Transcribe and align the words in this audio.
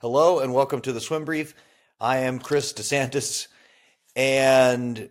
Hello 0.00 0.38
and 0.38 0.54
welcome 0.54 0.80
to 0.80 0.92
the 0.92 1.00
Swim 1.00 1.26
Brief. 1.26 1.54
I 2.00 2.18
am 2.18 2.38
Chris 2.38 2.72
DeSantis, 2.72 3.48
and 4.16 5.10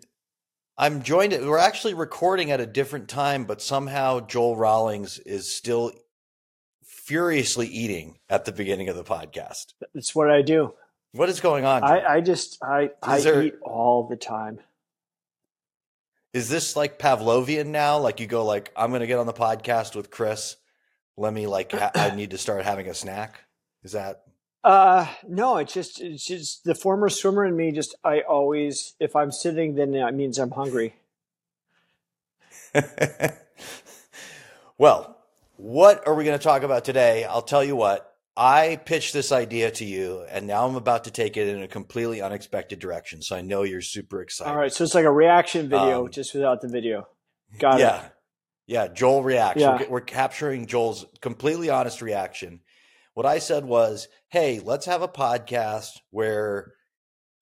I'm 0.77 1.03
joined. 1.03 1.33
We're 1.33 1.59
actually 1.59 1.93
recording 1.93 2.49
at 2.49 2.59
a 2.59 2.65
different 2.65 3.07
time, 3.07 3.45
but 3.45 3.61
somehow 3.61 4.21
Joel 4.21 4.55
Rawlings 4.55 5.19
is 5.19 5.53
still 5.53 5.91
furiously 6.83 7.67
eating 7.67 8.17
at 8.29 8.45
the 8.45 8.51
beginning 8.51 8.89
of 8.89 8.95
the 8.95 9.03
podcast. 9.03 9.73
That's 9.93 10.15
what 10.15 10.31
I 10.31 10.41
do. 10.41 10.73
What 11.11 11.29
is 11.29 11.39
going 11.39 11.65
on? 11.65 11.83
I, 11.83 12.15
I 12.15 12.21
just 12.21 12.57
I 12.63 12.89
I 13.03 13.19
there- 13.19 13.43
eat 13.43 13.55
all 13.61 14.07
the 14.07 14.17
time. 14.17 14.59
Is 16.33 16.49
this 16.49 16.75
like 16.75 16.97
Pavlovian 16.99 17.67
now? 17.67 17.97
Like 17.99 18.19
you 18.19 18.27
go 18.27 18.43
like, 18.45 18.71
I'm 18.75 18.89
going 18.89 19.01
to 19.01 19.07
get 19.07 19.17
on 19.19 19.25
the 19.25 19.33
podcast 19.33 19.95
with 19.95 20.11
Chris. 20.11 20.57
Let 21.17 21.33
me 21.33 21.47
like, 21.47 21.71
ha- 21.71 21.91
I 21.95 22.09
need 22.15 22.31
to 22.31 22.37
start 22.37 22.63
having 22.63 22.87
a 22.87 22.93
snack. 22.93 23.39
Is 23.83 23.93
that? 23.93 24.21
Uh 24.63 25.07
no, 25.27 25.57
it's 25.57 25.73
just 25.73 26.01
it's 26.01 26.25
just 26.25 26.63
the 26.63 26.75
former 26.75 27.09
swimmer 27.09 27.45
in 27.45 27.55
me. 27.55 27.71
Just 27.71 27.95
I 28.03 28.21
always 28.21 28.95
if 28.99 29.15
I'm 29.15 29.31
sitting, 29.31 29.75
then 29.75 29.91
that 29.91 30.13
means 30.13 30.37
I'm 30.37 30.51
hungry. 30.51 30.95
well, 34.77 35.17
what 35.57 36.07
are 36.07 36.13
we 36.13 36.23
going 36.23 36.37
to 36.37 36.43
talk 36.43 36.63
about 36.63 36.85
today? 36.85 37.23
I'll 37.25 37.41
tell 37.41 37.63
you 37.63 37.75
what. 37.75 38.05
I 38.37 38.77
pitched 38.85 39.11
this 39.11 39.33
idea 39.33 39.69
to 39.71 39.83
you, 39.83 40.23
and 40.29 40.47
now 40.47 40.65
I'm 40.65 40.75
about 40.75 41.03
to 41.05 41.11
take 41.11 41.35
it 41.35 41.49
in 41.49 41.61
a 41.61 41.67
completely 41.67 42.21
unexpected 42.21 42.79
direction. 42.79 43.21
So 43.21 43.35
I 43.35 43.41
know 43.41 43.63
you're 43.63 43.81
super 43.81 44.21
excited. 44.21 44.51
All 44.51 44.57
right, 44.57 44.71
so 44.71 44.85
it's 44.85 44.95
like 44.95 45.03
a 45.03 45.11
reaction 45.11 45.67
video, 45.67 46.05
Um, 46.05 46.11
just 46.11 46.33
without 46.33 46.61
the 46.61 46.69
video. 46.69 47.09
Got 47.57 47.79
yeah. 47.79 48.05
it. 48.05 48.11
Yeah. 48.67 48.85
Yeah. 48.85 48.93
Joel 48.93 49.23
reacts. 49.23 49.59
Yeah. 49.61 49.79
We're, 49.81 49.89
we're 49.89 50.01
capturing 50.01 50.67
Joel's 50.67 51.05
completely 51.19 51.69
honest 51.69 52.01
reaction. 52.01 52.61
What 53.19 53.25
I 53.25 53.39
said 53.39 53.65
was, 53.65 54.07
hey, 54.29 54.61
let's 54.63 54.85
have 54.85 55.01
a 55.01 55.07
podcast 55.09 55.89
where 56.09 56.71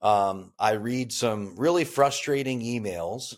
um, 0.02 0.52
I 0.58 0.72
read 0.72 1.14
some 1.14 1.56
really 1.56 1.84
frustrating 1.84 2.62
emails 2.62 3.36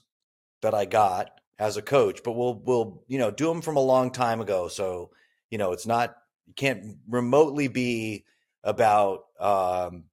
that 0.62 0.74
I 0.74 0.86
got 0.86 1.32
as 1.60 1.76
a 1.76 1.82
coach, 1.82 2.22
but 2.24 2.38
we'll, 2.38 2.54
we'll, 2.54 3.04
you 3.10 3.18
know, 3.18 3.30
do 3.30 3.48
them 3.48 3.62
from 3.62 3.76
a 3.76 3.82
long 3.82 4.12
time 4.12 4.40
ago. 4.40 4.70
So, 4.70 5.10
you 5.52 5.58
know, 5.58 5.74
it's 5.74 5.86
not, 5.86 6.16
you 6.48 6.54
can't 6.54 7.00
remotely 7.10 7.68
be 7.68 8.24
about, 8.64 9.26
um, 9.38 10.06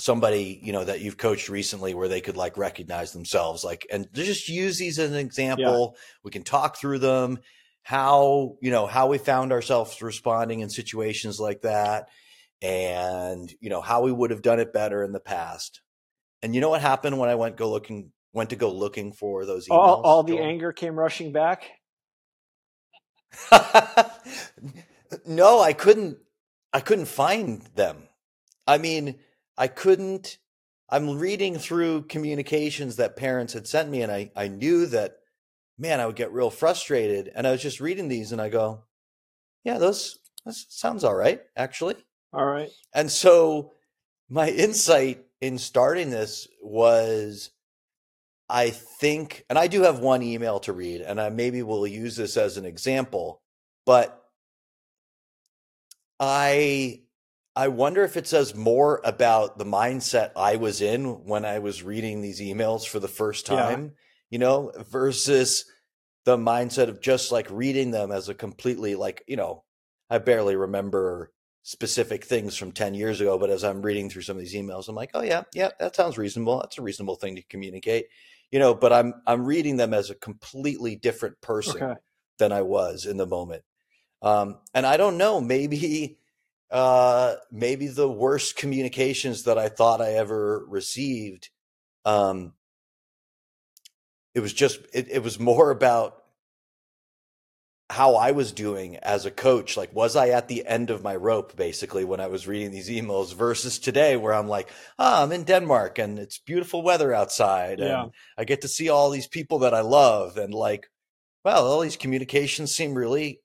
somebody 0.00 0.60
you 0.62 0.72
know 0.72 0.84
that 0.84 1.00
you've 1.00 1.18
coached 1.18 1.48
recently 1.48 1.92
where 1.92 2.06
they 2.06 2.20
could 2.20 2.36
like 2.36 2.56
recognize 2.56 3.12
themselves 3.12 3.64
like 3.64 3.84
and 3.90 4.06
just 4.12 4.48
use 4.48 4.78
these 4.78 4.96
as 4.96 5.10
an 5.10 5.16
example 5.16 5.96
we 6.22 6.30
can 6.30 6.44
talk 6.44 6.76
through 6.76 7.00
them 7.00 7.36
how 7.82 8.56
you 8.60 8.70
know 8.70 8.86
how 8.86 9.08
we 9.08 9.18
found 9.18 9.52
ourselves 9.52 10.00
responding 10.02 10.60
in 10.60 10.70
situations 10.70 11.40
like 11.40 11.62
that 11.62 12.08
and 12.60 13.52
you 13.60 13.70
know 13.70 13.80
how 13.80 14.02
we 14.02 14.12
would 14.12 14.30
have 14.30 14.42
done 14.42 14.60
it 14.60 14.72
better 14.72 15.02
in 15.04 15.12
the 15.12 15.20
past 15.20 15.80
and 16.42 16.54
you 16.54 16.60
know 16.60 16.68
what 16.68 16.80
happened 16.80 17.18
when 17.18 17.28
i 17.30 17.34
went 17.34 17.56
go 17.56 17.70
looking 17.70 18.12
went 18.32 18.50
to 18.50 18.56
go 18.56 18.72
looking 18.72 19.12
for 19.12 19.46
those 19.46 19.68
emails 19.68 19.98
All, 19.98 20.02
all 20.02 20.22
the 20.22 20.36
Joel? 20.36 20.44
anger 20.44 20.72
came 20.72 20.98
rushing 20.98 21.32
back. 21.32 21.70
no, 25.26 25.60
I 25.60 25.72
couldn't 25.72 26.18
I 26.72 26.80
couldn't 26.80 27.06
find 27.06 27.62
them. 27.74 28.08
I 28.66 28.78
mean, 28.78 29.16
I 29.56 29.68
couldn't 29.68 30.38
I'm 30.88 31.18
reading 31.18 31.58
through 31.58 32.02
communications 32.04 32.96
that 32.96 33.16
parents 33.16 33.52
had 33.52 33.66
sent 33.66 33.90
me 33.90 34.02
and 34.02 34.12
I 34.12 34.30
I 34.36 34.48
knew 34.48 34.86
that 34.86 35.17
man, 35.78 36.00
I 36.00 36.06
would 36.06 36.16
get 36.16 36.32
real 36.32 36.50
frustrated 36.50 37.30
and 37.34 37.46
I 37.46 37.52
was 37.52 37.62
just 37.62 37.80
reading 37.80 38.08
these 38.08 38.32
and 38.32 38.40
I 38.40 38.48
go, 38.48 38.84
yeah, 39.64 39.78
those 39.78 40.18
that 40.44 40.54
sounds 40.54 41.04
all 41.04 41.14
right, 41.14 41.40
actually. 41.56 41.96
All 42.32 42.44
right. 42.44 42.70
And 42.94 43.10
so 43.10 43.72
my 44.28 44.50
insight 44.50 45.24
in 45.40 45.58
starting 45.58 46.10
this 46.10 46.48
was 46.62 47.50
I 48.50 48.70
think, 48.70 49.44
and 49.50 49.58
I 49.58 49.66
do 49.66 49.82
have 49.82 49.98
one 49.98 50.22
email 50.22 50.58
to 50.60 50.72
read, 50.72 51.02
and 51.02 51.20
I 51.20 51.28
maybe 51.28 51.62
will 51.62 51.86
use 51.86 52.16
this 52.16 52.36
as 52.38 52.56
an 52.56 52.64
example, 52.64 53.42
but 53.84 54.24
I 56.18 57.02
I 57.54 57.68
wonder 57.68 58.04
if 58.04 58.16
it 58.16 58.26
says 58.26 58.54
more 58.54 59.00
about 59.04 59.58
the 59.58 59.64
mindset 59.64 60.30
I 60.36 60.56
was 60.56 60.80
in 60.80 61.24
when 61.24 61.44
I 61.44 61.58
was 61.58 61.82
reading 61.82 62.20
these 62.22 62.40
emails 62.40 62.86
for 62.86 63.00
the 63.00 63.08
first 63.08 63.48
Yeah. 63.48 63.56
time, 63.56 63.92
you 64.30 64.38
know, 64.38 64.72
versus 64.88 65.64
the 66.28 66.36
mindset 66.36 66.88
of 66.90 67.00
just 67.00 67.32
like 67.32 67.50
reading 67.50 67.90
them 67.90 68.12
as 68.12 68.28
a 68.28 68.34
completely 68.34 68.94
like, 68.94 69.24
you 69.26 69.36
know, 69.36 69.64
I 70.10 70.18
barely 70.18 70.56
remember 70.56 71.32
specific 71.62 72.24
things 72.24 72.54
from 72.56 72.72
10 72.72 72.92
years 72.94 73.22
ago, 73.22 73.38
but 73.38 73.48
as 73.50 73.64
I'm 73.64 73.80
reading 73.82 74.10
through 74.10 74.22
some 74.22 74.36
of 74.36 74.42
these 74.42 74.54
emails, 74.54 74.88
I'm 74.88 74.94
like, 74.94 75.10
oh 75.14 75.22
yeah, 75.22 75.44
yeah, 75.54 75.70
that 75.80 75.96
sounds 75.96 76.18
reasonable. 76.18 76.60
That's 76.60 76.76
a 76.78 76.82
reasonable 76.82 77.16
thing 77.16 77.36
to 77.36 77.42
communicate. 77.44 78.08
You 78.50 78.58
know, 78.58 78.74
but 78.74 78.92
I'm 78.92 79.14
I'm 79.26 79.46
reading 79.46 79.78
them 79.78 79.94
as 79.94 80.10
a 80.10 80.14
completely 80.16 80.96
different 80.96 81.40
person 81.40 81.86
Okay. 81.86 81.94
than 82.38 82.52
I 82.52 82.62
was 82.62 83.06
in 83.06 83.16
the 83.16 83.26
moment. 83.26 83.64
Um, 84.22 84.60
and 84.74 84.86
I 84.86 84.96
don't 84.96 85.18
know, 85.18 85.40
maybe 85.40 86.18
uh 86.70 87.36
maybe 87.50 87.88
the 87.88 88.10
worst 88.10 88.56
communications 88.56 89.44
that 89.44 89.58
I 89.58 89.68
thought 89.70 90.02
I 90.02 90.12
ever 90.14 90.66
received 90.68 91.50
um 92.04 92.54
it 94.34 94.40
was 94.40 94.52
just 94.52 94.80
it, 94.92 95.08
it 95.10 95.22
was 95.22 95.38
more 95.38 95.70
about 95.70 96.22
how 97.90 98.16
I 98.16 98.32
was 98.32 98.52
doing 98.52 98.96
as 98.96 99.24
a 99.24 99.30
coach. 99.30 99.76
Like, 99.76 99.94
was 99.94 100.14
I 100.14 100.28
at 100.28 100.48
the 100.48 100.66
end 100.66 100.90
of 100.90 101.02
my 101.02 101.16
rope 101.16 101.56
basically 101.56 102.04
when 102.04 102.20
I 102.20 102.26
was 102.26 102.46
reading 102.46 102.70
these 102.70 102.90
emails 102.90 103.34
versus 103.34 103.78
today 103.78 104.16
where 104.16 104.34
I'm 104.34 104.48
like, 104.48 104.68
ah, 104.98 105.22
I'm 105.22 105.32
in 105.32 105.44
Denmark 105.44 105.98
and 105.98 106.18
it's 106.18 106.38
beautiful 106.38 106.82
weather 106.82 107.14
outside 107.14 107.78
Yeah. 107.78 108.02
and 108.02 108.12
I 108.36 108.44
get 108.44 108.60
to 108.62 108.68
see 108.68 108.90
all 108.90 109.08
these 109.10 109.26
people 109.26 109.60
that 109.60 109.72
I 109.72 109.80
love 109.80 110.36
and 110.36 110.52
like, 110.52 110.90
well, 111.44 111.66
all 111.66 111.80
these 111.80 111.96
communications 111.96 112.76
seem 112.76 112.92
really 112.94 113.40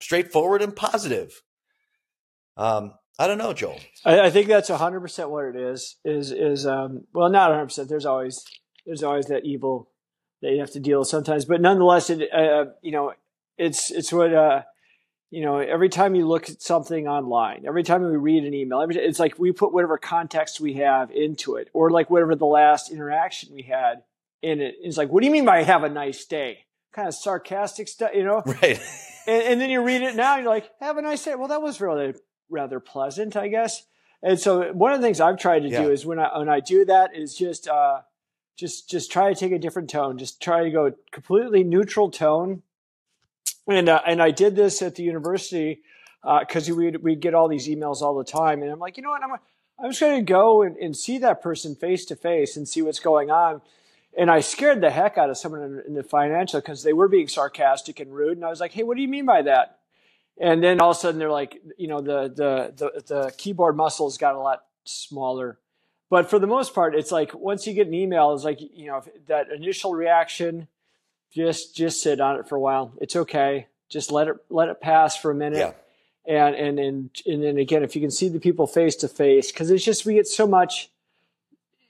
straightforward 0.00 0.60
and 0.60 0.76
positive. 0.76 1.42
Um, 2.58 2.92
I 3.18 3.26
don't 3.26 3.38
know, 3.38 3.54
Joel. 3.54 3.80
I, 4.04 4.20
I 4.20 4.30
think 4.30 4.48
that's 4.48 4.68
hundred 4.68 5.00
percent 5.00 5.30
what 5.30 5.46
it 5.46 5.56
is. 5.56 5.96
Is 6.04 6.30
is 6.30 6.66
um 6.66 7.04
well 7.14 7.30
not 7.30 7.50
hundred 7.52 7.66
percent. 7.66 7.88
There's 7.88 8.06
always 8.06 8.44
there's 8.86 9.02
always 9.02 9.26
that 9.26 9.44
evil 9.44 9.88
that 10.42 10.52
you 10.52 10.60
have 10.60 10.70
to 10.72 10.80
deal 10.80 11.00
with 11.00 11.08
sometimes, 11.08 11.44
but 11.44 11.60
nonetheless, 11.60 12.10
it 12.10 12.32
uh, 12.32 12.66
you 12.82 12.92
know 12.92 13.12
it's 13.56 13.90
it's 13.90 14.12
what 14.12 14.32
uh 14.32 14.62
you 15.30 15.42
know 15.42 15.58
every 15.58 15.88
time 15.88 16.14
you 16.14 16.26
look 16.26 16.48
at 16.48 16.62
something 16.62 17.08
online, 17.08 17.64
every 17.66 17.82
time 17.82 18.02
we 18.02 18.16
read 18.16 18.44
an 18.44 18.54
email, 18.54 18.80
every 18.80 18.96
it's 18.96 19.18
like 19.18 19.38
we 19.38 19.52
put 19.52 19.72
whatever 19.72 19.98
context 19.98 20.60
we 20.60 20.74
have 20.74 21.10
into 21.10 21.56
it, 21.56 21.68
or 21.72 21.90
like 21.90 22.08
whatever 22.10 22.34
the 22.34 22.46
last 22.46 22.90
interaction 22.90 23.54
we 23.54 23.62
had 23.62 24.02
in 24.42 24.60
it. 24.60 24.76
It's 24.80 24.96
like, 24.96 25.10
what 25.10 25.20
do 25.20 25.26
you 25.26 25.32
mean 25.32 25.44
by 25.44 25.62
have 25.62 25.82
a 25.84 25.88
nice 25.88 26.24
day? 26.24 26.64
Kind 26.92 27.08
of 27.08 27.14
sarcastic 27.14 27.88
stuff, 27.88 28.12
you 28.14 28.24
know. 28.24 28.42
Right. 28.46 28.80
and, 29.26 29.42
and 29.42 29.60
then 29.60 29.70
you 29.70 29.82
read 29.82 30.02
it 30.02 30.16
now, 30.16 30.34
and 30.34 30.44
you're 30.44 30.52
like, 30.52 30.70
"Have 30.80 30.96
a 30.96 31.02
nice 31.02 31.24
day." 31.24 31.34
Well, 31.34 31.48
that 31.48 31.60
was 31.60 31.80
really 31.80 32.14
rather 32.48 32.80
pleasant, 32.80 33.36
I 33.36 33.48
guess. 33.48 33.82
And 34.22 34.40
so, 34.40 34.72
one 34.72 34.92
of 34.92 35.00
the 35.00 35.06
things 35.06 35.20
I've 35.20 35.38
tried 35.38 35.60
to 35.60 35.68
Yeah. 35.68 35.82
do 35.82 35.90
is 35.90 36.06
when 36.06 36.18
I 36.18 36.38
when 36.38 36.48
I 36.48 36.60
do 36.60 36.84
that 36.86 37.14
is 37.14 37.34
just 37.36 37.68
uh, 37.68 38.00
just 38.58 38.90
just 38.90 39.10
try 39.10 39.32
to 39.32 39.38
take 39.38 39.52
a 39.52 39.58
different 39.58 39.88
tone. 39.88 40.18
Just 40.18 40.42
try 40.42 40.64
to 40.64 40.70
go 40.70 40.92
completely 41.12 41.62
neutral 41.62 42.10
tone. 42.10 42.62
And 43.66 43.88
uh, 43.88 44.02
and 44.06 44.20
I 44.20 44.32
did 44.32 44.56
this 44.56 44.82
at 44.82 44.96
the 44.96 45.04
university 45.04 45.82
because 46.40 46.70
we'd 46.70 46.96
we'd 47.02 47.20
get 47.20 47.34
all 47.34 47.48
these 47.48 47.68
emails 47.68 48.02
all 48.02 48.18
the 48.18 48.24
time, 48.24 48.62
and 48.62 48.70
I'm 48.70 48.80
like, 48.80 48.96
you 48.96 49.02
know 49.02 49.10
what, 49.10 49.22
I'm 49.22 49.30
I'm 49.80 49.90
just 49.90 50.00
going 50.00 50.18
to 50.18 50.24
go 50.24 50.62
and, 50.62 50.76
and 50.76 50.96
see 50.96 51.18
that 51.18 51.40
person 51.40 51.76
face 51.76 52.04
to 52.06 52.16
face 52.16 52.56
and 52.56 52.68
see 52.68 52.82
what's 52.82 52.98
going 52.98 53.30
on. 53.30 53.62
And 54.18 54.28
I 54.28 54.40
scared 54.40 54.80
the 54.80 54.90
heck 54.90 55.16
out 55.16 55.30
of 55.30 55.38
someone 55.38 55.62
in, 55.62 55.82
in 55.86 55.94
the 55.94 56.02
financial 56.02 56.60
because 56.60 56.82
they 56.82 56.92
were 56.92 57.06
being 57.06 57.28
sarcastic 57.28 58.00
and 58.00 58.12
rude. 58.12 58.36
And 58.38 58.44
I 58.44 58.50
was 58.50 58.58
like, 58.58 58.72
"Hey, 58.72 58.82
what 58.82 58.96
do 58.96 59.02
you 59.02 59.08
mean 59.08 59.26
by 59.26 59.42
that?" 59.42 59.78
And 60.40 60.64
then 60.64 60.80
all 60.80 60.90
of 60.90 60.96
a 60.96 61.00
sudden, 61.00 61.20
they're 61.20 61.30
like, 61.30 61.60
you 61.76 61.86
know, 61.86 62.00
the 62.00 62.28
the 62.34 62.72
the, 62.76 63.02
the 63.06 63.32
keyboard 63.38 63.76
muscles 63.76 64.18
got 64.18 64.34
a 64.34 64.40
lot 64.40 64.64
smaller. 64.84 65.58
But 66.10 66.30
for 66.30 66.38
the 66.38 66.46
most 66.46 66.74
part, 66.74 66.94
it's 66.94 67.12
like 67.12 67.34
once 67.34 67.66
you 67.66 67.74
get 67.74 67.86
an 67.86 67.94
email, 67.94 68.32
it's 68.32 68.44
like 68.44 68.60
you 68.60 68.86
know 68.86 69.02
that 69.26 69.50
initial 69.50 69.94
reaction. 69.94 70.68
Just 71.32 71.76
just 71.76 72.02
sit 72.02 72.20
on 72.20 72.36
it 72.36 72.48
for 72.48 72.56
a 72.56 72.60
while. 72.60 72.92
It's 73.00 73.14
okay. 73.14 73.66
Just 73.88 74.10
let 74.10 74.28
it 74.28 74.36
let 74.48 74.68
it 74.68 74.80
pass 74.80 75.16
for 75.16 75.30
a 75.30 75.34
minute 75.34 75.74
Yeah. 76.26 76.42
and 76.46 76.54
and 76.54 76.78
and 76.78 77.10
and 77.26 77.42
then 77.42 77.58
again 77.58 77.82
if 77.82 77.94
you 77.94 78.00
can 78.02 78.10
see 78.10 78.28
the 78.28 78.40
people 78.40 78.66
face 78.66 78.96
to 78.96 79.08
face 79.08 79.52
because 79.52 79.70
it's 79.70 79.84
just 79.84 80.06
we 80.06 80.14
get 80.14 80.26
so 80.26 80.46
much 80.46 80.90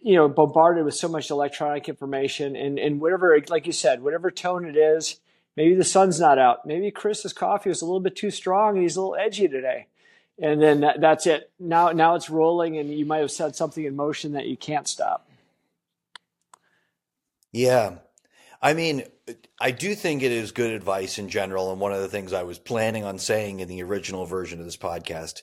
you 0.00 0.14
know 0.14 0.28
bombarded 0.28 0.84
with 0.84 0.94
so 0.94 1.08
much 1.08 1.30
electronic 1.30 1.88
information 1.88 2.54
and 2.56 2.78
and 2.78 3.00
whatever 3.00 3.36
like 3.48 3.66
you 3.66 3.72
said 3.72 4.00
whatever 4.02 4.30
tone 4.30 4.64
it 4.64 4.76
is 4.76 5.20
maybe 5.56 5.74
the 5.74 5.84
sun's 5.84 6.20
not 6.20 6.38
out 6.38 6.64
maybe 6.66 6.90
chris's 6.92 7.32
coffee 7.32 7.68
was 7.68 7.82
a 7.82 7.84
little 7.84 7.98
bit 8.00 8.14
too 8.14 8.30
strong 8.30 8.74
and 8.74 8.82
he's 8.82 8.94
a 8.96 9.00
little 9.00 9.16
edgy 9.16 9.48
today 9.48 9.86
and 10.40 10.62
then 10.62 10.80
that, 10.80 11.00
that's 11.00 11.26
it 11.26 11.50
now 11.58 11.90
now 11.90 12.14
it's 12.14 12.30
rolling 12.30 12.78
and 12.78 12.92
you 12.92 13.04
might 13.04 13.18
have 13.18 13.30
set 13.30 13.56
something 13.56 13.84
in 13.84 13.96
motion 13.96 14.32
that 14.32 14.46
you 14.46 14.56
can't 14.56 14.88
stop 14.88 15.28
Yeah. 17.52 17.98
I 18.60 18.74
mean, 18.74 19.04
I 19.60 19.70
do 19.70 19.94
think 19.94 20.22
it 20.22 20.32
is 20.32 20.52
good 20.52 20.72
advice 20.72 21.18
in 21.18 21.28
general. 21.28 21.70
And 21.70 21.80
one 21.80 21.92
of 21.92 22.00
the 22.00 22.08
things 22.08 22.32
I 22.32 22.42
was 22.42 22.58
planning 22.58 23.04
on 23.04 23.18
saying 23.18 23.60
in 23.60 23.68
the 23.68 23.82
original 23.82 24.26
version 24.26 24.58
of 24.58 24.64
this 24.64 24.76
podcast 24.76 25.42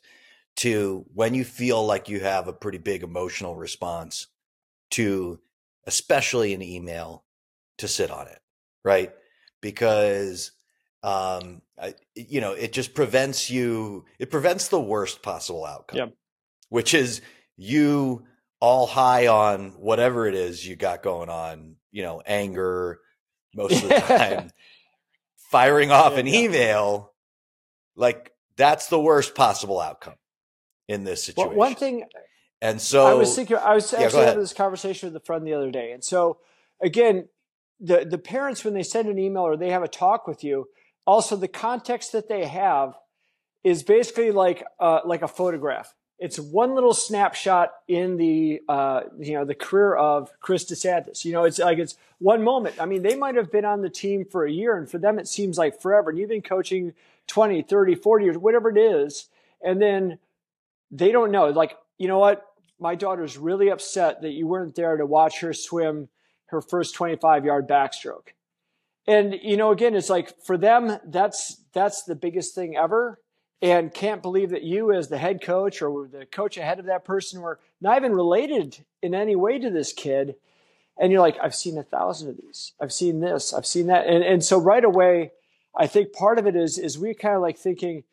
to 0.57 1.05
when 1.13 1.33
you 1.33 1.43
feel 1.43 1.85
like 1.85 2.09
you 2.09 2.19
have 2.19 2.47
a 2.47 2.53
pretty 2.53 2.77
big 2.77 3.03
emotional 3.03 3.55
response 3.55 4.27
to 4.91 5.39
especially 5.85 6.53
an 6.53 6.61
email 6.61 7.23
to 7.77 7.87
sit 7.87 8.09
on 8.09 8.27
it 8.27 8.39
right 8.83 9.11
because 9.61 10.51
um 11.05 11.61
I, 11.79 11.93
you 12.15 12.41
know 12.41 12.53
it 12.53 12.73
just 12.73 12.95
prevents 12.95 13.49
you 13.49 14.05
it 14.17 14.31
prevents 14.31 14.69
the 14.69 14.81
worst 14.81 15.21
possible 15.21 15.63
outcome 15.65 15.97
Yeah. 15.99 16.07
which 16.69 16.95
is 16.95 17.21
you 17.57 18.25
all 18.59 18.87
high 18.87 19.27
on 19.27 19.69
whatever 19.79 20.25
it 20.27 20.33
is 20.33 20.67
you 20.67 20.75
got 20.75 21.03
going 21.03 21.29
on 21.29 21.75
you 21.91 22.01
know 22.01 22.23
anger 22.25 22.99
most 23.53 23.83
of 23.83 23.89
the 23.89 23.99
time 24.17 24.49
firing 25.51 25.91
off 25.91 26.13
Yeah, 26.13 26.19
an 26.19 26.27
yeah. 26.27 26.39
email 26.39 27.13
like 27.95 28.31
that's 28.57 28.87
the 28.87 28.99
worst 28.99 29.35
possible 29.35 29.79
outcome 29.79 30.15
in 30.87 31.03
this 31.03 31.23
Well, 31.37 31.47
situation 31.47 31.57
one 31.57 31.75
thing 31.75 32.05
and 32.61 32.81
so 32.81 33.05
I 33.05 33.13
was 33.13 33.35
thinking, 33.35 33.57
I 33.57 33.75
was 33.75 33.93
actually 33.93 34.25
having 34.25 34.39
this 34.41 34.53
conversation 34.53 35.07
with 35.13 35.21
a 35.21 35.25
friend 35.25 35.45
the 35.45 35.53
other 35.53 35.69
day, 35.69 35.91
and 35.91 36.03
so 36.03 36.39
again, 36.81 37.27
the 37.79 38.05
the 38.05 38.17
parents 38.17 38.63
when 38.63 38.73
they 38.73 38.81
send 38.81 39.07
an 39.07 39.19
email 39.19 39.43
or 39.43 39.55
they 39.55 39.69
have 39.69 39.83
a 39.83 39.87
talk 39.87 40.25
with 40.25 40.43
you, 40.43 40.67
also 41.05 41.35
the 41.35 41.47
context 41.47 42.11
that 42.11 42.27
they 42.27 42.45
have 42.45 42.97
is 43.63 43.83
basically 43.83 44.31
like 44.31 44.63
uh, 44.79 45.01
like 45.05 45.21
a 45.21 45.27
photograph. 45.27 45.93
It's 46.17 46.39
one 46.39 46.75
little 46.75 46.93
snapshot 46.93 47.73
in 47.87 48.17
the 48.17 48.61
uh, 48.69 49.01
you 49.19 49.33
know 49.33 49.45
the 49.45 49.55
career 49.55 49.95
of 49.95 50.31
Chris 50.39 50.65
DeSantis. 50.65 51.25
You 51.25 51.33
know, 51.33 51.43
it's 51.43 51.59
like 51.59 51.77
it's 51.77 51.95
one 52.19 52.43
moment. 52.43 52.75
I 52.79 52.85
mean, 52.85 53.01
they 53.01 53.15
might 53.15 53.35
have 53.35 53.51
been 53.51 53.65
on 53.65 53.81
the 53.81 53.89
team 53.89 54.25
for 54.25 54.45
a 54.45 54.51
year, 54.51 54.77
and 54.77 54.89
for 54.89 54.97
them 54.97 55.19
it 55.19 55.27
seems 55.27 55.57
like 55.57 55.81
forever. 55.81 56.09
And 56.09 56.19
you've 56.19 56.29
been 56.29 56.41
coaching 56.41 56.93
20, 57.27 57.63
30, 57.63 57.95
40 57.95 58.25
years, 58.25 58.37
whatever 58.37 58.69
it 58.69 58.77
is, 58.77 59.27
and 59.61 59.81
then 59.81 60.19
they 60.91 61.11
don't 61.11 61.31
know. 61.31 61.49
Like, 61.49 61.77
you 61.97 62.07
know 62.07 62.19
what? 62.19 62.45
My 62.79 62.95
daughter's 62.95 63.37
really 63.37 63.69
upset 63.69 64.21
that 64.21 64.31
you 64.31 64.47
weren't 64.47 64.75
there 64.75 64.97
to 64.97 65.05
watch 65.05 65.39
her 65.41 65.53
swim 65.53 66.09
her 66.47 66.61
first 66.61 66.95
25 66.95 67.45
yard 67.45 67.67
backstroke. 67.67 68.29
And, 69.07 69.39
you 69.41 69.57
know, 69.57 69.71
again, 69.71 69.95
it's 69.95 70.09
like 70.09 70.33
for 70.43 70.57
them, 70.57 70.97
that's, 71.05 71.61
that's 71.73 72.03
the 72.03 72.15
biggest 72.15 72.55
thing 72.55 72.75
ever. 72.75 73.19
And 73.61 73.93
can't 73.93 74.21
believe 74.21 74.49
that 74.49 74.63
you, 74.63 74.91
as 74.91 75.07
the 75.07 75.17
head 75.17 75.41
coach 75.41 75.81
or 75.81 76.07
the 76.07 76.25
coach 76.25 76.57
ahead 76.57 76.79
of 76.79 76.85
that 76.85 77.05
person, 77.05 77.41
were 77.41 77.59
not 77.79 77.97
even 77.97 78.13
related 78.13 78.83
in 79.01 79.15
any 79.15 79.35
way 79.35 79.59
to 79.59 79.69
this 79.69 79.93
kid. 79.93 80.35
And 80.97 81.11
you're 81.11 81.21
like, 81.21 81.37
I've 81.41 81.55
seen 81.55 81.77
a 81.77 81.83
thousand 81.83 82.29
of 82.29 82.37
these. 82.37 82.73
I've 82.81 82.93
seen 82.93 83.19
this. 83.19 83.53
I've 83.53 83.65
seen 83.65 83.87
that. 83.87 84.07
And, 84.07 84.23
and 84.23 84.43
so 84.43 84.59
right 84.59 84.83
away, 84.83 85.31
I 85.75 85.87
think 85.87 86.13
part 86.13 86.39
of 86.39 86.47
it 86.47 86.55
is, 86.55 86.77
is 86.77 86.97
we 86.97 87.13
kind 87.13 87.35
of 87.35 87.41
like 87.41 87.57
thinking, 87.57 88.03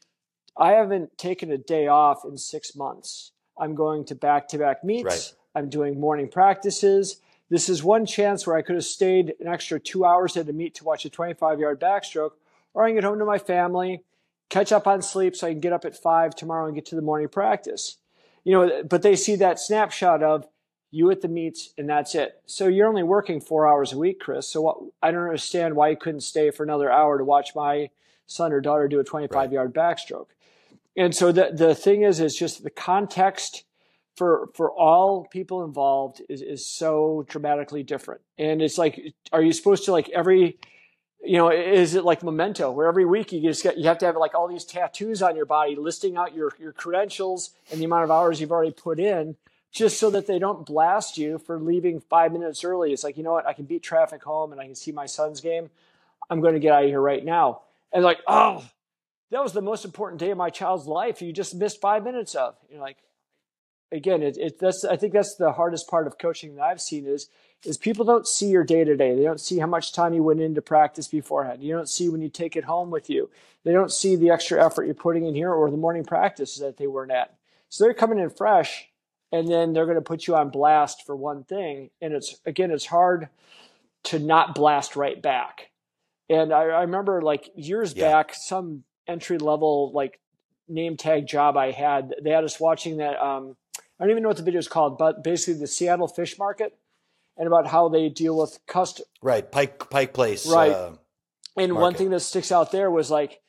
I 0.57 0.73
haven't 0.73 1.17
taken 1.17 1.51
a 1.51 1.59
day 1.59 1.87
off 1.87 2.25
in 2.25 2.37
six 2.37 2.75
months. 2.77 3.33
I'm 3.59 3.75
going 3.75 4.05
to 4.07 4.15
back 4.15 4.49
to 4.49 4.59
back 4.59 4.85
meets. 4.85 5.05
Right. 5.05 5.33
I'm 5.55 5.69
doing 5.69 6.01
morning 6.01 6.29
practices. 6.29 7.19
This 7.53 7.69
is 7.69 7.85
one 7.85 8.07
chance 8.07 8.47
where 8.47 8.57
I 8.57 8.63
could 8.63 8.77
have 8.77 8.85
stayed 8.85 9.35
an 9.39 9.47
extra 9.47 9.79
two 9.79 10.07
hours 10.07 10.39
at 10.39 10.49
a 10.49 10.55
meet 10.55 10.75
to 10.77 10.85
watch 10.85 11.05
a 11.05 11.11
25 11.11 11.61
yard 11.61 11.79
backstroke, 11.79 12.31
or 12.73 12.83
I 12.83 12.89
can 12.89 12.95
get 12.95 13.05
home 13.05 13.19
to 13.19 13.27
my 13.27 13.37
family, 13.37 14.05
catch 14.49 14.73
up 14.73 14.87
on 14.87 15.03
sleep 15.03 15.37
so 15.37 15.47
I 15.47 15.51
can 15.51 15.61
get 15.61 15.75
up 15.75 15.85
at 15.85 15.95
five 15.95 16.35
tomorrow 16.35 16.65
and 16.65 16.75
get 16.75 16.87
to 16.87 16.95
the 16.95 17.03
morning 17.03 17.29
practice. 17.29 17.99
You 18.43 18.53
know, 18.53 18.83
but 18.89 19.03
they 19.03 19.15
see 19.17 19.37
that 19.37 19.61
snapshot 19.61 20.23
of 20.23 20.49
you 20.91 21.11
at 21.11 21.21
the 21.21 21.29
meets 21.29 21.75
and 21.77 21.87
that's 21.91 22.15
it. 22.15 22.41
So 22.47 22.69
you're 22.69 22.89
only 22.89 23.03
working 23.03 23.39
four 23.39 23.69
hours 23.69 23.93
a 23.93 23.99
week, 23.99 24.21
Chris. 24.21 24.49
So 24.49 24.63
what, 24.63 24.79
I 25.03 25.11
don't 25.11 25.25
understand 25.25 25.77
why 25.77 25.91
you 25.91 25.97
couldn't 25.99 26.23
stay 26.23 26.51
for 26.51 26.63
another 26.63 26.91
hour 26.91 27.19
to 27.19 27.25
watch 27.25 27.55
my 27.55 27.91
son 28.27 28.55
or 28.55 28.63
daughter 28.63 28.89
do 28.89 28.99
a 28.99 29.05
25 29.05 29.53
yard 29.53 29.75
backstroke 29.75 30.29
and 30.97 31.15
so 31.15 31.33
the 31.33 31.51
the 31.53 31.75
thing 31.75 32.03
is 32.03 32.21
is 32.21 32.37
just 32.37 32.63
the 32.63 32.71
context 32.71 33.65
for 34.17 34.49
for 34.55 34.71
all 34.71 35.27
people 35.31 35.65
involved 35.65 36.23
is 36.29 36.43
is 36.43 36.67
so 36.67 37.25
dramatically 37.29 37.83
different. 37.83 38.21
And 38.39 38.63
it's 38.63 38.79
like 38.79 39.15
are 39.33 39.43
you 39.43 39.53
supposed 39.53 39.85
to 39.87 39.93
like 39.93 40.09
every 40.11 40.59
you 41.25 41.37
know 41.37 41.51
is 41.51 41.95
it 41.95 42.05
like 42.05 42.23
memento 42.23 42.71
where 42.71 42.89
every 42.89 43.05
week 43.05 43.33
you 43.33 43.41
just 43.41 43.63
get 43.63 43.79
you 43.79 43.87
have 43.89 43.99
to 43.99 44.07
have 44.07 44.17
like 44.17 44.35
all 44.35 44.49
these 44.49 44.65
tattoos 44.65 45.23
on 45.23 45.37
your 45.37 45.47
body 45.47 45.77
listing 45.77 46.17
out 46.17 46.35
your 46.35 46.53
your 46.59 46.73
credentials 46.73 47.51
and 47.71 47.81
the 47.81 47.85
amount 47.85 48.05
of 48.05 48.11
hours 48.11 48.41
you've 48.41 48.53
already 48.53 48.73
put 48.73 48.99
in 48.99 49.37
just 49.71 49.99
so 49.99 50.11
that 50.11 50.27
they 50.27 50.39
don't 50.39 50.67
blast 50.67 51.17
you 51.17 51.39
for 51.39 51.59
leaving 51.59 51.99
five 51.99 52.31
minutes 52.31 52.63
early. 52.63 52.93
It's 52.93 53.05
like 53.05 53.17
you 53.17 53.23
know 53.23 53.33
what? 53.33 53.47
I 53.47 53.55
can 53.55 53.65
beat 53.65 53.83
traffic 53.83 54.23
home 54.23 54.53
and 54.53 54.61
i 54.61 54.65
can 54.65 54.75
see 54.75 54.93
my 54.93 55.07
son's 55.07 55.41
game. 55.41 55.71
I'm 56.31 56.41
going 56.41 56.55
to 56.55 56.61
get 56.61 56.73
out 56.73 56.85
of 56.85 56.89
here 56.91 57.01
right 57.01 57.25
now. 57.25 57.63
And 57.93 58.05
like 58.05 58.21
oh 58.27 58.69
that 59.33 59.43
was 59.43 59.55
the 59.55 59.63
most 59.63 59.87
important 59.87 60.21
day 60.21 60.31
of 60.31 60.37
my 60.37 60.51
child's 60.51 60.87
life. 60.87 61.23
You 61.23 61.33
just 61.33 61.55
missed 61.55 61.81
five 61.81 62.05
minutes 62.05 62.35
of. 62.35 62.55
You're 62.71 62.83
like, 62.83 62.99
again, 63.93 64.23
it, 64.23 64.37
it 64.39 64.59
that's 64.59 64.85
I 64.85 64.97
think 64.97 65.13
that's 65.13 65.37
the 65.37 65.53
hardest 65.53 65.89
part 65.89 66.07
of 66.07 66.19
coaching 66.19 66.57
that 66.57 66.63
I've 66.65 66.81
seen 66.81 67.07
is 67.07 67.29
is 67.65 67.77
people 67.79 68.05
don't 68.05 68.27
see 68.27 68.49
your 68.49 68.65
day 68.65 68.83
to 68.83 68.97
day. 68.97 69.15
They 69.15 69.23
don't 69.23 69.41
see 69.41 69.59
how 69.59 69.69
much 69.69 69.93
time 69.93 70.15
you 70.15 70.23
went 70.23 70.41
into 70.41 70.61
practice 70.61 71.07
beforehand. 71.07 71.63
You 71.63 71.75
don't 71.77 71.89
see 71.89 72.09
when 72.09 72.21
you 72.21 72.29
take 72.29 72.57
it 72.57 72.65
home 72.65 72.91
with 72.91 73.09
you. 73.09 73.31
They 73.65 73.73
don't 73.73 73.93
see 73.93 74.17
the 74.17 74.31
extra 74.31 74.65
effort 74.65 74.87
you're 74.87 74.95
putting 74.95 75.27
in 75.27 75.35
here 75.37 75.53
or 75.53 75.71
the 75.71 75.77
morning 75.77 76.05
practices 76.05 76.61
that 76.61 76.77
they 76.79 76.89
weren't 76.89 77.13
at. 77.13 77.37
So 77.69 77.85
they're 77.85 77.95
coming 77.95 78.19
in 78.19 78.31
fresh, 78.31 78.89
and 79.31 79.47
then 79.49 79.73
they're 79.73 79.87
going 79.87 79.97
to 79.97 80.03
put 80.03 80.27
you 80.27 80.35
on 80.35 80.51
blast 80.51 81.07
for 81.07 81.15
one 81.15 81.45
thing. 81.45 81.91
And 82.01 82.13
it's 82.13 82.37
again, 82.45 82.71
it's 82.73 82.87
hard 82.87 83.29
to 84.05 84.19
not 84.19 84.55
blast 84.57 84.97
right 84.97 85.23
back. 85.23 85.71
And 86.29 86.53
I, 86.53 86.63
I 86.63 86.83
remember 86.83 87.23
like 87.23 87.51
years 87.55 87.95
Yeah. 87.95 88.09
back, 88.09 88.35
some 88.35 88.85
entry 89.07 89.39
level 89.39 89.93
like 89.93 90.19
name 90.69 90.97
tag 90.97 91.27
job 91.27 91.57
I 91.57 91.71
had. 91.71 92.15
They 92.23 92.31
had 92.31 92.45
us 92.45 92.59
watching 92.59 92.97
that. 92.97 93.23
Um, 93.23 93.57
I 94.03 94.05
don't 94.05 94.11
even 94.11 94.25
know 94.25 94.31
what 94.31 94.37
the 94.37 94.43
video 94.43 94.59
is 94.59 94.67
called, 94.67 94.99
but 94.99 95.23
basically 95.23 95.61
the 95.61 95.69
Seattle 95.69 96.09
fish 96.09 96.37
market 96.37 96.77
and 97.37 97.47
about 97.47 97.69
how 97.69 97.89
they 97.89 98.09
deal 98.09 98.37
with 98.37 98.59
custom. 98.67 99.07
right 99.23 99.49
pike 99.51 99.89
pike 99.91 100.13
place 100.13 100.45
Right. 100.45 100.73
uh, 100.73 100.95
And 101.57 101.77
one 101.77 101.95
thing 101.95 102.11
that 102.11 102.19
sticks 102.19 102.51
out 102.51 102.73
there 102.73 102.91
was 102.91 103.13
like, 103.13 103.41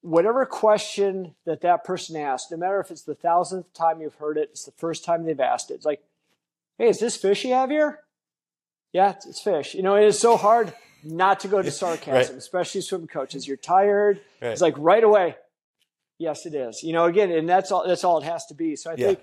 whatever 0.00 0.46
question 0.46 1.34
that 1.44 1.60
that 1.60 1.84
person 1.84 2.16
asked, 2.16 2.50
no 2.50 2.56
matter 2.56 2.80
if 2.80 2.90
it's 2.90 3.02
the 3.02 3.14
thousandth 3.14 3.70
time 3.74 4.00
you've 4.00 4.14
heard 4.14 4.38
it, 4.38 4.48
it's 4.52 4.64
the 4.64 4.72
first 4.72 5.04
time 5.04 5.26
they've 5.26 5.38
asked 5.38 5.70
it. 5.70 5.74
It's 5.74 5.84
like, 5.84 6.02
hey, 6.78 6.88
is 6.88 6.98
this 6.98 7.14
fish 7.18 7.44
you 7.44 7.52
have 7.52 7.68
here? 7.68 8.00
Yeah, 8.94 9.10
it's, 9.10 9.26
it's 9.26 9.42
fish. 9.42 9.74
You 9.74 9.82
know, 9.82 9.96
it 9.96 10.04
is 10.06 10.18
so 10.18 10.38
hard 10.38 10.72
not 11.04 11.40
to 11.40 11.48
go 11.48 11.60
to 11.60 11.70
sarcasm, 11.82 12.14
Right. 12.14 12.30
especially 12.30 12.80
swim 12.80 13.06
coaches. 13.08 13.46
You're 13.46 13.58
tired. 13.58 14.22
Right. 14.40 14.52
It's 14.52 14.62
like 14.62 14.74
right 14.78 15.04
away. 15.04 15.36
Yes, 16.16 16.46
it 16.46 16.54
is. 16.54 16.82
You 16.82 16.94
know, 16.94 17.04
again, 17.04 17.30
and 17.30 17.46
that's 17.46 17.70
all. 17.70 17.86
That's 17.86 18.04
all 18.04 18.16
it 18.16 18.24
has 18.24 18.46
to 18.46 18.54
be. 18.54 18.74
So 18.74 18.90
I 18.90 18.94
Yeah. 18.96 19.08
think 19.08 19.20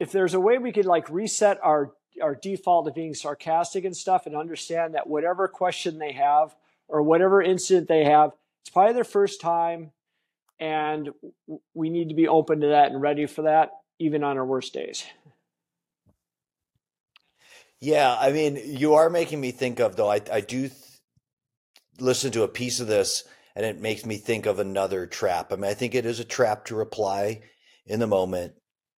if 0.00 0.12
there's 0.12 0.34
a 0.34 0.40
way 0.40 0.58
we 0.58 0.72
could 0.72 0.86
like 0.86 1.08
reset 1.10 1.58
our 1.62 1.92
our 2.22 2.34
default 2.34 2.86
of 2.86 2.94
being 2.94 3.14
sarcastic 3.14 3.84
and 3.84 3.96
stuff, 3.96 4.26
and 4.26 4.36
understand 4.36 4.94
that 4.94 5.08
whatever 5.08 5.48
question 5.48 5.98
they 5.98 6.12
have 6.12 6.54
or 6.86 7.02
whatever 7.02 7.42
incident 7.42 7.88
they 7.88 8.04
have, 8.04 8.32
it's 8.62 8.70
probably 8.70 8.92
their 8.92 9.04
first 9.04 9.40
time, 9.40 9.90
and 10.60 11.10
we 11.74 11.90
need 11.90 12.10
to 12.10 12.14
be 12.14 12.28
open 12.28 12.60
to 12.60 12.68
that 12.68 12.92
and 12.92 13.00
ready 13.00 13.26
for 13.26 13.42
that, 13.42 13.70
even 13.98 14.22
on 14.22 14.36
our 14.38 14.44
worst 14.46 14.72
days. 14.72 15.04
Yeah, 17.80 18.16
I 18.18 18.32
mean, 18.32 18.60
you 18.64 18.94
are 18.94 19.10
making 19.10 19.40
me 19.40 19.50
think 19.50 19.80
of 19.80 19.96
though. 19.96 20.10
I 20.10 20.20
I 20.32 20.40
do 20.40 20.68
th- 20.68 20.72
listen 21.98 22.30
to 22.32 22.42
a 22.42 22.48
piece 22.48 22.80
of 22.80 22.86
this, 22.86 23.24
and 23.54 23.66
it 23.66 23.80
makes 23.80 24.06
me 24.06 24.16
think 24.16 24.46
of 24.46 24.58
another 24.58 25.06
trap. 25.06 25.52
I 25.52 25.56
mean, 25.56 25.70
I 25.70 25.74
think 25.74 25.94
it 25.94 26.06
is 26.06 26.20
a 26.20 26.24
trap 26.24 26.64
to 26.66 26.76
reply 26.76 27.42
in 27.86 28.00
the 28.00 28.06
moment, 28.06 28.54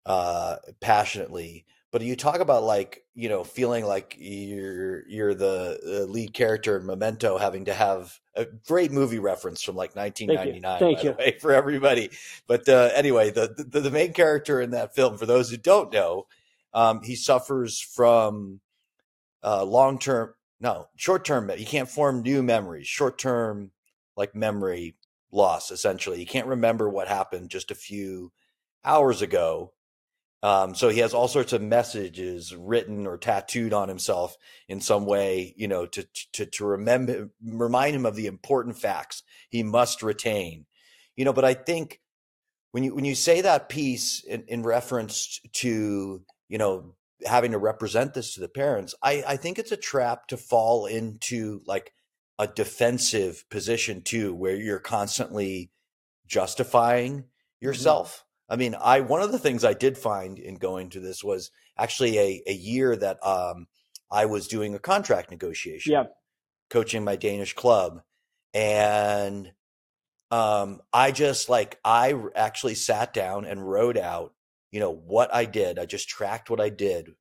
uh, 0.07 0.57
passionately. 0.81 1.67
But 1.91 2.03
you 2.03 2.17
talk 2.17 2.41
about 2.41 2.65
like 2.65 3.05
you 3.15 3.29
know 3.29 3.45
feeling 3.45 3.85
like 3.85 4.17
you're 4.19 5.07
you're 5.09 5.35
the, 5.35 6.07
lead 6.09 6.35
character 6.35 6.77
in 6.77 6.87
Memento, 6.87 7.39
having 7.39 7.67
to 7.67 7.75
have 7.75 8.19
a 8.35 8.47
great 8.67 8.91
movie 8.91 9.21
reference 9.21 9.63
from 9.63 9.77
like 9.77 9.95
1999. 9.95 10.79
Thank 10.81 10.99
by 10.99 11.03
you. 11.03 11.11
the 11.11 11.17
way, 11.17 11.39
for 11.41 11.53
everybody. 11.53 12.11
But 12.49 12.69
uh, 12.69 12.91
anyway, 12.95 13.31
the, 13.31 13.55
the 13.69 13.81
the 13.81 13.91
main 13.93 14.13
character 14.13 14.61
in 14.61 14.71
that 14.71 14.95
film, 14.95 15.19
for 15.19 15.27
those 15.27 15.51
who 15.51 15.57
don't 15.57 15.93
know, 15.93 16.27
um, 16.73 17.03
he 17.03 17.15
suffers 17.15 17.81
from 17.81 18.61
uh, 19.45 19.65
long 19.65 19.99
term, 19.99 20.35
no, 20.61 20.89
short 20.97 21.25
term. 21.25 21.49
He 21.51 21.65
can't 21.65 21.89
form 21.89 22.23
new 22.23 22.43
memories. 22.43 22.89
Short 22.89 23.19
term, 23.19 23.71
like 24.17 24.35
memory 24.35 24.97
loss. 25.31 25.71
Essentially, 25.71 26.19
he 26.19 26.25
can't 26.25 26.49
remember 26.49 26.89
what 26.89 27.07
happened 27.07 27.51
just 27.51 27.71
a 27.71 27.77
few 27.77 28.33
hours 28.85 29.23
ago. 29.23 29.73
Um, 30.45 30.75
so 30.75 30.91
he 30.91 30.99
has 30.99 31.15
all 31.15 31.27
sorts 31.27 31.55
of 31.55 31.63
messages 31.63 32.55
written 32.55 33.07
or 33.07 33.17
tattooed 33.17 33.73
on 33.73 33.89
himself 33.89 34.37
in 34.69 34.79
some 34.79 35.07
way, 35.07 35.55
you 35.57 35.67
know, 35.67 35.87
to 35.87 36.07
to 36.35 36.45
to 36.45 36.67
remember, 36.67 37.31
remind 37.43 37.97
him 37.97 38.05
of 38.05 38.15
the 38.15 38.27
important 38.27 38.77
facts 38.79 39.23
he 39.49 39.63
must 39.63 40.03
retain. 40.03 40.67
You 41.17 41.25
know, 41.25 41.33
but 41.33 41.47
I 41.47 41.55
think 41.55 42.03
when 42.73 42.85
you 42.85 42.95
when 42.95 43.07
you 43.07 43.15
say 43.15 43.41
that 43.41 43.71
piece 43.71 44.23
in, 44.23 44.45
in 44.47 44.63
reference 44.65 45.41
to 45.55 46.21
you 46.51 46.59
know 46.59 46.95
having 47.25 47.53
to 47.53 47.59
represent 47.59 48.13
this 48.13 48.35
to 48.35 48.41
the 48.41 48.49
parents, 48.49 48.95
I, 49.03 49.25
I 49.27 49.37
think 49.39 49.59
it's 49.59 49.73
a 49.73 49.79
trap 49.79 50.27
to 50.27 50.37
fall 50.37 50.85
into 50.85 51.63
like 51.65 51.95
a 52.39 52.47
defensive 52.47 53.47
position 53.49 54.03
too, 54.03 54.35
where 54.35 54.57
you're 54.57 54.79
constantly 54.79 55.71
justifying 56.27 57.25
yourself. 57.63 58.27
I 58.49 58.57
mean, 58.57 58.75
I 58.75 59.01
one 59.01 59.23
of 59.23 59.33
the 59.33 59.39
things 59.39 59.65
I 59.65 59.75
did 59.75 59.97
find 59.97 60.39
in 60.39 60.57
going 60.57 60.91
to 60.91 61.01
this 61.01 61.25
was 61.25 61.51
actually 61.79 62.19
a, 62.19 62.43
a 62.47 62.53
year 62.53 62.95
that 62.97 63.25
um, 63.27 63.67
I 64.11 64.27
was 64.27 64.49
doing 64.49 64.75
a 64.75 64.79
contract 64.79 65.31
negotiation, 65.31 65.93
Yeah. 65.93 66.05
coaching 66.71 67.05
my 67.05 67.17
Danish 67.17 67.55
club, 67.55 68.03
and 68.53 69.53
um, 70.31 70.81
I 70.93 71.11
just 71.11 71.49
like 71.49 71.79
I 71.85 72.15
actually 72.35 72.75
sat 72.75 73.15
down 73.15 73.45
and 73.47 73.67
wrote 73.69 73.97
out, 73.97 74.35
you 74.71 74.81
know, 74.81 74.93
what 74.93 75.35
I 75.35 75.47
did. 75.47 75.79
I 75.79 75.87
just 75.87 76.09
tracked 76.09 76.51
what 76.51 76.61
I 76.61 76.69
did 76.69 77.15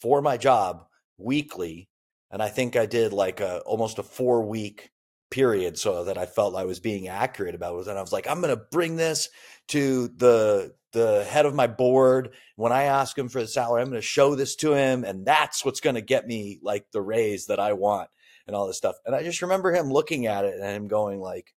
for 0.00 0.22
my 0.22 0.36
job 0.36 0.86
weekly, 1.18 1.88
and 2.30 2.42
I 2.42 2.48
think 2.48 2.74
I 2.74 2.86
did 2.86 3.12
like 3.12 3.40
a 3.40 3.60
almost 3.60 3.98
a 3.98 4.02
four 4.02 4.42
week 4.44 4.90
period 5.34 5.76
so 5.76 6.04
that 6.04 6.16
I 6.16 6.26
felt 6.26 6.54
I 6.54 6.64
was 6.64 6.78
being 6.78 7.08
accurate 7.08 7.56
about 7.56 7.76
it. 7.80 7.88
And 7.88 7.98
I 7.98 8.00
was 8.00 8.12
like, 8.12 8.28
I'm 8.28 8.40
going 8.40 8.54
to 8.54 8.62
bring 8.70 8.94
this 8.94 9.28
to 9.68 10.06
the 10.06 10.72
the 10.92 11.24
head 11.24 11.44
of 11.44 11.56
my 11.56 11.66
board 11.66 12.34
when 12.54 12.70
I 12.70 12.84
ask 12.84 13.18
him 13.18 13.28
for 13.28 13.40
the 13.40 13.48
salary. 13.48 13.82
I'm 13.82 13.88
going 13.88 14.00
to 14.00 14.06
show 14.06 14.36
this 14.36 14.54
to 14.56 14.74
him, 14.74 15.02
and 15.02 15.26
that's 15.26 15.64
what's 15.64 15.80
going 15.80 15.96
to 15.96 16.00
get 16.00 16.24
me 16.24 16.60
like 16.62 16.86
the 16.92 17.02
raise 17.02 17.46
that 17.46 17.58
I 17.58 17.72
want 17.72 18.08
and 18.46 18.54
all 18.54 18.68
this 18.68 18.76
stuff. 18.76 18.94
And 19.04 19.12
I 19.12 19.24
just 19.24 19.42
remember 19.42 19.72
him 19.72 19.90
looking 19.90 20.26
at 20.26 20.44
it 20.44 20.54
and 20.54 20.64
him 20.64 20.86
going 20.86 21.20
like, 21.20 21.52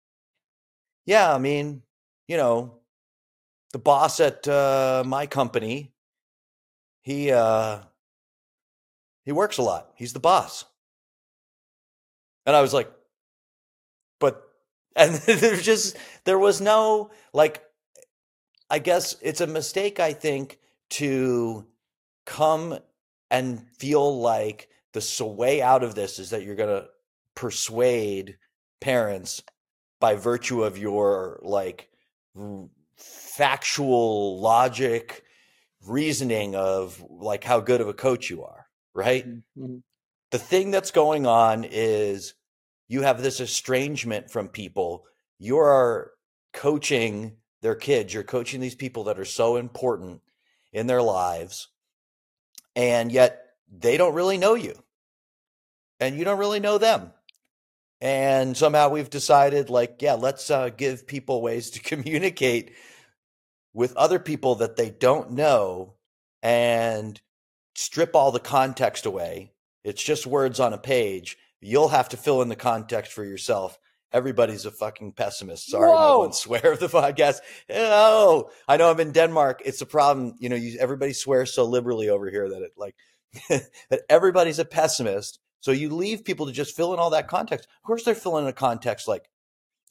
"Yeah, 1.04 1.34
I 1.34 1.38
mean, 1.38 1.82
you 2.28 2.36
know, 2.36 2.78
the 3.72 3.80
boss 3.80 4.20
at 4.20 4.46
uh, 4.46 5.02
my 5.04 5.26
company, 5.26 5.92
he 7.02 7.32
uh, 7.32 7.80
he 9.24 9.32
works 9.32 9.58
a 9.58 9.62
lot. 9.62 9.90
He's 9.96 10.12
the 10.12 10.20
boss." 10.20 10.64
And 12.46 12.54
I 12.54 12.60
was 12.60 12.72
like, 12.72 12.92
and 14.96 15.14
there's 15.26 15.62
just 15.62 15.96
there 16.24 16.38
was 16.38 16.60
no 16.60 17.10
like 17.32 17.62
I 18.70 18.78
guess 18.78 19.16
it's 19.20 19.40
a 19.40 19.46
mistake, 19.46 20.00
I 20.00 20.12
think, 20.12 20.58
to 20.90 21.66
come 22.26 22.78
and 23.30 23.68
feel 23.78 24.20
like 24.20 24.68
the 24.92 25.26
way 25.26 25.60
out 25.60 25.82
of 25.82 25.94
this 25.94 26.18
is 26.18 26.30
that 26.30 26.42
you're 26.44 26.54
going 26.56 26.82
to 26.82 26.88
persuade 27.34 28.38
parents 28.80 29.42
by 30.00 30.14
virtue 30.14 30.62
of 30.64 30.78
your 30.78 31.40
like 31.42 31.90
factual 32.96 34.40
logic 34.40 35.24
reasoning 35.86 36.54
of 36.54 37.04
like 37.10 37.44
how 37.44 37.60
good 37.60 37.80
of 37.80 37.88
a 37.88 37.94
coach 37.94 38.30
you 38.30 38.44
are, 38.44 38.66
right? 38.94 39.26
Mhm. 39.58 39.82
the 40.30 40.38
thing 40.38 40.70
that's 40.72 40.90
going 40.90 41.26
on 41.26 41.64
is 41.64 42.34
you 42.88 43.02
have 43.02 43.22
this 43.22 43.40
estrangement 43.40 44.30
from 44.30 44.48
people. 44.48 45.04
You 45.38 45.58
are 45.58 46.12
coaching 46.52 47.36
their 47.62 47.74
kids. 47.74 48.12
You're 48.12 48.22
coaching 48.22 48.60
these 48.60 48.74
people 48.74 49.04
that 49.04 49.18
are 49.18 49.24
so 49.24 49.56
important 49.56 50.20
in 50.72 50.86
their 50.86 51.02
lives, 51.02 51.68
and 52.74 53.10
yet 53.10 53.40
they 53.70 53.96
don't 53.96 54.14
really 54.14 54.38
know 54.38 54.54
you, 54.54 54.74
and 56.00 56.16
you 56.16 56.24
don't 56.24 56.38
really 56.38 56.60
know 56.60 56.78
them. 56.78 57.12
And 58.00 58.56
somehow 58.56 58.90
we've 58.90 59.08
decided, 59.08 59.70
like, 59.70 60.02
yeah, 60.02 60.14
let's 60.14 60.50
uh, 60.50 60.68
give 60.68 61.06
people 61.06 61.40
ways 61.40 61.70
to 61.70 61.80
communicate 61.82 62.72
with 63.72 63.96
other 63.96 64.18
people 64.18 64.56
that 64.56 64.76
they 64.76 64.90
don't 64.90 65.32
know 65.32 65.94
and 66.42 67.20
strip 67.74 68.14
all 68.14 68.30
the 68.30 68.40
context 68.40 69.06
away 69.06 69.54
it's 69.84 70.02
just 70.02 70.26
words 70.26 70.58
on 70.58 70.72
a 70.72 70.78
page. 70.78 71.36
You'll 71.64 71.88
have 71.88 72.08
to 72.10 72.16
fill 72.16 72.42
in 72.42 72.48
the 72.48 72.56
context 72.56 73.12
for 73.12 73.24
yourself. 73.24 73.78
Everybody's 74.12 74.64
a 74.64 74.70
fucking 74.70 75.12
pessimist. 75.12 75.70
Sorry, 75.70 75.90
I 75.90 75.94
Whoa. 75.94 76.18
won't 76.20 76.34
swear 76.44 76.72
of 76.72 76.80
the 76.80 76.88
podcast. 76.88 77.38
Oh, 77.70 78.50
I 78.68 78.76
know 78.76 78.90
I'm 78.90 79.00
in 79.00 79.12
Denmark. 79.12 79.62
It's 79.64 79.80
a 79.80 79.86
problem. 79.86 80.34
You 80.38 80.48
know, 80.48 80.56
you, 80.56 80.78
everybody 80.78 81.12
swears 81.12 81.52
so 81.52 81.64
liberally 81.64 82.08
over 82.08 82.30
here 82.30 82.48
that 82.48 82.62
it 82.62 82.72
like 82.76 82.94
that 83.90 84.02
everybody's 84.08 84.58
a 84.58 84.64
pessimist. 84.64 85.40
So 85.60 85.72
you 85.72 85.88
leave 85.88 86.24
people 86.24 86.46
to 86.46 86.52
just 86.52 86.76
fill 86.76 86.92
in 86.92 87.00
all 87.00 87.10
that 87.10 87.28
context. 87.28 87.66
Of 87.82 87.86
course, 87.86 88.04
they're 88.04 88.14
filling 88.14 88.44
in 88.44 88.50
a 88.50 88.52
context 88.52 89.08
like, 89.08 89.28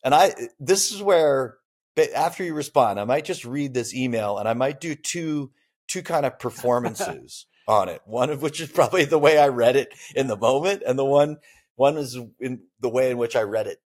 and 0.03 0.13
I. 0.13 0.33
This 0.59 0.91
is 0.91 1.01
where 1.01 1.57
but 1.95 2.11
after 2.13 2.43
you 2.43 2.53
respond, 2.53 2.99
I 2.99 3.05
might 3.05 3.25
just 3.25 3.45
read 3.45 3.73
this 3.73 3.93
email 3.93 4.37
and 4.37 4.47
I 4.47 4.53
might 4.53 4.79
do 4.79 4.95
two 4.95 5.51
two 5.87 6.01
kind 6.01 6.25
of 6.25 6.39
performances 6.39 7.45
on 7.67 7.89
it. 7.89 8.01
One 8.05 8.29
of 8.29 8.41
which 8.41 8.61
is 8.61 8.69
probably 8.69 9.05
the 9.05 9.19
way 9.19 9.37
I 9.37 9.47
read 9.49 9.75
it 9.75 9.93
in 10.15 10.27
the 10.27 10.37
moment, 10.37 10.83
and 10.85 10.97
the 10.97 11.05
one 11.05 11.37
one 11.75 11.97
is 11.97 12.17
in 12.39 12.61
the 12.79 12.89
way 12.89 13.11
in 13.11 13.17
which 13.17 13.35
I 13.35 13.41
read 13.41 13.67
it. 13.67 13.81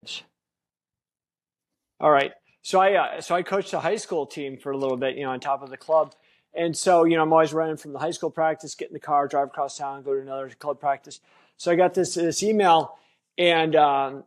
All 2.00 2.12
right. 2.12 2.32
So 2.62 2.80
I 2.80 2.94
uh, 2.94 3.22
so 3.22 3.36
I 3.36 3.44
coached 3.44 3.74
a 3.74 3.80
high 3.80 3.98
school 3.98 4.26
team 4.26 4.58
for 4.58 4.72
a 4.72 4.78
little 4.78 4.98
bit, 4.98 5.16
you 5.16 5.24
know, 5.24 5.32
on 5.32 5.40
top 5.40 5.62
of 5.62 5.70
the 5.70 5.78
club. 5.78 6.14
And 6.54 6.78
so, 6.78 7.04
you 7.04 7.16
know, 7.16 7.24
I'm 7.24 7.34
always 7.34 7.52
running 7.52 7.78
from 7.78 7.94
the 7.94 8.00
high 8.00 8.12
school 8.12 8.30
practice, 8.30 8.76
get 8.76 8.90
in 8.90 8.94
the 8.94 9.00
car, 9.00 9.28
drive 9.28 9.48
across 9.48 9.78
town, 9.78 10.04
go 10.04 10.14
to 10.14 10.22
another 10.22 10.50
club 10.50 10.80
practice. 10.80 11.20
So 11.58 11.72
I 11.72 11.76
got 11.76 11.94
this 11.94 12.16
this 12.16 12.44
email 12.44 12.98
and 13.38 13.76
um, 13.76 14.24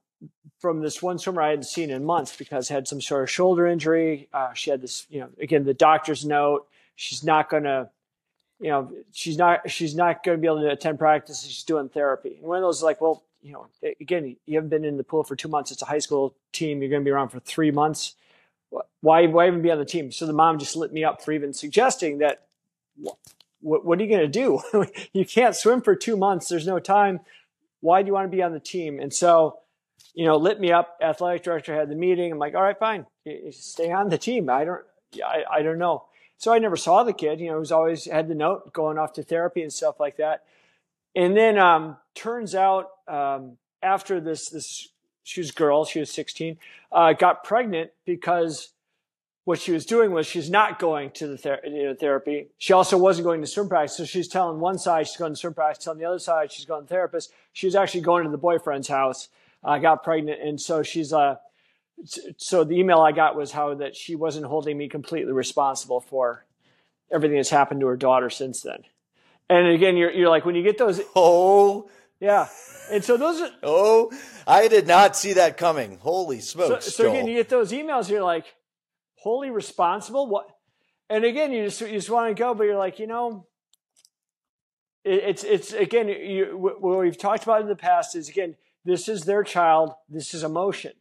from 0.59 0.81
this 0.81 1.03
one 1.03 1.19
swimmer 1.19 1.43
I 1.43 1.51
hadn't 1.51 1.65
seen 1.65 1.91
in 1.91 2.05
months 2.05 2.37
because 2.37 2.69
had 2.69 2.89
some 2.89 3.01
sort 3.01 3.23
of 3.23 3.31
shoulder 3.31 3.67
injury. 3.67 4.29
Uh, 4.33 4.53
she 4.55 4.71
had 4.71 4.81
this, 4.81 5.07
you 5.09 5.21
know, 5.21 5.29
again 5.41 5.65
the 5.65 5.75
doctor's 5.75 6.25
note. 6.25 6.67
She's 6.95 7.23
not 7.23 7.49
gonna, 7.49 7.91
you 8.59 8.69
know, 8.69 8.91
she's 9.13 9.37
not 9.37 9.71
she's 9.71 9.95
not 9.95 10.25
gonna 10.25 10.39
be 10.39 10.47
able 10.47 10.61
to 10.61 10.71
attend 10.71 10.99
practice. 10.99 11.43
She's 11.43 11.65
doing 11.65 11.89
therapy. 11.89 12.37
And 12.39 12.49
one 12.49 12.59
of 12.59 12.63
those 12.63 12.83
like, 12.83 13.01
well, 13.01 13.23
you 13.43 13.53
know, 13.53 13.67
again, 14.01 14.37
you 14.47 14.55
haven't 14.57 14.71
been 14.71 14.85
in 14.85 14.97
the 14.97 15.05
pool 15.05 15.23
for 15.23 15.37
two 15.37 15.49
months. 15.49 15.71
It's 15.71 15.83
a 15.83 15.87
high 15.87 15.99
school 15.99 16.35
team. 16.53 16.81
You're 16.81 16.91
going 16.91 17.03
to 17.03 17.05
be 17.05 17.11
around 17.11 17.29
for 17.29 17.41
three 17.41 17.71
months. 17.71 18.15
Why, 19.01 19.27
why 19.27 19.47
even 19.47 19.63
be 19.63 19.71
on 19.71 19.79
the 19.79 19.85
team? 19.85 20.11
So 20.11 20.27
the 20.27 20.33
mom 20.33 20.59
just 20.59 20.77
lit 20.77 20.93
me 20.93 21.05
up 21.05 21.23
for 21.23 21.33
even 21.33 21.53
suggesting 21.53 22.19
that. 22.19 22.43
What, 23.61 23.85
what 23.85 23.99
are 23.99 24.03
you 24.03 24.09
going 24.09 24.21
to 24.21 24.29
do? 24.29 24.61
you 25.13 25.25
can't 25.25 25.55
swim 25.55 25.81
for 25.81 25.95
two 25.95 26.17
months. 26.17 26.49
There's 26.49 26.67
no 26.67 26.79
time. 26.79 27.21
Why 27.81 28.03
do 28.03 28.09
you 28.09 28.13
want 28.13 28.31
to 28.31 28.37
be 28.37 28.43
on 28.43 28.53
the 28.53 28.61
team? 28.61 28.99
And 29.01 29.13
so, 29.13 29.59
you 30.15 30.25
know, 30.25 30.37
lit 30.37 30.61
me 30.61 30.73
up. 30.73 30.99
Athletic 31.01 31.43
director 31.43 31.75
had 31.75 31.89
the 31.89 31.95
meeting. 31.95 32.33
I'm 32.33 32.39
like, 32.39 32.55
all 32.55 32.63
right, 32.63 32.79
fine, 32.79 33.07
stay 33.51 33.93
on 33.93 34.09
the 34.09 34.19
team. 34.19 34.49
I 34.51 34.65
don't, 34.65 34.83
I, 35.25 35.45
I 35.51 35.63
don't 35.63 35.79
know. 35.79 36.05
So 36.39 36.53
I 36.53 36.59
never 36.59 36.77
saw 36.77 37.03
the 37.03 37.13
kid. 37.13 37.41
You 37.41 37.51
know, 37.51 37.59
was 37.59 37.73
always 37.73 38.05
had 38.05 38.29
the 38.29 38.35
note 38.35 38.73
going 38.73 38.99
off 38.99 39.13
to 39.15 39.23
therapy 39.23 39.63
and 39.63 39.73
stuff 39.73 40.01
like 40.01 40.17
that. 40.17 40.45
And 41.17 41.35
then 41.35 41.59
um, 41.59 41.97
turns 42.15 42.55
out 42.55 42.91
um, 43.09 43.57
after 43.83 44.21
this, 44.21 44.51
this 44.51 44.89
she 45.25 45.41
was 45.41 45.51
a 45.51 45.55
girl, 45.55 45.85
she 45.85 45.99
was 45.99 46.13
16, 46.13 46.59
uh, 46.93 47.15
got 47.15 47.43
pregnant 47.43 47.91
because 48.05 48.69
what 49.45 49.59
she 49.59 49.73
was 49.73 49.87
doing 49.87 50.11
was 50.13 50.27
she's 50.27 50.51
not 50.51 50.79
going 50.79 51.11
to 51.13 51.27
the 51.27 51.39
ther- 51.39 51.61
you 51.65 51.85
know, 51.85 51.95
therapy. 51.95 52.49
She 52.59 52.73
also 52.73 52.99
wasn't 52.99 53.25
going 53.25 53.41
to 53.41 53.47
swim 53.47 53.69
practice. 53.69 53.97
So 53.97 54.05
she's 54.05 54.29
telling 54.29 54.61
one 54.61 54.79
side 54.79 55.07
she's 55.07 55.17
going 55.17 55.33
to 55.33 55.37
swim 55.37 55.55
practice, 55.55 55.85
telling 55.85 55.99
the 55.99 56.05
other 56.05 56.19
side 56.19 56.53
she's 56.53 56.65
going 56.65 56.83
to 56.83 56.89
therapist. 56.89 57.33
She 57.53 57.67
was 57.67 57.75
actually 57.75 58.03
going 58.03 58.25
to 58.25 58.31
the 58.31 58.39
boyfriend's 58.39 58.89
house, 58.89 59.29
uh, 59.65 59.79
got 59.79 60.05
pregnant. 60.05 60.43
And 60.43 60.61
so 60.61 60.83
she's, 60.83 61.13
uh, 61.13 61.37
so 62.37 62.63
the 62.63 62.77
email 62.77 63.01
I 63.01 63.13
got 63.13 63.37
was 63.37 63.53
how 63.53 63.75
that 63.75 63.97
she 63.97 64.17
wasn't 64.17 64.47
holding 64.47 64.77
me 64.77 64.89
completely 64.89 65.33
responsible 65.33 66.01
for 66.01 66.45
everything 67.11 67.37
that's 67.37 67.51
happened 67.51 67.81
to 67.81 67.87
her 67.87 67.97
daughter 67.97 68.29
since 68.29 68.61
then. 68.61 68.83
And 69.49 69.69
again, 69.69 69.97
you're, 69.97 70.11
you're 70.11 70.29
like, 70.29 70.45
when 70.45 70.55
you 70.55 70.63
get 70.63 70.79
those, 70.79 71.01
Oh, 71.15 71.89
yeah. 72.21 72.49
And 72.91 73.05
so 73.05 73.17
those 73.17 73.41
are, 73.41 73.51
oh, 73.63 74.11
I 74.47 74.69
did 74.69 74.87
not 74.87 75.17
see 75.17 75.35
that 75.35 75.57
coming. 75.57 75.99
Holy 75.99 76.41
so, 76.41 76.67
smokes, 76.67 76.95
so 76.95 77.09
again, 77.09 77.23
Joel. 77.25 77.29
you 77.31 77.37
get 77.41 77.49
those 77.49 77.73
emails, 77.73 78.09
you're 78.11 78.23
like, 78.23 78.47
wholly 79.17 79.51
responsible. 79.51 80.27
What? 80.29 80.49
And 81.09 81.25
again, 81.25 81.53
you 81.53 81.65
just, 81.65 81.81
you 81.81 81.89
just 81.89 82.11
want 82.11 82.35
to 82.37 82.41
go, 82.41 82.55
but 82.55 82.65
you're 82.65 82.77
like, 82.79 82.99
you 82.99 83.07
know, 83.07 83.47
it, 85.05 85.23
it's, 85.25 85.45
it's 85.45 85.73
again, 85.73 86.09
you, 86.09 86.57
what 86.57 86.99
we've 86.99 87.19
talked 87.19 87.45
about 87.45 87.61
in 87.61 87.69
the 87.69 87.77
past 87.77 88.17
is 88.17 88.29
again, 88.29 88.57
this 88.85 89.09
is 89.09 89.23
their 89.23 89.43
child. 89.45 89.93
This 90.09 90.35
is 90.35 90.43
emotion. 90.43 90.93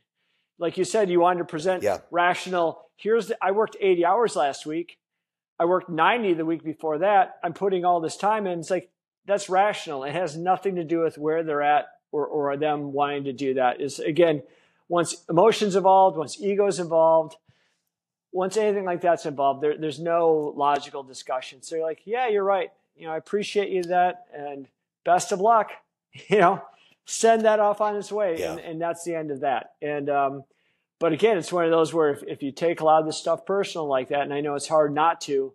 Like 0.58 0.78
you 0.78 0.86
said, 0.86 1.10
you 1.10 1.20
wanted 1.20 1.40
to 1.40 1.46
present 1.46 1.84
Yeah. 1.84 2.00
rational. 2.12 2.82
Here's 2.98 3.28
the, 3.28 3.38
I 3.42 3.52
worked 3.52 3.75
80 3.80 4.06
hours 4.06 4.36
last 4.36 4.66
week. 4.66 4.98
I 5.60 5.66
worked 5.66 5.90
90 5.90 6.34
the 6.34 6.46
week 6.46 6.64
before 6.64 7.00
that. 7.00 7.38
I'm 7.44 7.54
putting 7.54 7.86
all 7.86 8.02
this 8.02 8.18
time 8.18 8.46
in. 8.48 8.60
It's 8.60 8.70
like, 8.70 8.90
that's 9.26 9.50
rational. 9.50 10.04
It 10.04 10.14
has 10.14 10.36
nothing 10.38 10.76
to 10.76 10.84
do 10.84 11.00
with 11.00 11.18
where 11.18 11.44
they're 11.44 11.62
at 11.64 11.86
or, 12.12 12.26
or 12.28 12.58
them 12.58 12.92
wanting 12.94 13.24
to 13.26 13.34
do 13.34 13.54
that. 13.56 13.82
Is 13.82 14.00
again, 14.00 14.44
once 14.90 15.24
emotions 15.30 15.76
involved, 15.76 16.18
once 16.18 16.40
egos 16.42 16.80
involved, 16.80 17.36
once 18.32 18.58
anything 18.58 18.86
like 18.86 19.02
that's 19.02 19.26
involved, 19.26 19.62
there, 19.64 19.78
there's 19.78 20.00
no 20.00 20.54
logical 20.56 21.04
discussion. 21.04 21.62
So 21.62 21.76
you're 21.76 21.86
like, 21.86 22.02
yeah, 22.06 22.28
you're 22.28 22.44
right. 22.44 22.70
You 22.96 23.08
know, 23.08 23.14
I 23.14 23.18
appreciate 23.18 23.70
you 23.70 23.84
that, 23.84 24.26
and 24.34 24.68
best 25.04 25.32
of 25.32 25.40
luck. 25.42 25.72
You 26.30 26.40
know, 26.40 26.62
send 27.04 27.44
that 27.44 27.60
off 27.60 27.82
on 27.82 27.98
its 27.98 28.10
way, 28.10 28.38
Yeah. 28.40 28.52
and, 28.52 28.60
and 28.62 28.82
that's 28.82 29.04
the 29.04 29.16
end 29.16 29.32
of 29.32 29.42
that. 29.42 29.74
And 29.82 30.10
um, 30.10 30.44
but 31.06 31.14
again, 31.14 31.38
it's 31.38 31.54
one 31.54 31.66
of 31.66 31.70
those 31.70 31.94
where 31.94 32.10
if, 32.10 32.24
if 32.24 32.42
you 32.42 32.52
take 32.52 32.80
a 32.80 32.84
lot 32.84 33.00
of 33.00 33.06
this 33.06 33.16
stuff 33.16 33.46
personal 33.46 33.86
like 33.86 34.08
that, 34.08 34.22
and 34.22 34.34
I 34.34 34.42
know 34.42 34.56
it's 34.56 34.68
hard 34.68 34.92
not 34.92 35.22
to, 35.22 35.54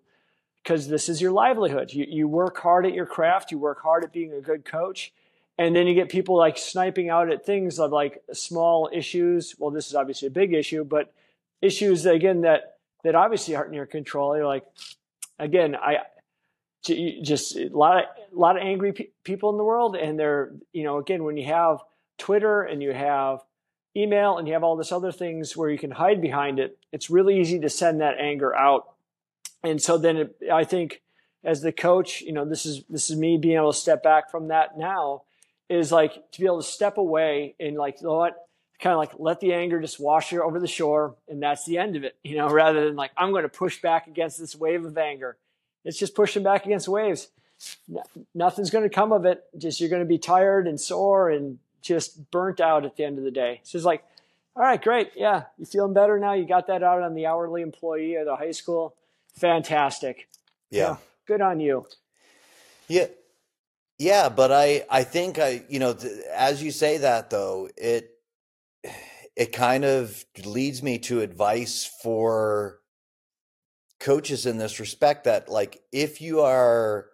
because 0.62 0.86
this 0.86 1.08
is 1.08 1.20
your 1.20 1.32
livelihood. 1.32 1.92
You 1.92 2.06
you 2.08 2.28
work 2.28 2.58
hard 2.58 2.86
at 2.86 2.94
your 2.94 3.04
craft, 3.04 3.50
you 3.50 3.58
work 3.58 3.82
hard 3.82 4.04
at 4.04 4.12
being 4.12 4.32
a 4.32 4.40
good 4.40 4.64
coach, 4.64 5.12
and 5.58 5.74
then 5.74 5.88
you 5.88 5.94
get 5.94 6.08
people 6.08 6.38
like 6.38 6.56
sniping 6.56 7.10
out 7.10 7.32
at 7.32 7.44
things 7.44 7.80
of 7.80 7.90
like 7.90 8.22
small 8.32 8.88
issues. 8.92 9.56
Well, 9.58 9.72
this 9.72 9.88
is 9.88 9.96
obviously 9.96 10.28
a 10.28 10.30
big 10.30 10.54
issue, 10.54 10.84
but 10.84 11.12
issues 11.60 12.04
that, 12.04 12.14
again 12.14 12.42
that 12.42 12.76
that 13.02 13.16
obviously 13.16 13.56
aren't 13.56 13.70
in 13.70 13.74
your 13.74 13.86
control. 13.86 14.36
You're 14.36 14.46
like, 14.46 14.66
again, 15.40 15.74
I 15.74 15.96
just 16.84 17.56
a 17.56 17.70
lot 17.72 17.96
of 17.96 18.04
a 18.32 18.38
lot 18.38 18.56
of 18.56 18.62
angry 18.62 18.92
pe- 18.92 19.08
people 19.24 19.50
in 19.50 19.56
the 19.56 19.64
world, 19.64 19.96
and 19.96 20.16
they're 20.16 20.52
you 20.72 20.84
know 20.84 20.98
again 20.98 21.24
when 21.24 21.36
you 21.36 21.46
have 21.46 21.80
Twitter 22.18 22.62
and 22.62 22.80
you 22.80 22.92
have 22.92 23.40
email 23.96 24.38
and 24.38 24.46
you 24.46 24.54
have 24.54 24.64
all 24.64 24.76
this 24.76 24.92
other 24.92 25.12
things 25.12 25.56
where 25.56 25.70
you 25.70 25.78
can 25.78 25.90
hide 25.90 26.20
behind 26.20 26.58
it, 26.58 26.78
it's 26.92 27.10
really 27.10 27.40
easy 27.40 27.58
to 27.60 27.68
send 27.68 28.00
that 28.00 28.18
anger 28.18 28.54
out. 28.54 28.94
And 29.62 29.80
so 29.82 29.98
then 29.98 30.16
it, 30.16 30.36
I 30.52 30.64
think 30.64 31.02
as 31.44 31.60
the 31.62 31.72
coach, 31.72 32.20
you 32.20 32.32
know, 32.32 32.44
this 32.44 32.66
is 32.66 32.84
this 32.88 33.10
is 33.10 33.16
me 33.16 33.36
being 33.36 33.56
able 33.56 33.72
to 33.72 33.78
step 33.78 34.02
back 34.02 34.30
from 34.30 34.48
that 34.48 34.78
now 34.78 35.22
is 35.68 35.92
like 35.92 36.30
to 36.32 36.40
be 36.40 36.46
able 36.46 36.62
to 36.62 36.68
step 36.68 36.98
away 36.98 37.54
and 37.60 37.76
like 37.76 38.00
you 38.00 38.08
know 38.08 38.16
what? 38.16 38.46
Kind 38.80 38.92
of 38.94 38.98
like 38.98 39.12
let 39.18 39.40
the 39.40 39.52
anger 39.52 39.80
just 39.80 40.00
wash 40.00 40.32
you 40.32 40.42
over 40.42 40.58
the 40.58 40.66
shore 40.66 41.14
and 41.28 41.42
that's 41.42 41.66
the 41.66 41.76
end 41.76 41.96
of 41.96 42.04
it 42.04 42.16
you 42.24 42.36
know 42.36 42.48
rather 42.50 42.86
than 42.86 42.96
like 42.96 43.10
i'm 43.14 43.30
going 43.30 43.42
to 43.42 43.50
push 43.50 43.82
back 43.82 44.06
against 44.06 44.38
this 44.38 44.56
wave 44.56 44.84
of 44.84 44.96
anger. 44.96 45.36
It's 45.84 45.98
just 45.98 46.14
pushing 46.14 46.42
back 46.42 46.66
against 46.66 46.88
waves. 46.88 47.28
Nothing's 48.34 48.70
going 48.70 48.88
to 48.88 48.94
come 48.94 49.12
of 49.12 49.24
it. 49.26 49.42
Just 49.56 49.80
you're 49.80 49.90
going 49.90 50.02
to 50.02 50.08
be 50.08 50.18
tired 50.18 50.66
and 50.66 50.80
sore 50.80 51.30
and 51.30 51.58
just 51.82 52.30
burnt 52.30 52.60
out 52.60 52.84
at 52.84 52.96
the 52.96 53.04
end 53.04 53.18
of 53.18 53.24
the 53.24 53.30
day. 53.30 53.60
So 53.62 53.76
it's 53.76 53.84
like 53.84 54.04
all 54.56 54.62
right 54.62 54.80
great. 54.82 55.12
Yeah 55.16 55.44
you 55.58 55.66
feeling 55.66 55.94
better 55.94 56.18
now? 56.18 56.34
You 56.34 56.46
got 56.46 56.66
that 56.68 56.82
out 56.82 57.02
on 57.02 57.14
the 57.14 57.26
hourly 57.26 57.62
employee 57.62 58.16
or 58.16 58.24
the 58.24 58.36
high 58.36 58.52
school? 58.52 58.94
Fantastic. 59.34 60.28
Yeah, 60.70 60.82
yeah 60.82 60.96
good 61.26 61.40
on 61.40 61.60
you. 61.60 61.86
Yeah. 62.88 63.06
Yeah 63.98 64.28
but 64.28 64.50
i 64.50 64.84
i 64.90 65.04
think 65.04 65.38
i 65.38 65.62
you 65.68 65.78
know 65.78 65.94
th- 65.94 66.24
as 66.34 66.62
you 66.62 66.70
say 66.70 66.98
that 66.98 67.30
though 67.30 67.68
it 67.76 68.10
it 69.36 69.52
kind 69.52 69.84
of 69.84 70.24
leads 70.44 70.82
me 70.82 70.98
to 70.98 71.20
advice 71.20 71.90
for 72.02 72.80
coaches 73.98 74.46
in 74.46 74.58
this 74.58 74.80
respect 74.80 75.24
that 75.24 75.48
like 75.48 75.80
if 75.92 76.20
you 76.20 76.40
are 76.40 77.06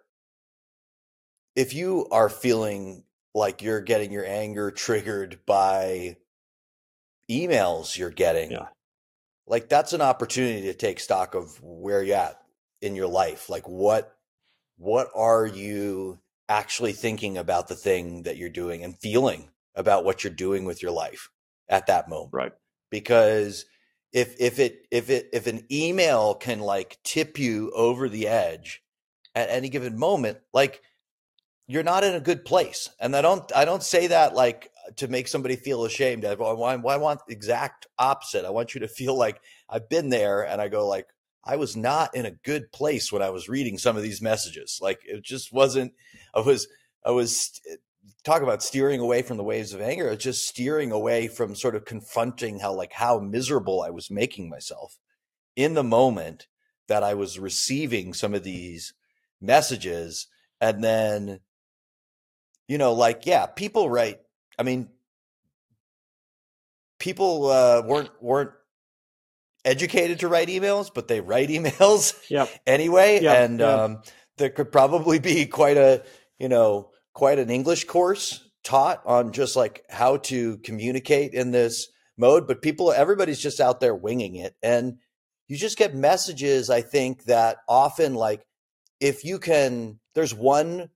if 1.55 1.73
you 1.73 2.07
are 2.11 2.29
feeling 2.29 3.03
like 3.33 3.61
you're 3.61 3.81
getting 3.81 4.11
your 4.11 4.25
anger 4.25 4.71
triggered 4.71 5.39
by 5.45 6.17
emails 7.29 7.97
you're 7.97 8.09
getting 8.09 8.51
yeah. 8.51 8.67
like 9.45 9.67
that's 9.69 9.93
an 9.93 10.01
opportunity 10.01 10.61
to 10.63 10.73
take 10.73 10.99
stock 10.99 11.35
of 11.35 11.61
where 11.61 12.01
you're 12.01 12.17
at 12.17 12.39
in 12.81 12.95
your 12.95 13.07
life 13.07 13.49
like 13.49 13.67
what 13.67 14.15
what 14.77 15.09
are 15.15 15.45
you 15.45 16.19
actually 16.49 16.93
thinking 16.93 17.37
about 17.37 17.67
the 17.67 17.75
thing 17.75 18.23
that 18.23 18.37
you're 18.37 18.49
doing 18.49 18.83
and 18.83 18.97
feeling 18.97 19.49
about 19.75 20.05
what 20.05 20.23
you're 20.23 20.33
doing 20.33 20.65
with 20.65 20.81
your 20.81 20.91
life 20.91 21.29
at 21.69 21.87
that 21.87 22.09
moment. 22.09 22.33
Right. 22.33 22.53
Because 22.89 23.65
if 24.13 24.35
if 24.39 24.59
it 24.59 24.87
if 24.91 25.09
it 25.09 25.29
if 25.33 25.47
an 25.47 25.65
email 25.71 26.33
can 26.35 26.59
like 26.59 26.97
tip 27.03 27.37
you 27.37 27.71
over 27.75 28.07
the 28.07 28.27
edge 28.27 28.81
at 29.35 29.49
any 29.49 29.69
given 29.69 29.97
moment, 29.97 30.39
like 30.53 30.81
you're 31.67 31.83
not 31.83 32.03
in 32.03 32.15
a 32.15 32.21
good 32.21 32.45
place. 32.45 32.89
And 32.99 33.15
I 33.15 33.21
don't 33.21 33.51
I 33.55 33.65
don't 33.65 33.83
say 33.83 34.07
that 34.07 34.33
like 34.33 34.71
to 34.95 35.07
make 35.07 35.27
somebody 35.27 35.57
feel 35.57 35.83
ashamed. 35.83 36.23
I, 36.23 36.31
I, 36.31 36.73
I 36.73 36.97
want 36.97 37.25
the 37.27 37.33
exact 37.33 37.87
opposite. 37.99 38.45
I 38.45 38.51
want 38.51 38.73
you 38.73 38.79
to 38.81 38.87
feel 38.87 39.15
like 39.15 39.41
I've 39.69 39.89
been 39.89 40.09
there 40.09 40.43
and 40.43 40.61
I 40.61 40.69
go 40.69 40.87
like 40.87 41.07
I 41.43 41.57
was 41.57 41.75
not 41.75 42.15
in 42.15 42.25
a 42.25 42.31
good 42.31 42.71
place 42.71 43.11
when 43.11 43.21
I 43.21 43.29
was 43.29 43.49
reading 43.49 43.77
some 43.77 43.97
of 43.97 44.03
these 44.03 44.21
messages. 44.21 44.79
Like 44.81 44.99
it 45.05 45.23
just 45.23 45.51
wasn't 45.51 45.93
I 46.33 46.39
was 46.39 46.67
I 47.05 47.11
was 47.11 47.59
talk 48.23 48.41
about 48.41 48.63
steering 48.63 48.99
away 48.99 49.21
from 49.21 49.37
the 49.37 49.43
waves 49.43 49.73
of 49.73 49.81
anger 49.81 50.09
it's 50.09 50.23
just 50.23 50.47
steering 50.47 50.91
away 50.91 51.27
from 51.27 51.55
sort 51.55 51.75
of 51.75 51.85
confronting 51.85 52.59
how 52.59 52.73
like 52.73 52.91
how 52.93 53.19
miserable 53.19 53.81
i 53.81 53.89
was 53.89 54.11
making 54.11 54.49
myself 54.49 54.97
in 55.55 55.73
the 55.75 55.83
moment 55.83 56.47
that 56.87 57.03
i 57.03 57.13
was 57.13 57.39
receiving 57.39 58.13
some 58.13 58.33
of 58.33 58.43
these 58.43 58.93
messages 59.41 60.27
and 60.59 60.83
then 60.83 61.39
you 62.67 62.77
know 62.77 62.93
like 62.93 63.25
yeah 63.25 63.45
people 63.45 63.89
write 63.89 64.19
i 64.57 64.63
mean 64.63 64.89
people 66.99 67.47
uh, 67.47 67.81
weren't 67.85 68.09
weren't 68.21 68.51
educated 69.63 70.19
to 70.19 70.27
write 70.27 70.47
emails 70.47 70.89
but 70.93 71.07
they 71.07 71.21
write 71.21 71.49
emails 71.57 72.13
yep. 72.29 72.49
anyway 72.65 73.19
yep. 73.21 73.37
and 73.37 73.59
yep. 73.59 73.79
um 73.79 74.01
there 74.37 74.49
could 74.49 74.71
probably 74.71 75.19
be 75.19 75.45
quite 75.45 75.77
a 75.77 76.03
you 76.39 76.49
know 76.49 76.91
quite 77.17 77.39
an 77.39 77.49
English 77.49 77.85
course 77.85 78.47
taught 78.63 79.01
on 79.05 79.31
just 79.31 79.55
like 79.55 79.83
how 79.89 80.17
to 80.17 80.57
communicate 80.59 81.33
in 81.33 81.49
this 81.49 81.87
mode, 82.15 82.45
but 82.45 82.61
people, 82.61 82.91
everybody's 82.91 83.39
just 83.39 83.59
out 83.59 83.79
there 83.79 83.95
winging 83.95 84.35
it. 84.35 84.55
And 84.61 84.99
you 85.47 85.57
just 85.57 85.79
get 85.79 85.95
messages, 85.95 86.69
I 86.69 86.81
think, 86.81 87.23
that 87.23 87.57
often, 87.67 88.13
like, 88.13 88.45
if 88.99 89.25
you 89.25 89.39
can, 89.39 89.99
there's 90.13 90.33
one 90.33 90.89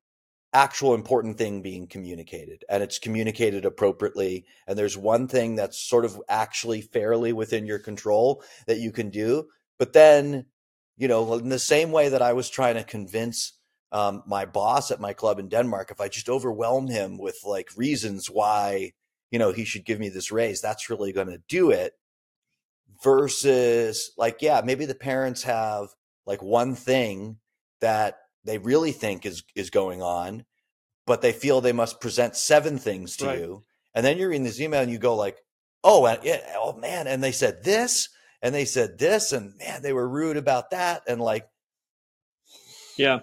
actual 0.54 0.94
important 0.94 1.38
thing 1.38 1.62
being 1.62 1.88
communicated 1.88 2.66
and 2.70 2.84
it's 2.84 3.00
communicated 3.00 3.66
appropriately. 3.66 4.46
And 4.68 4.78
there's 4.78 4.98
one 4.98 5.28
thing 5.28 5.56
that's 5.56 5.80
sort 5.80 6.06
of 6.06 6.22
actually 6.28 6.82
fairly 6.82 7.32
within 7.34 7.66
your 7.66 7.80
control 7.80 8.44
that 8.68 8.80
you 8.80 8.92
can 8.92 9.10
do. 9.10 9.48
But 9.80 9.94
then, 9.94 10.46
you 10.98 11.08
know, 11.08 11.36
in 11.36 11.50
the 11.50 11.60
same 11.60 11.92
way 11.92 12.10
that 12.10 12.22
I 12.22 12.34
was 12.34 12.50
trying 12.50 12.76
to 12.76 12.84
convince 12.84 13.54
um, 13.92 14.24
my 14.26 14.46
boss 14.46 14.92
at 14.92 15.00
my 15.00 15.14
club 15.14 15.40
in 15.40 15.50
Denmark, 15.50 15.92
if 15.92 16.02
I 16.02 16.10
just 16.10 16.30
overwhelm 16.30 16.88
him 16.88 17.18
with 17.18 17.40
like 17.46 17.70
reasons 17.76 18.28
why, 18.28 18.92
you 19.32 19.40
know, 19.40 19.52
he 19.52 19.66
should 19.66 19.86
give 19.86 20.00
me 20.00 20.10
this 20.10 20.32
raise, 20.32 20.62
that's 20.62 20.90
really 20.90 21.14
going 21.14 21.28
to 21.28 21.42
do 21.48 21.72
it. 21.72 21.94
Versus 23.04 24.12
like, 24.18 24.42
yeah, 24.42 24.62
maybe 24.64 24.86
the 24.86 24.94
parents 24.94 25.44
have 25.44 25.88
like 26.26 26.44
one 26.44 26.76
thing 26.76 27.38
that 27.80 28.20
they 28.44 28.58
really 28.58 28.92
think 28.92 29.26
is 29.26 29.44
is 29.56 29.70
going 29.70 30.02
on, 30.02 30.46
but 31.06 31.22
they 31.22 31.32
feel 31.32 31.62
they 31.62 31.74
must 31.74 32.02
present 32.02 32.36
seven 32.36 32.78
things 32.78 33.18
to 33.18 33.26
right. 33.26 33.40
you. 33.40 33.64
And 33.94 34.06
then 34.06 34.18
you're 34.18 34.30
reading 34.30 34.44
this 34.44 34.60
email 34.62 34.82
and 34.82 34.92
you 34.92 34.98
go 34.98 35.16
like, 35.16 35.38
oh, 35.84 36.06
and, 36.06 36.20
yeah, 36.24 36.40
oh 36.56 36.74
man, 36.74 37.08
and 37.08 37.24
they 37.24 37.32
said 37.32 37.64
this, 37.64 38.10
and 38.42 38.56
they 38.56 38.66
said 38.66 38.98
this, 38.98 39.32
and 39.34 39.54
man, 39.58 39.82
they 39.82 39.94
were 39.94 40.08
rude 40.08 40.38
about 40.38 40.72
that, 40.72 41.04
and 41.08 41.20
like, 41.20 41.48
yeah, 42.98 43.20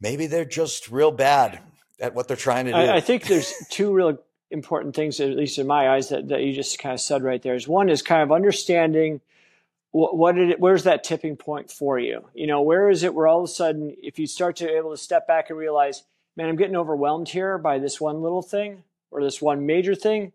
maybe 0.00 0.26
they're 0.26 0.44
just 0.44 0.90
real 0.90 1.10
bad 1.10 1.60
at 2.00 2.14
what 2.14 2.28
they're 2.28 2.36
trying 2.36 2.66
to 2.66 2.72
do. 2.72 2.76
I, 2.76 2.96
I 2.96 3.00
think 3.00 3.24
there's 3.24 3.52
two 3.70 3.92
real 3.92 4.18
important 4.50 4.94
things, 4.94 5.20
at 5.20 5.30
least 5.30 5.58
in 5.58 5.66
my 5.66 5.90
eyes, 5.90 6.10
that, 6.10 6.28
that 6.28 6.42
you 6.42 6.52
just 6.52 6.78
kind 6.78 6.92
of 6.92 7.00
said 7.00 7.22
right 7.22 7.42
there. 7.42 7.54
Is 7.54 7.66
one 7.66 7.88
is 7.88 8.02
kind 8.02 8.22
of 8.22 8.30
understanding 8.30 9.20
what, 9.94 10.34
did 10.34 10.50
it, 10.50 10.60
where's 10.60 10.82
that 10.84 11.04
tipping 11.04 11.36
point 11.36 11.70
for 11.70 12.00
you? 12.00 12.24
You 12.34 12.48
know, 12.48 12.62
where 12.62 12.90
is 12.90 13.04
it 13.04 13.14
where 13.14 13.28
all 13.28 13.38
of 13.38 13.44
a 13.44 13.52
sudden, 13.52 13.94
if 14.02 14.18
you 14.18 14.26
start 14.26 14.56
to 14.56 14.66
be 14.66 14.72
able 14.72 14.90
to 14.90 14.96
step 14.96 15.28
back 15.28 15.50
and 15.50 15.58
realize, 15.58 16.02
man, 16.36 16.48
I'm 16.48 16.56
getting 16.56 16.74
overwhelmed 16.74 17.28
here 17.28 17.58
by 17.58 17.78
this 17.78 18.00
one 18.00 18.20
little 18.20 18.42
thing 18.42 18.82
or 19.12 19.22
this 19.22 19.40
one 19.40 19.66
major 19.66 19.94
thing, 19.94 20.32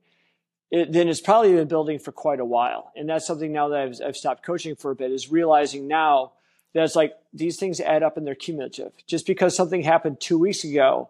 it, 0.71 0.93
then 0.93 1.09
it's 1.09 1.19
probably 1.19 1.51
been 1.51 1.67
building 1.67 1.99
for 1.99 2.13
quite 2.13 2.39
a 2.39 2.45
while. 2.45 2.93
And 2.95 3.09
that's 3.09 3.27
something 3.27 3.51
now 3.51 3.67
that 3.67 3.81
I've, 3.81 3.95
I've 4.07 4.17
stopped 4.17 4.45
coaching 4.45 4.77
for 4.77 4.91
a 4.91 4.95
bit 4.95 5.11
is 5.11 5.29
realizing 5.29 5.89
now 5.89 6.31
that 6.73 6.85
it's 6.85 6.95
like 6.95 7.17
these 7.33 7.57
things 7.57 7.81
add 7.81 8.01
up 8.01 8.15
and 8.15 8.25
they're 8.25 8.35
cumulative. 8.35 8.93
Just 9.07 9.27
because 9.27 9.57
something 9.57 9.81
happened 9.81 10.21
two 10.21 10.39
weeks 10.39 10.63
ago, 10.63 11.09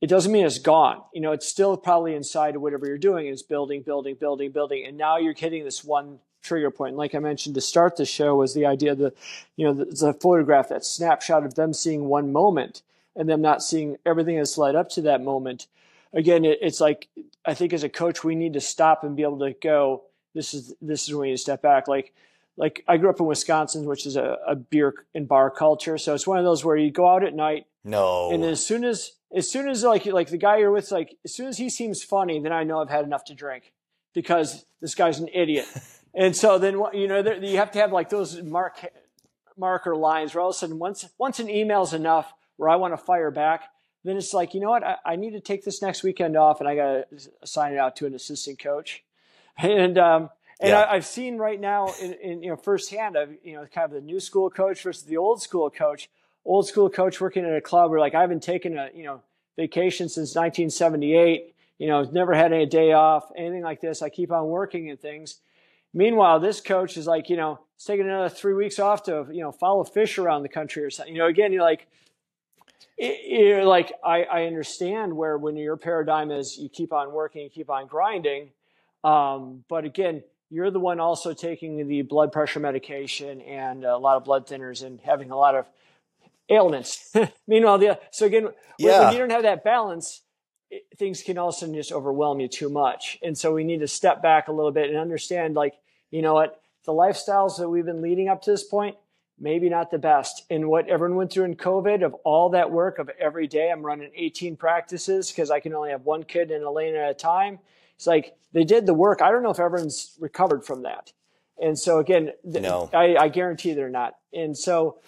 it 0.00 0.06
doesn't 0.06 0.32
mean 0.32 0.46
it's 0.46 0.58
gone. 0.58 1.02
You 1.12 1.20
know, 1.20 1.32
it's 1.32 1.46
still 1.46 1.76
probably 1.76 2.14
inside 2.14 2.56
of 2.56 2.62
whatever 2.62 2.86
you're 2.86 2.96
doing 2.96 3.26
is 3.26 3.42
building, 3.42 3.82
building, 3.82 4.14
building, 4.14 4.52
building. 4.52 4.86
And 4.86 4.96
now 4.96 5.18
you're 5.18 5.34
hitting 5.34 5.64
this 5.64 5.84
one 5.84 6.20
trigger 6.44 6.70
point. 6.70 6.96
Like 6.96 7.14
I 7.14 7.18
mentioned 7.18 7.54
to 7.56 7.60
start 7.60 7.96
the 7.96 8.04
show 8.04 8.36
was 8.36 8.54
the 8.54 8.66
idea 8.66 8.94
that, 8.94 9.16
you 9.56 9.66
know, 9.66 9.72
the, 9.72 9.86
the 9.86 10.12
photograph, 10.12 10.68
that 10.68 10.84
snapshot 10.84 11.44
of 11.44 11.54
them 11.54 11.72
seeing 11.72 12.04
one 12.04 12.32
moment 12.32 12.82
and 13.16 13.28
them 13.28 13.40
not 13.40 13.62
seeing 13.62 13.96
everything 14.06 14.36
that's 14.36 14.58
led 14.58 14.76
up 14.76 14.88
to 14.90 15.02
that 15.02 15.22
moment. 15.22 15.66
Again, 16.12 16.44
it, 16.44 16.58
it's 16.62 16.80
like, 16.80 17.08
I 17.44 17.54
think 17.54 17.72
as 17.72 17.82
a 17.82 17.88
coach, 17.88 18.22
we 18.22 18.34
need 18.34 18.52
to 18.52 18.60
stop 18.60 19.02
and 19.02 19.16
be 19.16 19.22
able 19.22 19.40
to 19.40 19.54
go, 19.60 20.04
this 20.34 20.54
is, 20.54 20.74
this 20.80 21.08
is 21.08 21.14
when 21.14 21.28
you 21.28 21.36
step 21.36 21.62
back. 21.62 21.88
Like, 21.88 22.12
like 22.56 22.84
I 22.86 22.96
grew 22.96 23.10
up 23.10 23.20
in 23.20 23.26
Wisconsin, 23.26 23.84
which 23.86 24.06
is 24.06 24.16
a, 24.16 24.36
a 24.46 24.54
beer 24.54 24.94
and 25.14 25.26
bar 25.26 25.50
culture. 25.50 25.98
So 25.98 26.14
it's 26.14 26.26
one 26.26 26.38
of 26.38 26.44
those 26.44 26.64
where 26.64 26.76
you 26.76 26.90
go 26.90 27.08
out 27.08 27.24
at 27.24 27.34
night. 27.34 27.66
No. 27.84 28.30
And 28.32 28.44
as 28.44 28.64
soon 28.64 28.84
as, 28.84 29.12
as 29.34 29.50
soon 29.50 29.68
as 29.68 29.82
like, 29.82 30.06
like 30.06 30.28
the 30.28 30.38
guy 30.38 30.58
you're 30.58 30.70
with, 30.70 30.90
like, 30.92 31.16
as 31.24 31.34
soon 31.34 31.46
as 31.46 31.58
he 31.58 31.68
seems 31.68 32.02
funny, 32.02 32.40
then 32.40 32.52
I 32.52 32.64
know 32.64 32.80
I've 32.80 32.90
had 32.90 33.04
enough 33.04 33.24
to 33.26 33.34
drink 33.34 33.72
because 34.14 34.64
this 34.80 34.94
guy's 34.94 35.18
an 35.18 35.28
idiot. 35.32 35.66
and 36.14 36.36
so 36.36 36.58
then, 36.58 36.80
you 36.92 37.08
know, 37.08 37.22
there, 37.22 37.42
you 37.42 37.56
have 37.56 37.70
to 37.72 37.78
have 37.78 37.92
like 37.92 38.08
those 38.08 38.40
mark, 38.42 38.84
marker 39.56 39.96
lines 39.96 40.34
where 40.34 40.42
all 40.42 40.50
of 40.50 40.56
a 40.56 40.58
sudden 40.58 40.78
once, 40.78 41.08
once 41.18 41.40
an 41.40 41.50
email 41.50 41.82
is 41.82 41.92
enough 41.92 42.32
where 42.56 42.68
I 42.68 42.76
want 42.76 42.92
to 42.92 42.98
fire 42.98 43.30
back, 43.30 43.64
then 44.04 44.16
it's 44.16 44.34
like, 44.34 44.54
you 44.54 44.60
know 44.60 44.70
what? 44.70 44.84
I, 44.84 44.96
I 45.04 45.16
need 45.16 45.32
to 45.32 45.40
take 45.40 45.64
this 45.64 45.82
next 45.82 46.02
weekend 46.02 46.36
off 46.36 46.60
and 46.60 46.68
I 46.68 46.76
got 46.76 46.84
to 46.92 47.06
assign 47.42 47.72
it 47.72 47.78
out 47.78 47.96
to 47.96 48.06
an 48.06 48.14
assistant 48.14 48.58
coach. 48.58 49.02
And, 49.56 49.98
um, 49.98 50.30
and 50.60 50.70
yeah. 50.70 50.86
I, 50.88 50.94
have 50.94 51.06
seen 51.06 51.36
right 51.36 51.60
now, 51.60 51.92
in, 52.00 52.12
in, 52.14 52.42
you 52.42 52.50
know, 52.50 52.56
firsthand, 52.56 53.16
of 53.16 53.30
you 53.42 53.54
know, 53.54 53.66
kind 53.66 53.84
of 53.84 53.90
the 53.90 54.00
new 54.00 54.20
school 54.20 54.50
coach 54.50 54.82
versus 54.82 55.04
the 55.04 55.16
old 55.16 55.42
school 55.42 55.68
coach. 55.70 56.08
Old 56.44 56.66
school 56.68 56.90
coach 56.90 57.20
working 57.20 57.44
at 57.44 57.54
a 57.54 57.60
club 57.60 57.90
where 57.90 58.00
like 58.00 58.14
I 58.14 58.20
haven't 58.20 58.42
taken 58.42 58.76
a 58.78 58.90
you 58.94 59.04
know 59.04 59.22
vacation 59.56 60.08
since 60.08 60.34
1978. 60.34 61.54
You 61.78 61.88
know, 61.88 62.02
never 62.02 62.34
had 62.34 62.52
any 62.52 62.66
day 62.66 62.92
off, 62.92 63.30
anything 63.36 63.62
like 63.62 63.80
this. 63.80 64.02
I 64.02 64.08
keep 64.08 64.30
on 64.30 64.46
working 64.46 64.90
and 64.90 65.00
things. 65.00 65.40
Meanwhile, 65.94 66.40
this 66.40 66.60
coach 66.60 66.96
is 66.96 67.06
like, 67.06 67.30
you 67.30 67.36
know, 67.36 67.60
it's 67.76 67.84
taking 67.84 68.06
another 68.06 68.28
three 68.28 68.52
weeks 68.52 68.80
off 68.80 69.04
to, 69.04 69.26
you 69.30 69.40
know, 69.40 69.52
follow 69.52 69.84
fish 69.84 70.18
around 70.18 70.42
the 70.42 70.48
country 70.48 70.82
or 70.82 70.90
something. 70.90 71.14
You 71.14 71.20
know, 71.20 71.28
again, 71.28 71.52
you're 71.52 71.62
like, 71.62 71.86
you're 72.98 73.64
like, 73.64 73.92
I, 74.04 74.24
I 74.24 74.44
understand 74.46 75.16
where 75.16 75.38
when 75.38 75.56
your 75.56 75.76
paradigm 75.76 76.30
is 76.30 76.58
you 76.58 76.68
keep 76.68 76.92
on 76.92 77.12
working, 77.12 77.42
you 77.42 77.50
keep 77.50 77.70
on 77.70 77.86
grinding. 77.86 78.50
Um, 79.04 79.64
but 79.68 79.84
again, 79.84 80.24
you're 80.50 80.70
the 80.70 80.80
one 80.80 80.98
also 80.98 81.32
taking 81.32 81.86
the 81.86 82.02
blood 82.02 82.32
pressure 82.32 82.60
medication 82.60 83.40
and 83.42 83.84
a 83.84 83.96
lot 83.96 84.16
of 84.16 84.24
blood 84.24 84.46
thinners 84.46 84.84
and 84.84 85.00
having 85.00 85.30
a 85.30 85.36
lot 85.36 85.54
of 85.54 85.66
ailments. 86.48 87.12
Meanwhile, 87.46 87.78
the 87.78 88.00
so 88.10 88.26
again, 88.26 88.48
yeah. 88.78 89.04
when 89.04 89.12
you 89.12 89.18
don't 89.18 89.30
have 89.30 89.42
that 89.42 89.64
balance, 89.64 90.22
things 90.96 91.22
can 91.22 91.38
also 91.38 91.72
just 91.72 91.92
overwhelm 91.92 92.40
you 92.40 92.48
too 92.48 92.68
much. 92.68 93.18
And 93.22 93.36
so 93.36 93.52
we 93.52 93.64
need 93.64 93.80
to 93.80 93.88
step 93.88 94.22
back 94.22 94.48
a 94.48 94.52
little 94.52 94.72
bit 94.72 94.88
and 94.88 94.98
understand, 94.98 95.54
like, 95.54 95.74
you 96.14 96.22
know 96.22 96.34
what, 96.34 96.60
the 96.84 96.92
lifestyles 96.92 97.58
that 97.58 97.68
we've 97.68 97.84
been 97.84 98.00
leading 98.00 98.28
up 98.28 98.42
to 98.42 98.52
this 98.52 98.62
point, 98.62 98.96
maybe 99.36 99.68
not 99.68 99.90
the 99.90 99.98
best. 99.98 100.44
And 100.48 100.68
what 100.68 100.88
everyone 100.88 101.16
went 101.16 101.32
through 101.32 101.46
in 101.46 101.56
COVID 101.56 102.04
of 102.04 102.14
all 102.22 102.50
that 102.50 102.70
work 102.70 103.00
of 103.00 103.10
every 103.18 103.48
day, 103.48 103.68
I'm 103.68 103.82
running 103.82 104.12
18 104.14 104.56
practices 104.56 105.32
because 105.32 105.50
I 105.50 105.58
can 105.58 105.74
only 105.74 105.90
have 105.90 106.02
one 106.02 106.22
kid 106.22 106.52
in 106.52 106.62
a 106.62 106.70
lane 106.70 106.94
at 106.94 107.10
a 107.10 107.14
time. 107.14 107.58
It's 107.96 108.06
like 108.06 108.36
they 108.52 108.62
did 108.62 108.86
the 108.86 108.94
work. 108.94 109.22
I 109.22 109.32
don't 109.32 109.42
know 109.42 109.50
if 109.50 109.58
everyone's 109.58 110.16
recovered 110.20 110.64
from 110.64 110.82
that. 110.82 111.12
And 111.60 111.76
so 111.76 111.98
again, 111.98 112.30
no. 112.44 112.90
I, 112.92 113.16
I 113.16 113.28
guarantee 113.28 113.72
they're 113.72 113.88
not. 113.88 114.14
And 114.32 114.56
so 114.56 115.00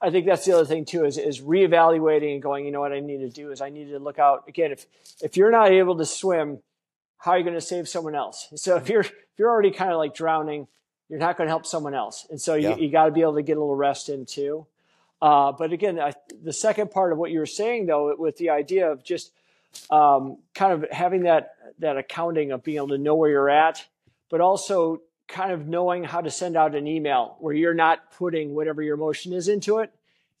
I 0.00 0.10
think 0.10 0.26
that's 0.26 0.44
the 0.44 0.52
other 0.52 0.64
thing 0.64 0.84
too 0.84 1.04
is 1.04 1.18
is 1.18 1.40
reevaluating 1.40 2.34
and 2.34 2.42
going. 2.42 2.66
You 2.66 2.70
know 2.70 2.80
what 2.80 2.92
I 2.92 3.00
need 3.00 3.18
to 3.18 3.30
do 3.30 3.50
is 3.50 3.60
I 3.60 3.70
need 3.70 3.88
to 3.90 3.98
look 3.98 4.20
out 4.20 4.44
again. 4.46 4.70
If 4.70 4.86
if 5.20 5.36
you're 5.36 5.50
not 5.50 5.72
able 5.72 5.96
to 5.96 6.06
swim, 6.06 6.60
how 7.18 7.32
are 7.32 7.38
you 7.38 7.44
going 7.44 7.54
to 7.54 7.60
save 7.60 7.88
someone 7.88 8.14
else? 8.14 8.48
So 8.56 8.76
if 8.76 8.88
you're 8.88 9.00
if 9.00 9.12
you're 9.38 9.50
already 9.50 9.70
kind 9.70 9.92
of 9.92 9.98
like 9.98 10.14
drowning, 10.14 10.66
you're 11.08 11.18
not 11.18 11.36
going 11.36 11.46
to 11.46 11.50
help 11.50 11.66
someone 11.66 11.94
else. 11.94 12.26
And 12.30 12.40
so 12.40 12.54
you, 12.54 12.70
yeah. 12.70 12.76
you 12.76 12.90
got 12.90 13.06
to 13.06 13.10
be 13.10 13.20
able 13.20 13.34
to 13.36 13.42
get 13.42 13.56
a 13.56 13.60
little 13.60 13.76
rest 13.76 14.08
in 14.08 14.26
too. 14.26 14.66
Uh, 15.20 15.52
but 15.52 15.72
again, 15.72 15.98
I, 15.98 16.12
the 16.42 16.52
second 16.52 16.90
part 16.90 17.12
of 17.12 17.18
what 17.18 17.30
you 17.30 17.38
were 17.38 17.46
saying 17.46 17.86
though, 17.86 18.14
with 18.16 18.36
the 18.36 18.50
idea 18.50 18.90
of 18.90 19.02
just 19.02 19.32
um, 19.90 20.38
kind 20.54 20.72
of 20.72 20.90
having 20.90 21.22
that 21.24 21.54
that 21.78 21.96
accounting 21.96 22.52
of 22.52 22.62
being 22.62 22.78
able 22.78 22.88
to 22.88 22.98
know 22.98 23.14
where 23.14 23.30
you're 23.30 23.50
at, 23.50 23.84
but 24.30 24.40
also 24.40 25.02
kind 25.28 25.52
of 25.52 25.66
knowing 25.66 26.04
how 26.04 26.20
to 26.20 26.30
send 26.30 26.56
out 26.56 26.74
an 26.74 26.86
email 26.86 27.36
where 27.40 27.54
you're 27.54 27.74
not 27.74 28.12
putting 28.12 28.54
whatever 28.54 28.82
your 28.82 28.94
emotion 28.94 29.32
is 29.32 29.48
into 29.48 29.78
it, 29.78 29.92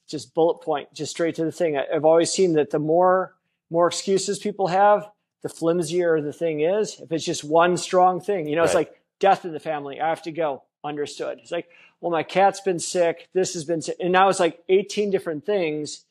just 0.08 0.34
bullet 0.34 0.62
point, 0.62 0.92
just 0.94 1.10
straight 1.10 1.34
to 1.34 1.44
the 1.44 1.52
thing. 1.52 1.76
I've 1.76 2.04
always 2.04 2.30
seen 2.30 2.54
that 2.54 2.70
the 2.70 2.78
more 2.78 3.34
more 3.68 3.88
excuses 3.88 4.38
people 4.38 4.68
have, 4.68 5.08
the 5.46 5.54
flimsier 5.54 6.22
the 6.22 6.32
thing 6.32 6.60
is. 6.60 7.00
If 7.00 7.12
it's 7.12 7.24
just 7.24 7.44
one 7.44 7.76
strong 7.76 8.20
thing, 8.20 8.48
you 8.48 8.56
know, 8.56 8.62
right. 8.62 8.66
it's 8.66 8.74
like 8.74 9.00
death 9.20 9.44
in 9.44 9.52
the 9.52 9.60
family. 9.60 10.00
I 10.00 10.08
have 10.08 10.22
to 10.22 10.32
go. 10.32 10.62
Understood. 10.84 11.38
It's 11.42 11.50
like, 11.50 11.68
well, 12.00 12.12
my 12.12 12.22
cat's 12.22 12.60
been 12.60 12.78
sick. 12.78 13.28
This 13.32 13.54
has 13.54 13.64
been 13.64 13.82
sick. 13.82 13.96
And 13.98 14.12
now 14.12 14.28
it's 14.28 14.38
like 14.38 14.62
18 14.68 15.10
different 15.10 15.44
things. 15.44 16.04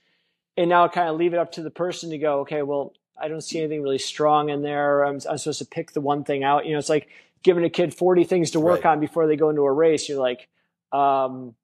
And 0.58 0.70
now 0.70 0.86
I 0.86 0.88
kind 0.90 1.10
of 1.10 1.16
leave 1.16 1.34
it 1.34 1.40
up 1.40 1.54
to 1.54 1.62
the 1.62 1.70
person 1.70 2.10
to 2.10 2.18
go, 2.18 2.42
okay, 2.42 2.62
well, 2.62 2.94
I 3.18 3.28
don't 3.28 3.42
see 3.42 3.60
anything 3.60 3.82
really 3.82 4.00
strong 4.00 4.50
in 4.50 4.62
there. 4.62 5.04
I'm, 5.04 5.20
I'm 5.30 5.38
supposed 5.38 5.60
to 5.60 5.66
pick 5.66 5.94
the 5.94 6.02
one 6.02 6.24
thing 6.24 6.44
out. 6.44 6.66
You 6.66 6.74
know, 6.74 6.80
it's 6.80 6.90
like 6.90 7.08
giving 7.44 7.64
a 7.64 7.70
kid 7.70 7.94
40 7.94 8.26
things 8.26 8.52
to 8.52 8.60
work 8.60 8.84
right. 8.84 8.92
on 8.92 9.00
before 9.00 9.28
they 9.28 9.38
go 9.38 9.50
into 9.50 9.62
a 9.62 9.72
race. 9.72 10.10
You're 10.10 10.20
like, 10.20 10.50
um, 10.92 11.56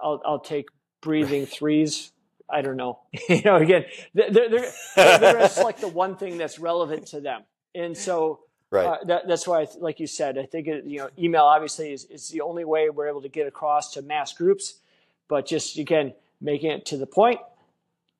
I'll, 0.00 0.20
I'll 0.24 0.40
take 0.40 0.66
breathing 1.00 1.46
threes. 1.46 2.12
I 2.48 2.62
don't 2.62 2.76
know. 2.76 3.00
you 3.28 3.42
know, 3.44 3.56
again, 3.56 3.84
they're, 4.14 4.30
they're, 4.30 4.48
they're 4.96 5.48
to 5.48 5.74
the 5.80 5.88
one 5.88 6.16
thing 6.16 6.38
that's 6.38 6.58
relevant 6.58 7.06
to 7.08 7.20
them. 7.20 7.42
And 7.74 7.96
so 7.96 8.40
right. 8.70 8.86
Uh, 8.86 8.96
that, 9.06 9.28
that's 9.28 9.46
why, 9.46 9.66
like 9.78 10.00
you 10.00 10.06
said, 10.06 10.38
I 10.38 10.46
think, 10.46 10.68
it, 10.68 10.84
you 10.84 10.98
know, 10.98 11.10
email 11.18 11.44
obviously 11.44 11.92
is, 11.92 12.04
is 12.04 12.28
the 12.28 12.40
only 12.40 12.64
way 12.64 12.88
we're 12.90 13.08
able 13.08 13.22
to 13.22 13.28
get 13.28 13.46
across 13.46 13.94
to 13.94 14.02
mass 14.02 14.32
groups, 14.32 14.74
but 15.28 15.46
just 15.46 15.78
again, 15.78 16.14
making 16.40 16.70
it 16.70 16.86
to 16.86 16.96
the 16.96 17.06
point, 17.06 17.40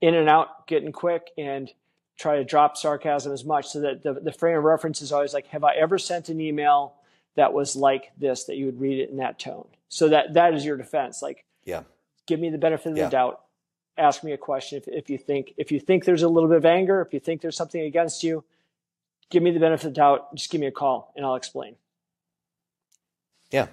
in 0.00 0.14
and 0.14 0.28
out, 0.28 0.66
getting 0.66 0.92
quick 0.92 1.30
and– 1.38 1.70
try 2.16 2.36
to 2.36 2.44
drop 2.44 2.76
sarcasm 2.76 3.32
as 3.32 3.44
much 3.44 3.68
so 3.68 3.80
that 3.80 4.02
the, 4.02 4.14
the 4.14 4.32
frame 4.32 4.56
of 4.56 4.64
reference 4.64 5.02
is 5.02 5.12
always 5.12 5.34
like, 5.34 5.46
have 5.48 5.64
I 5.64 5.74
ever 5.74 5.98
sent 5.98 6.28
an 6.28 6.40
email 6.40 6.94
that 7.36 7.52
was 7.52 7.76
like 7.76 8.12
this, 8.18 8.44
that 8.44 8.56
you 8.56 8.66
would 8.66 8.80
read 8.80 8.98
it 8.98 9.10
in 9.10 9.18
that 9.18 9.38
tone? 9.38 9.66
So 9.88 10.08
that 10.08 10.34
that 10.34 10.54
is 10.54 10.64
your 10.64 10.76
defense. 10.76 11.22
Like, 11.22 11.44
yeah, 11.64 11.82
give 12.26 12.40
me 12.40 12.50
the 12.50 12.58
benefit 12.58 12.92
of 12.92 12.96
yeah. 12.96 13.04
the 13.04 13.10
doubt. 13.10 13.40
Ask 13.98 14.22
me 14.22 14.32
a 14.32 14.38
question 14.38 14.78
if, 14.78 14.88
if 14.88 15.10
you 15.10 15.18
think 15.18 15.54
if 15.56 15.72
you 15.72 15.80
think 15.80 16.04
there's 16.04 16.22
a 16.22 16.28
little 16.28 16.48
bit 16.48 16.58
of 16.58 16.66
anger, 16.66 17.00
if 17.00 17.14
you 17.14 17.20
think 17.20 17.40
there's 17.40 17.56
something 17.56 17.80
against 17.80 18.22
you, 18.22 18.44
give 19.30 19.42
me 19.42 19.50
the 19.50 19.60
benefit 19.60 19.86
of 19.86 19.94
the 19.94 19.96
doubt. 19.96 20.34
Just 20.34 20.50
give 20.50 20.60
me 20.60 20.66
a 20.66 20.72
call 20.72 21.12
and 21.16 21.24
I'll 21.24 21.34
explain. 21.34 21.76
Yeah. 23.50 23.68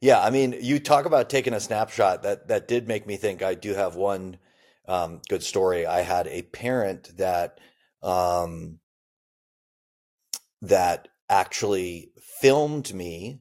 Yeah, 0.00 0.20
I 0.20 0.30
mean, 0.30 0.56
you 0.60 0.80
talk 0.80 1.06
about 1.06 1.30
taking 1.30 1.54
a 1.54 1.60
snapshot. 1.60 2.24
That 2.24 2.48
that 2.48 2.66
did 2.66 2.88
make 2.88 3.06
me 3.06 3.16
think. 3.16 3.42
I 3.42 3.54
do 3.54 3.74
have 3.74 3.94
one 3.94 4.38
um, 4.86 5.20
good 5.28 5.42
story. 5.42 5.86
I 5.86 6.00
had 6.00 6.26
a 6.26 6.42
parent 6.42 7.16
that 7.18 7.58
um, 8.02 8.80
that 10.60 11.08
actually 11.28 12.12
filmed 12.40 12.92
me 12.92 13.40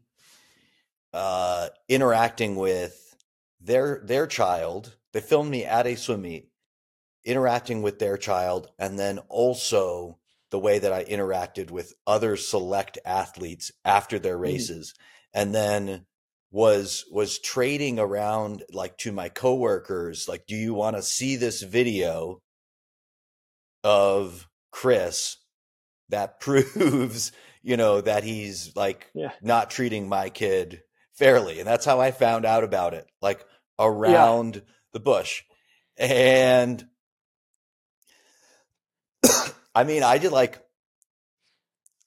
uh, 1.13 1.69
interacting 1.89 2.55
with 2.55 3.15
their 3.59 4.01
their 4.05 4.27
child. 4.27 4.95
They 5.13 5.21
filmed 5.21 5.51
me 5.51 5.65
at 5.65 5.87
a 5.87 5.95
swim 5.95 6.21
meet, 6.21 6.49
interacting 7.25 7.81
with 7.81 7.99
their 7.99 8.17
child, 8.17 8.69
and 8.79 8.97
then 8.97 9.19
also 9.29 10.19
the 10.49 10.59
way 10.59 10.79
that 10.79 10.93
I 10.93 11.03
interacted 11.05 11.71
with 11.71 11.93
other 12.05 12.35
select 12.35 12.97
athletes 13.05 13.71
after 13.85 14.19
their 14.19 14.37
mm. 14.37 14.41
races, 14.41 14.93
mm. 14.93 15.41
and 15.41 15.55
then 15.55 16.05
was 16.51 17.05
was 17.09 17.39
trading 17.39 17.97
around 17.97 18.63
like 18.73 18.97
to 18.97 19.11
my 19.11 19.29
coworkers 19.29 20.27
like 20.27 20.45
do 20.45 20.55
you 20.55 20.73
want 20.73 20.97
to 20.97 21.01
see 21.01 21.37
this 21.37 21.61
video 21.61 22.41
of 23.85 24.47
Chris 24.69 25.37
that 26.09 26.39
proves 26.41 27.31
you 27.63 27.77
know 27.77 28.01
that 28.01 28.25
he's 28.25 28.75
like 28.75 29.09
yeah. 29.13 29.31
not 29.41 29.71
treating 29.71 30.09
my 30.09 30.29
kid 30.29 30.81
fairly 31.13 31.59
and 31.59 31.67
that's 31.67 31.85
how 31.85 32.01
I 32.01 32.11
found 32.11 32.45
out 32.45 32.65
about 32.65 32.93
it 32.93 33.09
like 33.21 33.45
around 33.79 34.55
yeah. 34.55 34.61
The 34.93 34.99
bush 34.99 35.43
and 35.97 36.87
I 39.75 39.83
mean 39.83 40.03
I 40.03 40.17
did 40.17 40.31
like 40.31 40.61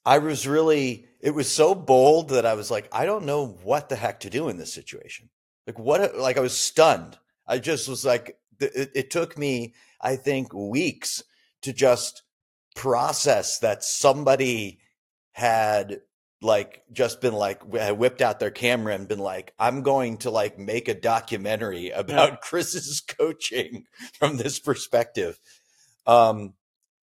I 0.04 0.18
was 0.18 0.46
really 0.46 1.06
it 1.24 1.34
was 1.34 1.50
so 1.50 1.74
bold 1.74 2.28
that 2.28 2.44
I 2.44 2.52
was 2.52 2.70
like, 2.70 2.86
I 2.92 3.06
don't 3.06 3.24
know 3.24 3.46
what 3.62 3.88
the 3.88 3.96
heck 3.96 4.20
to 4.20 4.30
do 4.30 4.50
in 4.50 4.58
this 4.58 4.74
situation. 4.74 5.30
Like 5.66 5.78
what? 5.78 6.18
Like 6.18 6.36
I 6.36 6.40
was 6.40 6.54
stunned. 6.54 7.18
I 7.46 7.58
just 7.58 7.88
was 7.88 8.04
like, 8.04 8.36
it, 8.60 8.90
it 8.94 9.10
took 9.10 9.38
me, 9.38 9.72
I 10.02 10.16
think, 10.16 10.52
weeks 10.52 11.22
to 11.62 11.72
just 11.72 12.22
process 12.76 13.58
that 13.60 13.82
somebody 13.82 14.80
had 15.32 16.00
like 16.42 16.82
just 16.92 17.20
been 17.20 17.34
like 17.34 17.62
whipped 17.62 18.20
out 18.20 18.38
their 18.40 18.50
camera 18.50 18.94
and 18.94 19.08
been 19.08 19.18
like 19.18 19.54
i'm 19.58 19.82
going 19.82 20.18
to 20.18 20.30
like 20.30 20.58
make 20.58 20.88
a 20.88 20.94
documentary 20.94 21.90
about 21.94 22.30
yeah. 22.30 22.36
chris's 22.36 23.00
coaching 23.18 23.84
from 24.18 24.36
this 24.36 24.58
perspective 24.58 25.38
um 26.06 26.54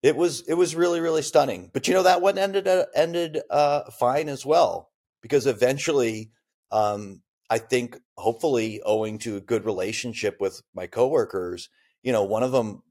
it 0.04 0.16
was 0.16 0.42
it 0.48 0.56
was 0.56 0.76
really 0.76 1.00
really 1.00 1.22
stunning. 1.22 1.70
But 1.74 1.88
you 1.88 1.94
know 1.94 2.04
that 2.04 2.22
one 2.22 2.38
ended 2.38 2.68
uh, 2.68 2.86
ended 2.96 3.40
uh, 3.50 3.92
fine 3.92 4.30
as 4.30 4.46
well 4.46 4.90
because 5.22 5.46
eventually, 5.46 6.32
um, 6.72 7.22
I 7.50 7.60
think 7.60 8.00
hopefully 8.18 8.82
owing 8.84 9.20
to 9.20 9.38
a 9.38 9.42
good 9.42 9.66
relationship 9.66 10.38
with 10.40 10.62
my 10.74 10.88
coworkers, 10.88 11.70
you 12.02 12.12
know, 12.12 12.24
one 12.24 12.44
of 12.44 12.52
them 12.52 12.82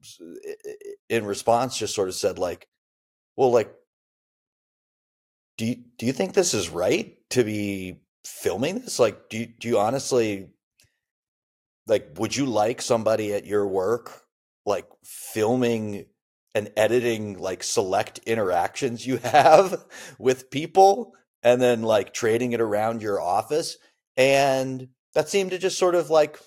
in 1.09 1.25
response 1.25 1.77
just 1.77 1.95
sort 1.95 2.07
of 2.07 2.15
said 2.15 2.39
like, 2.39 2.67
"Well, 3.35 3.51
like, 3.51 3.73
do 5.61 5.67
you, 5.67 5.75
do 5.99 6.07
you 6.07 6.11
think 6.11 6.33
this 6.33 6.55
is 6.55 6.69
right 6.69 7.17
to 7.29 7.43
be 7.43 8.01
filming 8.25 8.79
this? 8.79 8.97
Like, 8.97 9.29
do 9.29 9.37
you, 9.37 9.45
do 9.45 9.67
you 9.67 9.77
honestly 9.77 10.49
like 11.85 12.07
would 12.17 12.35
you 12.35 12.47
like 12.47 12.81
somebody 12.81 13.31
at 13.31 13.45
your 13.45 13.67
work 13.67 14.23
like 14.65 14.87
filming 15.03 16.07
and 16.55 16.71
editing 16.75 17.37
like 17.37 17.61
select 17.61 18.17
interactions 18.25 19.05
you 19.05 19.17
have 19.23 19.85
with 20.17 20.49
people 20.49 21.13
and 21.43 21.61
then 21.61 21.83
like 21.83 22.11
trading 22.11 22.53
it 22.53 22.61
around 22.61 23.03
your 23.03 23.21
office 23.21 23.77
and 24.17 24.87
that 25.13 25.29
seemed 25.29 25.51
to 25.51 25.59
just 25.59 25.77
sort 25.77 25.93
of 25.93 26.09
like 26.09 26.39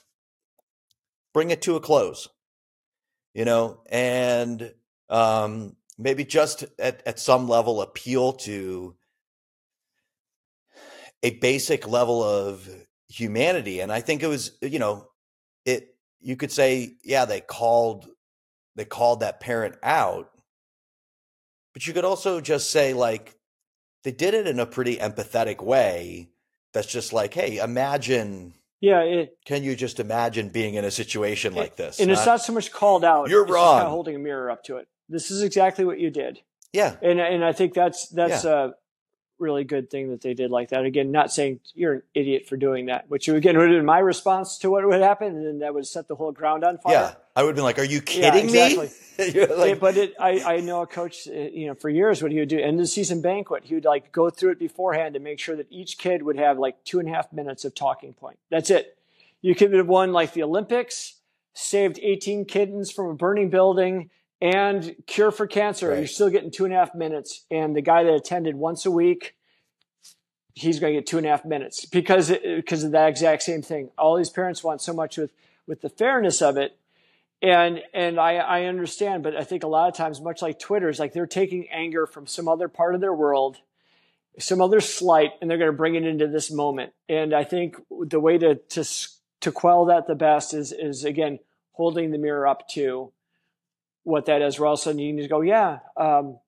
bring 1.32 1.50
it 1.50 1.62
to 1.62 1.76
a 1.76 1.80
close 1.80 2.28
you 3.32 3.44
know 3.44 3.80
and 3.90 4.74
um 5.08 5.76
maybe 5.98 6.24
just 6.24 6.64
at, 6.80 7.00
at 7.06 7.20
some 7.20 7.48
level 7.48 7.80
appeal 7.80 8.32
to 8.32 8.96
a 11.24 11.30
basic 11.38 11.88
level 11.88 12.22
of 12.22 12.68
humanity 13.08 13.80
and 13.80 13.90
i 13.90 14.00
think 14.00 14.22
it 14.22 14.28
was 14.28 14.52
you 14.62 14.78
know 14.78 15.08
it 15.64 15.96
you 16.20 16.36
could 16.36 16.52
say 16.52 16.94
yeah 17.02 17.24
they 17.24 17.40
called 17.40 18.08
they 18.76 18.84
called 18.84 19.20
that 19.20 19.40
parent 19.40 19.76
out. 19.82 20.30
But 21.72 21.86
you 21.86 21.92
could 21.92 22.04
also 22.04 22.40
just 22.40 22.70
say, 22.70 22.92
like, 22.92 23.36
they 24.04 24.12
did 24.12 24.34
it 24.34 24.46
in 24.46 24.60
a 24.60 24.66
pretty 24.66 24.96
empathetic 24.96 25.62
way. 25.62 26.30
that's 26.72 26.88
just 26.88 27.12
like, 27.12 27.34
hey, 27.34 27.58
imagine. 27.58 28.54
Yeah. 28.80 29.00
It, 29.00 29.38
can 29.44 29.62
you 29.62 29.76
just 29.76 30.00
imagine 30.00 30.48
being 30.48 30.74
in 30.74 30.84
a 30.84 30.90
situation 30.90 31.54
like 31.54 31.76
this? 31.76 32.00
And 32.00 32.08
not, 32.08 32.18
it's 32.18 32.26
not 32.26 32.40
so 32.40 32.52
much 32.52 32.72
called 32.72 33.04
out. 33.04 33.30
You're 33.30 33.46
wrong. 33.46 33.78
Kind 33.78 33.86
of 33.86 33.92
holding 33.92 34.16
a 34.16 34.18
mirror 34.18 34.50
up 34.50 34.64
to 34.64 34.76
it. 34.76 34.88
This 35.08 35.30
is 35.30 35.42
exactly 35.42 35.84
what 35.84 36.00
you 36.00 36.10
did. 36.10 36.40
Yeah. 36.72 36.96
And 37.00 37.20
and 37.20 37.44
I 37.44 37.52
think 37.52 37.74
that's 37.74 38.08
that's 38.08 38.44
yeah. 38.44 38.64
a 38.64 38.70
really 39.44 39.64
good 39.64 39.90
thing 39.90 40.10
that 40.10 40.22
they 40.22 40.34
did 40.34 40.50
like 40.50 40.70
that. 40.70 40.84
Again, 40.84 41.12
not 41.12 41.30
saying 41.30 41.60
you're 41.74 41.92
an 41.92 42.02
idiot 42.14 42.48
for 42.48 42.56
doing 42.56 42.86
that, 42.86 43.08
which 43.08 43.28
again 43.28 43.56
would 43.56 43.68
have 43.68 43.78
been 43.78 43.84
my 43.84 43.98
response 43.98 44.58
to 44.58 44.70
what 44.70 44.84
would 44.84 45.00
happen, 45.00 45.28
and 45.28 45.46
then 45.46 45.58
that 45.60 45.74
would 45.74 45.86
set 45.86 46.08
the 46.08 46.16
whole 46.16 46.32
ground 46.32 46.64
on 46.64 46.78
fire. 46.78 46.92
Yeah, 46.92 47.14
I 47.36 47.42
would 47.42 47.50
have 47.50 47.56
been 47.56 47.64
like, 47.64 47.78
"Are 47.78 47.84
you 47.84 48.00
kidding 48.00 48.48
yeah, 48.48 48.66
exactly. 48.66 48.90
me?" 49.18 49.46
like, 49.46 49.78
but 49.78 49.96
it, 49.96 50.14
I, 50.18 50.56
I 50.56 50.60
know 50.60 50.82
a 50.82 50.86
coach, 50.86 51.28
uh, 51.28 51.32
you 51.32 51.66
know, 51.66 51.74
for 51.74 51.88
years 51.88 52.22
what 52.22 52.32
he 52.32 52.38
would 52.38 52.48
do 52.48 52.58
end 52.58 52.80
of 52.80 52.84
the 52.84 52.86
season 52.86 53.20
banquet. 53.20 53.64
He 53.64 53.74
would 53.74 53.84
like 53.84 54.10
go 54.10 54.30
through 54.30 54.52
it 54.52 54.58
beforehand 54.58 55.14
and 55.14 55.22
make 55.22 55.38
sure 55.38 55.54
that 55.54 55.66
each 55.70 55.98
kid 55.98 56.22
would 56.22 56.38
have 56.38 56.58
like 56.58 56.82
two 56.84 56.98
and 56.98 57.08
a 57.08 57.12
half 57.12 57.32
minutes 57.32 57.64
of 57.64 57.74
talking 57.74 58.14
point. 58.14 58.38
That's 58.50 58.70
it. 58.70 58.96
You 59.42 59.54
could 59.54 59.72
have 59.74 59.86
won 59.86 60.12
like 60.12 60.32
the 60.32 60.42
Olympics, 60.42 61.16
saved 61.52 62.00
18 62.02 62.46
kittens 62.46 62.90
from 62.90 63.08
a 63.10 63.14
burning 63.14 63.50
building, 63.50 64.10
and 64.44 64.94
cure 65.06 65.32
for 65.32 65.48
cancer. 65.48 65.88
Right. 65.88 65.98
You're 65.98 66.06
still 66.06 66.30
getting 66.30 66.52
two 66.52 66.64
and 66.64 66.72
a 66.72 66.76
half 66.76 66.94
minutes. 66.94 67.44
And 67.50 67.74
the 67.74 67.82
guy 67.82 68.04
that 68.04 68.14
attended 68.14 68.54
once 68.54 68.86
a 68.86 68.90
week 68.92 69.34
he's 70.54 70.78
going 70.78 70.92
to 70.92 71.00
get 71.00 71.06
two 71.06 71.18
and 71.18 71.26
a 71.26 71.30
half 71.30 71.44
minutes 71.44 71.84
because 71.84 72.30
because 72.30 72.84
of 72.84 72.92
that 72.92 73.08
exact 73.08 73.42
same 73.42 73.62
thing. 73.62 73.90
All 73.98 74.16
these 74.16 74.30
parents 74.30 74.64
want 74.64 74.80
so 74.80 74.92
much 74.92 75.18
with 75.18 75.32
with 75.66 75.80
the 75.80 75.88
fairness 75.88 76.40
of 76.40 76.56
it, 76.56 76.78
and 77.42 77.80
and 77.92 78.18
I, 78.18 78.36
I 78.36 78.64
understand, 78.64 79.22
but 79.22 79.36
I 79.36 79.44
think 79.44 79.64
a 79.64 79.68
lot 79.68 79.88
of 79.88 79.94
times, 79.94 80.20
much 80.20 80.42
like 80.42 80.58
Twitter, 80.58 80.88
is 80.88 80.98
like 80.98 81.12
they're 81.12 81.26
taking 81.26 81.68
anger 81.70 82.06
from 82.06 82.26
some 82.26 82.48
other 82.48 82.68
part 82.68 82.94
of 82.94 83.00
their 83.00 83.14
world, 83.14 83.58
some 84.38 84.60
other 84.60 84.80
slight, 84.80 85.32
and 85.40 85.50
they're 85.50 85.58
going 85.58 85.70
to 85.70 85.76
bring 85.76 85.96
it 85.96 86.04
into 86.04 86.28
this 86.28 86.50
moment. 86.50 86.92
And 87.08 87.34
I 87.34 87.44
think 87.44 87.76
the 87.90 88.20
way 88.20 88.38
to 88.38 88.54
to 88.54 88.84
to 89.40 89.52
quell 89.52 89.86
that 89.86 90.06
the 90.06 90.14
best 90.14 90.54
is 90.54 90.72
is 90.72 91.04
again 91.04 91.40
holding 91.72 92.12
the 92.12 92.18
mirror 92.18 92.46
up 92.46 92.68
to 92.68 93.10
what 94.04 94.26
that 94.26 94.40
is. 94.40 94.58
Where 94.58 94.66
all 94.66 94.74
of 94.74 94.80
a 94.80 94.82
sudden 94.82 95.00
you 95.00 95.12
need 95.12 95.22
to 95.22 95.28
go, 95.28 95.40
yeah, 95.40 95.80
um, 95.96 96.38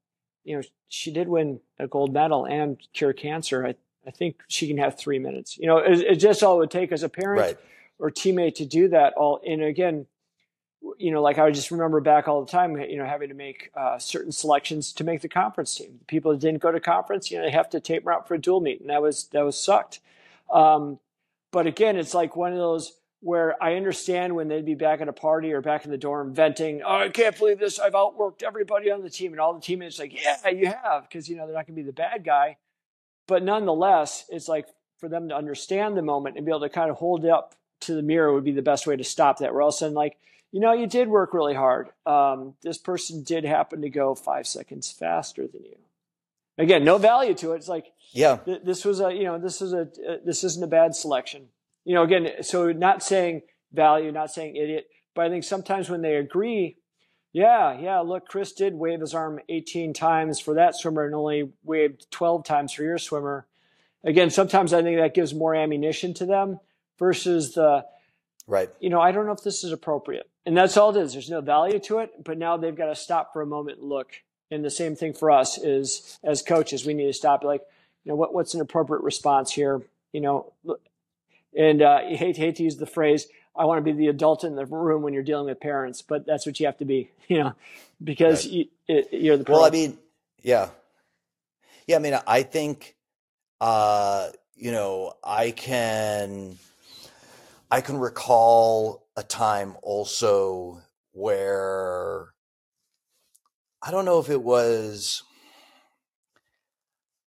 you 0.45 0.57
know, 0.57 0.63
she 0.89 1.13
did 1.13 1.29
win 1.29 1.61
a 1.79 1.87
gold 1.87 2.13
medal 2.13 2.47
and 2.47 2.79
cure 2.95 3.13
cancer. 3.13 3.67
I, 3.67 3.75
I 4.07 4.11
think 4.13 4.41
she 4.49 4.69
can 4.69 4.79
have 4.79 4.99
three 4.99 5.19
minutes. 5.19 5.59
You 5.59 5.67
know, 5.67 5.79
it's 5.79 6.01
it 6.01 6.17
just 6.17 6.43
all 6.43 6.57
it 6.57 6.59
would 6.59 6.71
take 6.71 6.93
as 6.93 7.03
a 7.03 7.09
parent 7.09 7.41
right. 7.41 7.59
or 7.99 8.11
teammate 8.11 8.55
to 8.57 8.65
do 8.65 8.89
that. 8.89 9.15
All 9.15 9.41
and 9.45 9.63
again, 9.63 10.07
you 10.99 11.11
know, 11.11 11.23
like 11.23 11.39
I 11.39 11.51
just 11.51 11.71
remember 11.71 12.01
back 12.01 12.29
all 12.29 12.45
the 12.45 12.51
time, 12.51 12.77
you 12.79 12.97
know, 12.97 13.05
having 13.05 13.29
to 13.29 13.35
make 13.35 13.71
uh, 13.75 13.99
certain 13.99 14.33
selections 14.33 14.93
to 14.95 15.05
make 15.05 15.23
the 15.23 15.29
conference 15.29 15.75
team. 15.75 15.97
The 15.99 16.05
people 16.05 16.33
that 16.33 16.41
didn't 16.41 16.63
go 16.63 16.71
to 16.71 16.81
conference, 16.81 17.31
you 17.31 17.39
know, 17.39 17.45
they 17.45 17.51
have 17.51 17.71
to 17.71 17.81
tape 17.81 18.05
them 18.05 18.13
out 18.13 18.29
for 18.29 18.35
a 18.35 18.39
dual 18.39 18.61
meet, 18.61 18.81
and 18.81 18.91
that 18.91 19.03
was 19.03 19.25
that 19.33 19.45
was 19.45 19.61
sucked. 19.61 20.01
Um, 20.53 21.01
but 21.51 21.67
again, 21.67 21.97
it's 21.97 22.15
like 22.15 22.37
one 22.37 22.53
of 22.53 22.59
those 22.59 22.93
where 23.21 23.61
I 23.63 23.75
understand 23.75 24.37
when 24.37 24.49
they'd 24.49 24.65
be 24.65 24.75
back 24.75 25.01
at 25.01 25.09
a 25.09 25.13
party 25.13 25.53
or 25.53 25.61
back 25.61 25.85
in 25.85 25.91
the 25.91 25.99
dorm 25.99 26.35
venting, 26.35 26.83
oh, 26.85 26.99
I 26.99 27.09
can't 27.09 27.37
believe 27.37 27.59
this. 27.59 27.79
I've 27.79 27.95
outworked 27.95 28.43
everybody 28.43 28.91
on 28.91 29.03
the 29.03 29.11
team. 29.11 29.33
And 29.33 29.41
all 29.41 29.55
the 29.55 29.61
teammates 29.61 29.99
like, 29.99 30.13
yeah, 30.13 30.49
you 30.49 30.67
have, 30.67 31.09
because, 31.09 31.29
you 31.29 31.37
know, 31.37 31.47
they're 31.47 31.55
not 31.55 31.67
going 31.67 31.77
to 31.77 31.83
be 31.83 31.87
the 31.87 31.93
bad 31.93 32.25
guy. 32.25 32.57
But 33.27 33.43
nonetheless, 33.43 34.27
it's 34.29 34.49
like 34.49 34.69
for 34.99 35.09
them 35.09 35.29
to 35.31 35.37
understand 35.37 35.97
the 35.97 36.03
moment 36.03 36.37
and 36.37 36.47
be 36.47 36.53
able 36.53 36.61
to 36.61 36.69
kind 36.69 36.91
of 36.91 36.97
hold 36.97 37.25
it 37.25 37.31
up 37.31 37.55
to 37.81 37.95
the 37.95 38.03
mirror 38.03 38.33
would 38.33 38.45
be 38.45 38.53
the 38.53 38.63
best 38.63 38.87
way 38.87 38.97
to 38.97 39.05
stop 39.05 39.39
that. 39.39 39.53
We're 39.53 39.63
all 39.63 39.69
of 39.69 39.75
a 39.75 39.79
sudden 39.79 39.95
like, 39.95 40.17
you 40.53 40.61
know, 40.61 40.73
you 40.73 40.87
did 40.87 41.09
work 41.09 41.35
really 41.35 41.55
hard. 41.55 41.89
Um, 42.07 42.55
this 42.63 42.79
person 42.79 43.23
did 43.23 43.45
happen 43.45 43.83
to 43.83 43.91
go 43.91 44.15
five 44.15 44.47
seconds 44.47 44.91
faster 44.91 45.47
than 45.47 45.65
you. 45.65 45.77
Again, 46.57 46.85
no 46.85 46.97
value 46.97 47.35
to 47.35 47.53
it. 47.53 47.57
It's 47.57 47.69
like, 47.69 47.93
yeah, 48.13 48.37
th- 48.37 48.63
this 48.65 48.85
was 48.85 49.01
a, 49.01 49.13
you 49.13 49.25
know, 49.25 49.39
this 49.39 49.61
is 49.61 49.75
a, 49.75 49.83
uh, 49.83 50.17
this 50.25 50.45
isn't 50.45 50.65
a 50.65 50.69
bad 50.69 50.95
selection. 50.95 51.49
You 51.87 51.95
know, 51.95 52.03
again, 52.03 52.43
so 52.43 52.73
not 52.73 53.03
saying 53.03 53.41
value, 53.73 54.13
not 54.13 54.31
saying 54.31 54.57
idiot, 54.57 54.89
but 55.15 55.25
I 55.25 55.31
think 55.31 55.45
sometimes 55.45 55.89
when 55.89 56.03
they 56.03 56.17
agree 56.17 56.77
yeah, 57.37 57.79
yeah. 57.79 58.01
Look, 58.01 58.29
Chris 58.29 58.53
did 58.53 58.73
wave 58.73 59.03
his 59.03 59.13
arm 59.13 59.41
18 59.51 59.93
times 59.93 60.41
for 60.41 60.55
that 60.55 60.75
swimmer 60.75 61.05
and 61.05 61.15
only 61.15 61.53
waved 61.65 62.11
12 62.11 62.47
times 62.47 62.73
for 62.73 62.83
your 62.83 62.97
swimmer. 62.97 63.47
Again, 64.03 64.31
sometimes 64.31 64.73
I 64.73 64.81
think 64.81 64.99
that 64.99 65.13
gives 65.13 65.35
more 65.35 65.55
ammunition 65.55 66.15
to 66.15 66.25
them 66.25 66.61
versus 66.99 67.53
the, 67.53 67.85
right. 68.47 68.71
You 68.81 68.89
know, 68.89 69.03
I 69.03 69.13
don't 69.13 69.27
know 69.27 69.33
if 69.33 69.43
this 69.43 69.65
is 69.65 69.73
appropriate. 69.73 70.31
And 70.47 70.57
that's 70.57 70.79
all 70.79 70.97
it 70.97 71.03
is. 71.03 71.13
There's 71.13 71.29
no 71.29 71.43
value 71.43 71.79
to 71.81 71.99
it, 71.99 72.25
but 72.25 72.39
now 72.39 72.57
they've 72.57 72.75
got 72.75 72.87
to 72.87 72.97
stop 72.97 73.35
for 73.35 73.43
a 73.43 73.47
moment 73.47 73.81
and 73.81 73.89
look. 73.91 74.13
And 74.51 74.65
the 74.65 74.71
same 74.71 74.97
thing 74.97 75.13
for 75.13 75.31
us 75.31 75.59
is 75.59 76.19
as 76.25 76.41
coaches, 76.41 76.87
we 76.87 76.95
need 76.95 77.09
to 77.09 77.13
stop. 77.13 77.45
Like, 77.45 77.61
you 78.05 78.13
know, 78.13 78.17
what, 78.17 78.33
what's 78.33 78.55
an 78.55 78.63
appropriate 78.63 79.03
response 79.03 79.53
here? 79.53 79.83
You 80.11 80.23
know, 80.23 80.55
and 81.57 81.83
uh, 81.83 82.01
hate 82.01 82.37
hate 82.37 82.57
to 82.57 82.63
use 82.63 82.77
the 82.77 82.87
phrase, 82.87 83.27
I 83.57 83.65
want 83.65 83.79
to 83.79 83.83
be 83.83 83.97
the 83.97 84.09
adult 84.09 84.45
in 84.45 84.55
the 84.55 84.67
room 84.67 85.03
when 85.03 85.15
you're 85.15 85.23
dealing 85.23 85.47
with 85.47 85.61
parents, 85.61 86.03
but 86.03 86.27
that's 86.27 86.47
what 86.47 86.61
you 86.61 86.67
have 86.67 86.79
to 86.79 86.85
be, 86.85 87.11
you 87.29 87.39
know, 87.39 87.55
because 88.03 88.47
right. 88.47 88.69
you, 88.89 89.33
are 89.33 89.37
the. 89.37 89.45
Well, 89.49 89.65
I 89.65 89.71
mean, 89.71 89.99
yeah, 90.43 90.69
yeah. 91.87 91.97
I 91.97 91.99
mean, 91.99 92.19
I 92.27 92.43
think, 92.43 92.97
uh, 93.61 94.29
you 94.55 94.73
know, 94.73 95.15
I 95.25 95.51
can, 95.51 96.59
I 97.71 97.81
can 97.81 97.99
recall 97.99 99.07
a 99.17 99.23
time 99.23 99.77
also 99.83 100.83
where 101.13 102.29
I 103.83 103.91
don't 103.91 104.05
know 104.05 104.19
if 104.19 104.29
it 104.29 104.43
was. 104.43 105.23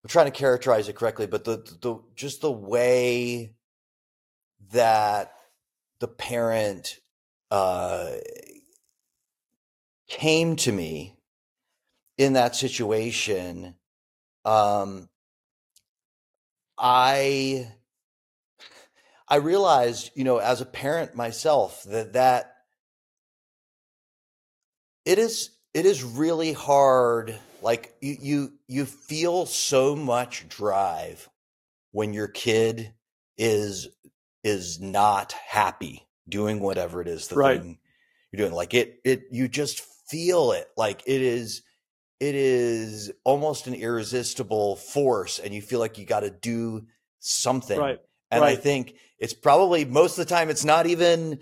I'm 0.03 0.09
trying 0.09 0.27
to 0.27 0.33
characterize 0.33 0.89
it 0.89 0.97
correctly, 0.97 1.27
but 1.27 1.45
the 1.45 1.59
the 1.81 1.99
just 2.15 2.41
the 2.41 2.51
way 2.51 3.53
that 4.73 5.33
the 6.01 6.09
parent 6.09 7.01
uh, 7.51 8.13
came 10.09 10.57
to 10.57 10.73
me 10.73 11.17
in 12.19 12.35
that 12.35 12.57
situation, 12.57 13.75
um, 14.45 15.09
I 16.79 17.71
I 19.29 19.37
realized, 19.37 20.11
you 20.15 20.25
know, 20.25 20.39
as 20.39 20.61
a 20.61 20.67
parent 20.67 21.15
myself, 21.15 21.83
that 21.85 22.13
that 22.13 22.53
it 25.05 25.19
is 25.19 25.51
it 25.75 25.87
is 25.87 26.05
really 26.05 26.53
hard. 26.53 27.39
Like 27.63 27.95
you 28.01 28.17
you 28.21 28.53
you 28.69 28.85
feel 28.87 29.47
so 29.47 29.97
much 29.97 30.49
drive 30.49 31.29
when 31.93 32.13
your 32.13 32.29
kid 32.29 32.93
is 33.39 33.89
is 34.47 34.81
not 34.81 35.33
happy 35.33 36.07
doing 36.29 36.61
whatever 36.61 37.03
it 37.03 37.09
is 37.09 37.27
the 37.27 37.35
right. 37.35 37.61
thing 37.61 37.79
you're 38.31 38.47
doing. 38.47 38.55
Like 38.55 38.75
it, 38.75 39.01
it, 39.05 39.25
you 39.33 39.49
just 39.49 39.81
feel 40.09 40.53
it. 40.53 40.69
Like 40.77 41.03
it 41.05 41.21
is, 41.21 41.63
it 42.21 42.35
is 42.37 43.11
almost 43.25 43.67
an 43.67 43.75
irresistible 43.75 44.77
force, 44.77 45.41
and 45.41 45.53
you 45.53 45.61
feel 45.61 45.81
like 45.81 45.99
you 45.99 46.07
got 46.07 46.21
to 46.21 46.31
do 46.31 46.87
something. 47.19 47.79
Right. 47.79 47.99
And 48.31 48.43
right. 48.43 48.57
I 48.57 48.61
think 48.61 48.95
it's 49.19 49.35
probably 49.35 49.85
most 49.85 50.17
of 50.19 50.27
the 50.27 50.35
time 50.35 50.49
it's 50.49 50.65
not 50.65 50.87
even 50.87 51.41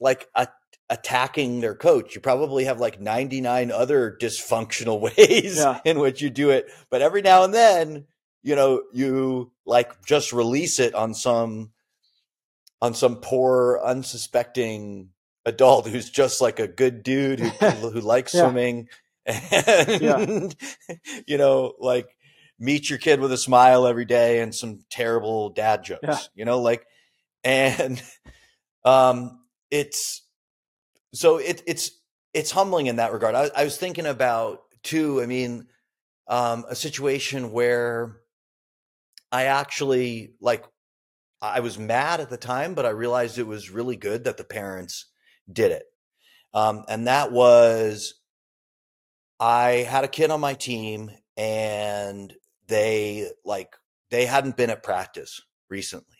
like 0.00 0.26
a, 0.34 0.48
attacking 0.88 1.60
their 1.60 1.74
coach. 1.74 2.14
You 2.14 2.22
probably 2.22 2.64
have 2.64 2.80
like 2.80 2.98
99 2.98 3.70
other 3.70 4.16
dysfunctional 4.20 5.00
ways 5.18 5.58
yeah. 5.58 5.80
in 5.84 5.98
which 5.98 6.22
you 6.22 6.30
do 6.30 6.50
it. 6.50 6.66
But 6.90 7.02
every 7.02 7.20
now 7.20 7.44
and 7.44 7.52
then, 7.52 8.06
you 8.42 8.56
know, 8.56 8.82
you 8.92 9.52
like 9.66 10.04
just 10.06 10.32
release 10.32 10.80
it 10.80 10.94
on 10.94 11.12
some 11.12 11.72
on 12.80 12.94
some 12.94 13.16
poor, 13.16 13.80
unsuspecting 13.84 15.10
adult 15.48 15.88
who's 15.88 16.10
just 16.10 16.40
like 16.40 16.60
a 16.60 16.68
good 16.68 17.02
dude 17.02 17.40
who 17.40 17.48
who 17.90 18.00
likes 18.00 18.34
yeah. 18.34 18.42
swimming 18.42 18.88
and 19.26 20.02
yeah. 20.02 20.48
you 21.26 21.38
know 21.38 21.74
like 21.78 22.06
meet 22.58 22.88
your 22.88 22.98
kid 22.98 23.20
with 23.20 23.32
a 23.32 23.36
smile 23.36 23.86
every 23.86 24.04
day 24.04 24.40
and 24.40 24.54
some 24.54 24.80
terrible 24.90 25.50
dad 25.50 25.82
jokes 25.82 26.02
yeah. 26.02 26.18
you 26.34 26.44
know 26.44 26.60
like 26.60 26.86
and 27.44 28.02
um 28.84 29.40
it's 29.70 30.22
so 31.14 31.38
it 31.38 31.62
it's 31.66 31.90
it's 32.34 32.50
humbling 32.50 32.86
in 32.86 32.96
that 32.96 33.12
regard 33.12 33.34
I, 33.34 33.50
I 33.54 33.64
was 33.64 33.76
thinking 33.76 34.06
about 34.06 34.60
too 34.82 35.20
i 35.22 35.26
mean 35.26 35.66
um 36.26 36.64
a 36.68 36.74
situation 36.74 37.52
where 37.52 38.16
i 39.30 39.44
actually 39.44 40.32
like 40.40 40.64
I 41.40 41.60
was 41.60 41.78
mad 41.78 42.20
at 42.20 42.30
the 42.30 42.36
time, 42.36 42.74
but 42.74 42.86
I 42.86 42.90
realized 42.90 43.38
it 43.38 43.46
was 43.46 43.70
really 43.70 43.96
good 43.96 44.24
that 44.24 44.36
the 44.36 44.44
parents 44.44 45.06
did 45.50 45.72
it. 45.72 45.84
Um, 46.52 46.84
and 46.88 47.06
that 47.06 47.30
was 47.30 48.14
I 49.38 49.86
had 49.88 50.04
a 50.04 50.08
kid 50.08 50.30
on 50.30 50.40
my 50.40 50.54
team 50.54 51.10
and 51.36 52.34
they 52.66 53.30
like 53.44 53.76
they 54.10 54.26
hadn't 54.26 54.56
been 54.56 54.70
at 54.70 54.82
practice 54.82 55.40
recently. 55.68 56.16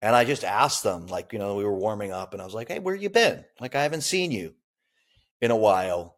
And 0.00 0.14
I 0.14 0.24
just 0.24 0.44
asked 0.44 0.84
them, 0.84 1.08
like, 1.08 1.32
you 1.32 1.40
know, 1.40 1.56
we 1.56 1.64
were 1.64 1.74
warming 1.74 2.12
up 2.12 2.32
and 2.32 2.40
I 2.40 2.44
was 2.44 2.54
like, 2.54 2.68
Hey, 2.68 2.78
where 2.78 2.94
you 2.94 3.10
been? 3.10 3.44
Like, 3.60 3.74
I 3.74 3.82
haven't 3.82 4.02
seen 4.02 4.30
you 4.30 4.54
in 5.40 5.50
a 5.50 5.56
while. 5.56 6.16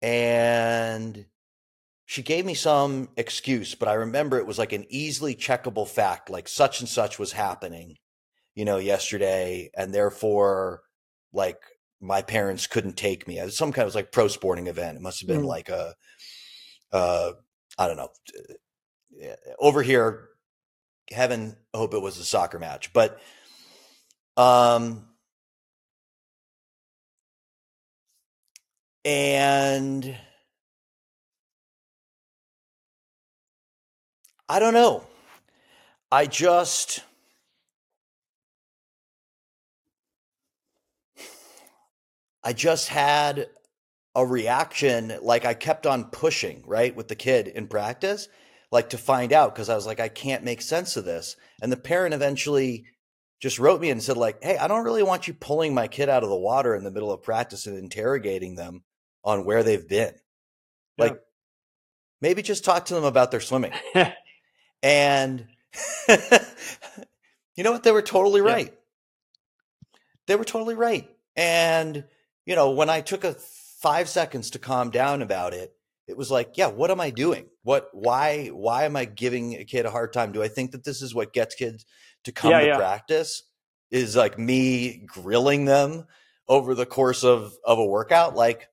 And 0.00 1.26
she 2.08 2.22
gave 2.22 2.46
me 2.46 2.54
some 2.54 3.10
excuse, 3.18 3.74
but 3.74 3.86
I 3.86 3.92
remember 3.92 4.38
it 4.38 4.46
was 4.46 4.58
like 4.58 4.72
an 4.72 4.86
easily 4.88 5.34
checkable 5.36 5.86
fact, 5.86 6.30
like 6.30 6.48
such 6.48 6.80
and 6.80 6.88
such 6.88 7.18
was 7.18 7.32
happening, 7.32 7.96
you 8.54 8.64
know, 8.64 8.78
yesterday, 8.78 9.70
and 9.76 9.92
therefore, 9.92 10.80
like 11.34 11.58
my 12.00 12.22
parents 12.22 12.66
couldn't 12.66 12.96
take 12.96 13.28
me. 13.28 13.46
Some 13.50 13.72
kind 13.72 13.86
of 13.86 13.94
like 13.94 14.10
pro 14.10 14.26
sporting 14.28 14.68
event. 14.68 14.96
It 14.96 15.02
must 15.02 15.20
have 15.20 15.28
been 15.28 15.42
mm. 15.42 15.48
like 15.48 15.68
a, 15.68 15.94
uh, 16.92 17.32
I 17.76 17.86
don't 17.86 17.98
know. 17.98 18.08
Over 19.58 19.82
here, 19.82 20.30
heaven 21.10 21.58
hope 21.74 21.92
it 21.92 22.00
was 22.00 22.16
a 22.16 22.24
soccer 22.24 22.58
match, 22.58 22.90
but 22.94 23.20
um, 24.38 25.08
and 29.04 30.16
I 34.48 34.58
don't 34.58 34.74
know. 34.74 35.04
I 36.10 36.26
just 36.26 37.04
I 42.42 42.54
just 42.54 42.88
had 42.88 43.48
a 44.14 44.24
reaction 44.24 45.18
like 45.20 45.44
I 45.44 45.52
kept 45.52 45.86
on 45.86 46.04
pushing, 46.04 46.62
right, 46.66 46.96
with 46.96 47.08
the 47.08 47.14
kid 47.14 47.48
in 47.48 47.66
practice, 47.66 48.28
like 48.72 48.90
to 48.90 48.98
find 48.98 49.32
out 49.34 49.54
because 49.54 49.68
I 49.68 49.74
was 49.74 49.86
like 49.86 50.00
I 50.00 50.08
can't 50.08 50.44
make 50.44 50.62
sense 50.62 50.96
of 50.96 51.04
this. 51.04 51.36
And 51.60 51.70
the 51.70 51.76
parent 51.76 52.14
eventually 52.14 52.86
just 53.40 53.58
wrote 53.58 53.82
me 53.82 53.90
and 53.90 54.02
said 54.02 54.16
like, 54.16 54.42
"Hey, 54.42 54.56
I 54.56 54.66
don't 54.66 54.84
really 54.84 55.02
want 55.02 55.28
you 55.28 55.34
pulling 55.34 55.74
my 55.74 55.88
kid 55.88 56.08
out 56.08 56.22
of 56.22 56.30
the 56.30 56.36
water 56.36 56.74
in 56.74 56.84
the 56.84 56.90
middle 56.90 57.12
of 57.12 57.22
practice 57.22 57.66
and 57.66 57.76
interrogating 57.76 58.54
them 58.54 58.82
on 59.24 59.44
where 59.44 59.62
they've 59.62 59.86
been." 59.86 60.14
Yeah. 60.96 61.04
Like 61.04 61.20
maybe 62.22 62.40
just 62.40 62.64
talk 62.64 62.86
to 62.86 62.94
them 62.94 63.04
about 63.04 63.30
their 63.30 63.40
swimming. 63.40 63.72
And 64.82 65.46
you 66.08 67.64
know 67.64 67.72
what? 67.72 67.82
They 67.82 67.92
were 67.92 68.02
totally 68.02 68.40
right. 68.40 68.66
Yeah. 68.66 69.98
They 70.26 70.36
were 70.36 70.44
totally 70.44 70.74
right. 70.74 71.08
And, 71.36 72.04
you 72.44 72.54
know, 72.54 72.72
when 72.72 72.90
I 72.90 73.00
took 73.00 73.24
a 73.24 73.34
five 73.80 74.08
seconds 74.08 74.50
to 74.50 74.58
calm 74.58 74.90
down 74.90 75.22
about 75.22 75.54
it, 75.54 75.72
it 76.06 76.16
was 76.16 76.30
like, 76.30 76.56
yeah, 76.56 76.68
what 76.68 76.90
am 76.90 77.00
I 77.00 77.10
doing? 77.10 77.46
What, 77.62 77.90
why, 77.92 78.48
why 78.48 78.84
am 78.84 78.96
I 78.96 79.04
giving 79.04 79.54
a 79.54 79.64
kid 79.64 79.86
a 79.86 79.90
hard 79.90 80.12
time? 80.12 80.32
Do 80.32 80.42
I 80.42 80.48
think 80.48 80.72
that 80.72 80.84
this 80.84 81.02
is 81.02 81.14
what 81.14 81.32
gets 81.32 81.54
kids 81.54 81.84
to 82.24 82.32
come 82.32 82.50
yeah, 82.50 82.60
to 82.60 82.66
yeah. 82.66 82.76
practice? 82.76 83.42
Is 83.90 84.16
like 84.16 84.38
me 84.38 85.02
grilling 85.06 85.64
them 85.64 86.06
over 86.46 86.74
the 86.74 86.86
course 86.86 87.24
of, 87.24 87.54
of 87.64 87.78
a 87.78 87.84
workout? 87.84 88.34
Like, 88.34 88.68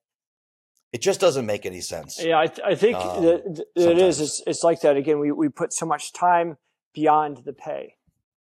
it 0.96 1.02
just 1.02 1.20
doesn't 1.20 1.46
make 1.46 1.66
any 1.66 1.82
sense. 1.82 2.24
Yeah, 2.24 2.40
I, 2.40 2.48
th- 2.48 2.66
I 2.66 2.74
think 2.74 2.96
um, 2.96 3.22
that, 3.22 3.66
it 3.76 3.98
is. 3.98 4.22
It's, 4.22 4.42
it's 4.48 4.64
like 4.64 4.80
that 4.80 4.96
again. 4.96 5.20
We 5.20 5.30
we 5.30 5.50
put 5.50 5.74
so 5.74 5.86
much 5.86 6.14
time 6.14 6.56
beyond 6.94 7.40
the 7.40 7.52
pay 7.52 7.96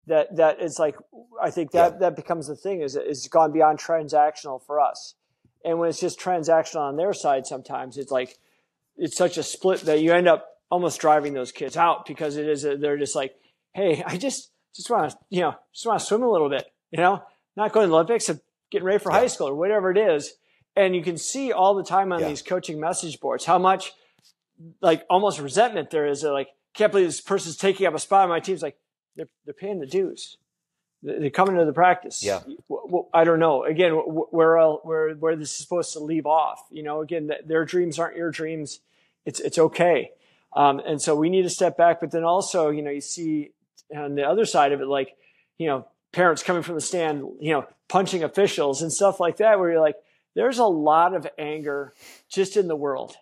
that 0.07 0.37
that 0.37 0.59
it's 0.61 0.79
like 0.79 0.95
I 1.43 1.51
think 1.51 1.73
that 1.73 1.95
yeah. 1.95 1.99
that 1.99 2.15
becomes 2.15 2.47
the 2.47 2.55
thing 2.55 2.81
is 2.81 2.95
is 2.95 3.27
gone 3.27 3.51
beyond 3.51 3.81
transactional 3.81 4.65
for 4.65 4.79
us. 4.79 5.17
And 5.65 5.81
when 5.81 5.89
it's 5.89 5.99
just 5.99 6.21
transactional 6.21 6.83
on 6.83 6.95
their 6.95 7.13
side, 7.13 7.45
sometimes 7.45 7.99
it's 7.99 8.13
like 8.13 8.39
it's 8.97 9.17
such 9.17 9.37
a 9.37 9.43
split 9.43 9.81
that 9.81 10.01
you 10.01 10.13
end 10.13 10.29
up 10.29 10.47
almost 10.71 11.01
driving 11.01 11.35
those 11.35 11.51
kids 11.51 11.77
out 11.77 12.07
because 12.07 12.37
it 12.37 12.49
is 12.49 12.65
a, 12.65 12.77
they're 12.77 12.99
just 12.99 13.17
like, 13.17 13.35
hey, 13.73 14.05
I 14.07 14.17
just 14.17 14.53
just 14.77 14.89
want 14.89 15.11
to 15.11 15.19
you 15.29 15.41
know 15.41 15.57
just 15.73 15.87
want 15.87 15.99
to 15.99 16.07
swim 16.07 16.23
a 16.23 16.31
little 16.31 16.49
bit, 16.49 16.67
you 16.93 16.99
know, 16.99 17.21
not 17.57 17.73
going 17.73 17.87
to 17.87 17.89
the 17.89 17.95
Olympics, 17.97 18.29
and 18.29 18.39
getting 18.71 18.87
ready 18.87 19.03
for 19.03 19.11
yeah. 19.11 19.19
high 19.19 19.27
school 19.27 19.49
or 19.49 19.57
whatever 19.57 19.91
it 19.91 19.99
is 19.99 20.35
and 20.77 20.95
you 20.95 21.03
can 21.03 21.17
see 21.17 21.53
all 21.53 21.75
the 21.75 21.85
time 21.85 22.13
on 22.13 22.21
yeah. 22.21 22.29
these 22.29 22.43
coaching 22.43 22.81
message 22.81 23.21
boards 23.21 23.45
how 23.45 23.59
much 23.59 23.93
like 24.81 25.05
almost 25.11 25.41
resentment 25.41 25.91
there 25.91 26.07
is. 26.07 26.23
They're 26.23 26.33
like, 26.33 26.49
can't 26.75 26.93
believe 26.93 27.07
this 27.07 27.21
person's 27.21 27.57
taking 27.57 27.87
up 27.87 27.95
a 27.95 27.99
spot 27.99 28.25
on 28.25 28.29
my 28.29 28.41
team. 28.41 28.55
It's 28.55 28.63
like 28.63 28.77
they're 29.17 29.29
they're 29.45 29.55
paying 29.55 29.81
the 29.81 29.87
dues. 29.87 30.37
They're 31.03 31.29
coming 31.29 31.57
to 31.57 31.67
the 31.67 31.73
practice. 31.73 32.25
Yeah. 32.25 32.41
I 33.13 33.25
don't 33.25 33.39
know. 33.39 33.65
Again, 33.65 33.93
where 33.93 34.57
where 34.83 35.15
where 35.15 35.37
this 35.37 35.51
is 35.51 35.59
supposed 35.59 35.93
to 35.93 36.01
leave 36.01 36.25
off. 36.25 36.67
You 36.71 36.83
know, 36.83 37.03
again, 37.03 37.31
their 37.45 37.65
dreams 37.65 37.99
aren't 37.99 38.17
your 38.17 38.31
dreams. 38.31 38.81
It's 39.27 39.39
it's 39.41 39.59
okay. 39.59 40.13
Um, 40.55 40.81
and 40.81 41.03
so 41.03 41.15
we 41.15 41.29
need 41.29 41.43
to 41.43 41.51
step 41.51 41.77
back. 41.77 42.01
But 42.01 42.11
then 42.11 42.25
also, 42.25 42.71
you 42.71 42.83
know, 42.83 42.91
you 42.91 43.01
see 43.01 43.51
on 43.95 44.15
the 44.15 44.23
other 44.23 44.45
side 44.47 44.73
of 44.73 44.81
it, 44.81 44.87
like, 44.87 45.17
you 45.59 45.67
know, 45.67 45.87
parents 46.13 46.43
coming 46.43 46.63
from 46.63 46.77
the 46.77 46.81
stand, 46.81 47.25
you 47.41 47.53
know, 47.53 47.67
punching 47.89 48.23
officials 48.23 48.81
and 48.81 48.93
stuff 48.93 49.21
like 49.21 49.39
that, 49.39 49.59
where 49.59 49.73
you're 49.73 49.81
like, 49.81 49.97
there's 50.35 50.59
a 50.59 50.65
lot 50.65 51.15
of 51.15 51.27
anger 51.39 51.95
just 52.29 52.57
in 52.57 52.69
the 52.69 52.77
world. 52.77 53.15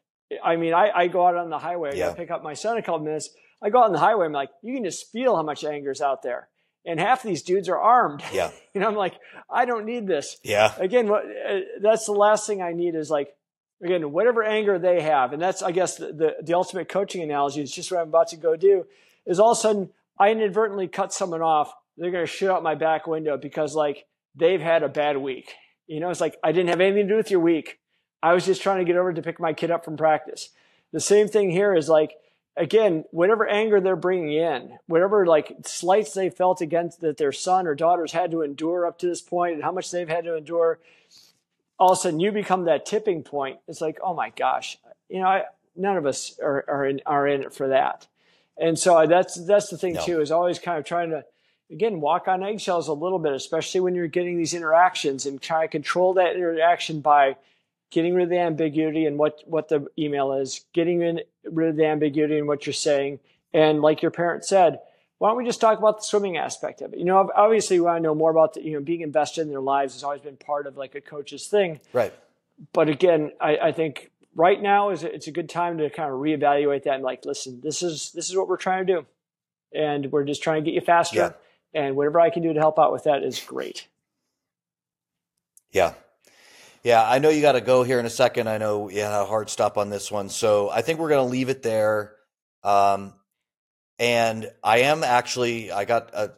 I 0.42 0.56
mean, 0.56 0.72
I, 0.72 0.90
I 0.90 1.06
go 1.08 1.26
out 1.26 1.36
on 1.36 1.50
the 1.50 1.58
highway, 1.58 1.92
I 1.92 1.96
yeah. 1.96 2.14
pick 2.14 2.30
up 2.30 2.42
my 2.42 2.54
son 2.54 2.78
a 2.78 2.82
couple 2.82 3.00
minutes. 3.00 3.30
I 3.62 3.70
go 3.70 3.80
out 3.80 3.86
on 3.86 3.92
the 3.92 3.98
highway, 3.98 4.26
I'm 4.26 4.32
like, 4.32 4.50
you 4.62 4.74
can 4.74 4.84
just 4.84 5.10
feel 5.12 5.36
how 5.36 5.42
much 5.42 5.64
anger 5.64 5.90
is 5.90 6.00
out 6.00 6.22
there. 6.22 6.48
And 6.84 6.98
half 6.98 7.22
of 7.22 7.28
these 7.28 7.42
dudes 7.42 7.68
are 7.68 7.78
armed. 7.78 8.22
Yeah. 8.32 8.50
you 8.74 8.80
know, 8.80 8.88
I'm 8.88 8.96
like, 8.96 9.14
I 9.48 9.66
don't 9.66 9.84
need 9.84 10.06
this. 10.06 10.38
Yeah. 10.42 10.74
Again, 10.78 11.08
what, 11.08 11.24
uh, 11.24 11.60
that's 11.80 12.06
the 12.06 12.12
last 12.12 12.46
thing 12.46 12.60
I 12.60 12.72
need 12.72 12.94
is 12.94 13.10
like, 13.10 13.34
again, 13.82 14.10
whatever 14.10 14.42
anger 14.42 14.78
they 14.78 15.00
have. 15.02 15.32
And 15.32 15.40
that's, 15.40 15.62
I 15.62 15.70
guess, 15.70 15.96
the, 15.96 16.06
the, 16.06 16.36
the 16.42 16.54
ultimate 16.54 16.88
coaching 16.88 17.22
analogy 17.22 17.62
is 17.62 17.72
just 17.72 17.92
what 17.92 18.00
I'm 18.00 18.08
about 18.08 18.28
to 18.28 18.36
go 18.36 18.56
do 18.56 18.86
is 19.26 19.38
all 19.38 19.52
of 19.52 19.58
a 19.58 19.60
sudden 19.60 19.90
I 20.18 20.30
inadvertently 20.30 20.88
cut 20.88 21.12
someone 21.12 21.42
off. 21.42 21.72
They're 21.96 22.10
going 22.10 22.26
to 22.26 22.32
shoot 22.32 22.50
out 22.50 22.62
my 22.62 22.74
back 22.74 23.06
window 23.06 23.36
because 23.36 23.74
like 23.74 24.06
they've 24.34 24.60
had 24.60 24.82
a 24.82 24.88
bad 24.88 25.18
week. 25.18 25.52
You 25.86 26.00
know, 26.00 26.10
it's 26.10 26.20
like 26.20 26.38
I 26.42 26.52
didn't 26.52 26.70
have 26.70 26.80
anything 26.80 27.08
to 27.08 27.14
do 27.14 27.16
with 27.16 27.30
your 27.30 27.40
week. 27.40 27.78
I 28.22 28.34
was 28.34 28.46
just 28.46 28.62
trying 28.62 28.78
to 28.78 28.84
get 28.84 28.96
over 28.96 29.12
to 29.12 29.22
pick 29.22 29.40
my 29.40 29.52
kid 29.52 29.70
up 29.70 29.84
from 29.84 29.96
practice. 29.96 30.50
The 30.92 31.00
same 31.00 31.28
thing 31.28 31.50
here 31.50 31.74
is 31.74 31.88
like, 31.88 32.16
again, 32.56 33.04
whatever 33.10 33.48
anger 33.48 33.80
they're 33.80 33.96
bringing 33.96 34.32
in, 34.34 34.78
whatever 34.86 35.26
like 35.26 35.56
slights 35.64 36.14
they 36.14 36.30
felt 36.30 36.60
against 36.60 37.00
that 37.00 37.16
their 37.16 37.32
son 37.32 37.66
or 37.66 37.74
daughters 37.74 38.12
had 38.12 38.30
to 38.30 38.42
endure 38.42 38.86
up 38.86 38.98
to 38.98 39.06
this 39.06 39.20
point 39.20 39.54
and 39.54 39.62
how 39.62 39.72
much 39.72 39.90
they've 39.90 40.08
had 40.08 40.24
to 40.24 40.36
endure, 40.36 40.78
all 41.78 41.92
of 41.92 41.98
a 41.98 42.00
sudden 42.00 42.20
you 42.20 42.30
become 42.30 42.64
that 42.64 42.86
tipping 42.86 43.22
point. 43.22 43.58
It's 43.66 43.80
like, 43.80 43.98
oh 44.04 44.14
my 44.14 44.30
gosh, 44.30 44.78
you 45.08 45.20
know, 45.20 45.26
I, 45.26 45.44
none 45.74 45.96
of 45.96 46.06
us 46.06 46.38
are, 46.40 46.64
are 46.68 46.86
in, 46.86 47.00
are 47.06 47.26
in 47.26 47.42
it 47.42 47.54
for 47.54 47.68
that. 47.68 48.06
And 48.58 48.78
so 48.78 49.06
that's, 49.06 49.34
that's 49.46 49.68
the 49.68 49.78
thing 49.78 49.94
no. 49.94 50.04
too, 50.04 50.20
is 50.20 50.30
always 50.30 50.58
kind 50.58 50.78
of 50.78 50.84
trying 50.84 51.10
to, 51.10 51.24
again, 51.72 52.00
walk 52.00 52.28
on 52.28 52.42
eggshells 52.42 52.88
a 52.88 52.92
little 52.92 53.18
bit, 53.18 53.32
especially 53.32 53.80
when 53.80 53.94
you're 53.94 54.06
getting 54.06 54.36
these 54.36 54.54
interactions 54.54 55.26
and 55.26 55.40
try 55.40 55.62
to 55.62 55.68
control 55.68 56.14
that 56.14 56.36
interaction 56.36 57.00
by 57.00 57.36
getting 57.90 58.14
rid 58.14 58.24
of 58.24 58.30
the 58.30 58.38
ambiguity 58.38 59.06
and 59.06 59.18
what, 59.18 59.40
what 59.46 59.68
the 59.68 59.86
email 59.98 60.32
is, 60.32 60.64
getting 60.72 60.98
rid 60.98 61.68
of 61.68 61.76
the 61.76 61.86
ambiguity 61.86 62.38
in 62.38 62.46
what 62.46 62.66
you're 62.66 62.72
saying. 62.72 63.18
And 63.52 63.82
like 63.82 64.02
your 64.02 64.10
parent 64.10 64.44
said, 64.44 64.80
why 65.18 65.28
don't 65.28 65.36
we 65.36 65.44
just 65.44 65.60
talk 65.60 65.78
about 65.78 65.98
the 65.98 66.04
swimming 66.04 66.36
aspect 66.36 66.82
of 66.82 66.92
it? 66.92 66.98
You 66.98 67.04
know, 67.04 67.30
obviously 67.34 67.78
we 67.78 67.86
want 67.86 67.98
to 67.98 68.02
know 68.02 68.14
more 68.14 68.30
about 68.30 68.54
the, 68.54 68.62
you 68.62 68.72
know, 68.72 68.80
being 68.80 69.02
invested 69.02 69.42
in 69.42 69.50
their 69.50 69.60
lives 69.60 69.94
has 69.94 70.04
always 70.04 70.20
been 70.20 70.36
part 70.36 70.66
of 70.66 70.76
like 70.76 70.94
a 70.94 71.00
coach's 71.00 71.46
thing. 71.46 71.80
Right. 71.92 72.12
But 72.72 72.88
again, 72.88 73.32
I, 73.40 73.56
I 73.56 73.72
think 73.72 74.10
right 74.34 74.60
now 74.60 74.90
is 74.90 75.04
it's 75.04 75.26
a 75.26 75.32
good 75.32 75.48
time 75.48 75.78
to 75.78 75.90
kind 75.90 76.10
of 76.10 76.18
reevaluate 76.18 76.84
that 76.84 76.94
and 76.94 77.04
like, 77.04 77.24
listen, 77.24 77.60
this 77.62 77.82
is, 77.82 78.10
this 78.12 78.30
is 78.30 78.36
what 78.36 78.48
we're 78.48 78.56
trying 78.56 78.86
to 78.86 78.92
do. 78.92 79.06
And 79.74 80.10
we're 80.12 80.24
just 80.24 80.42
trying 80.42 80.64
to 80.64 80.70
get 80.70 80.74
you 80.74 80.80
faster. 80.80 81.16
Yeah 81.16 81.32
and 81.74 81.96
whatever 81.96 82.20
I 82.20 82.30
can 82.30 82.42
do 82.42 82.52
to 82.52 82.60
help 82.60 82.78
out 82.78 82.92
with 82.92 83.04
that 83.04 83.22
is 83.22 83.40
great. 83.40 83.88
Yeah. 85.70 85.94
Yeah, 86.84 87.08
I 87.08 87.20
know 87.20 87.28
you 87.28 87.42
got 87.42 87.52
to 87.52 87.60
go 87.60 87.84
here 87.84 88.00
in 88.00 88.06
a 88.06 88.10
second. 88.10 88.48
I 88.48 88.58
know 88.58 88.90
you 88.90 89.02
had 89.02 89.12
a 89.12 89.24
hard 89.24 89.48
stop 89.48 89.78
on 89.78 89.88
this 89.88 90.10
one. 90.10 90.28
So 90.28 90.68
I 90.68 90.82
think 90.82 90.98
we're 90.98 91.10
going 91.10 91.24
to 91.24 91.30
leave 91.30 91.48
it 91.48 91.62
there. 91.62 92.16
Um, 92.64 93.14
and 94.00 94.50
I 94.64 94.78
am 94.78 95.04
actually, 95.04 95.70
I 95.70 95.84
got 95.84 96.12
a, 96.12 96.32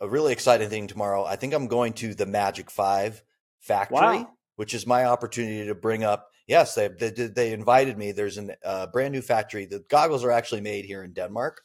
a 0.00 0.08
really 0.08 0.32
exciting 0.32 0.70
thing 0.70 0.86
tomorrow. 0.86 1.24
I 1.24 1.36
think 1.36 1.52
I'm 1.52 1.66
going 1.66 1.92
to 1.94 2.14
the 2.14 2.24
Magic 2.24 2.70
Five 2.70 3.22
factory, 3.60 3.98
wow. 3.98 4.30
which 4.56 4.72
is 4.72 4.86
my 4.86 5.04
opportunity 5.04 5.66
to 5.66 5.74
bring 5.74 6.02
up. 6.02 6.30
Yes, 6.46 6.74
they 6.74 6.88
they, 6.88 7.10
they 7.10 7.52
invited 7.52 7.98
me. 7.98 8.12
There's 8.12 8.38
a 8.38 8.56
uh, 8.64 8.86
brand 8.86 9.12
new 9.12 9.20
factory. 9.20 9.66
The 9.66 9.84
goggles 9.88 10.24
are 10.24 10.32
actually 10.32 10.62
made 10.62 10.86
here 10.86 11.04
in 11.04 11.12
Denmark, 11.12 11.60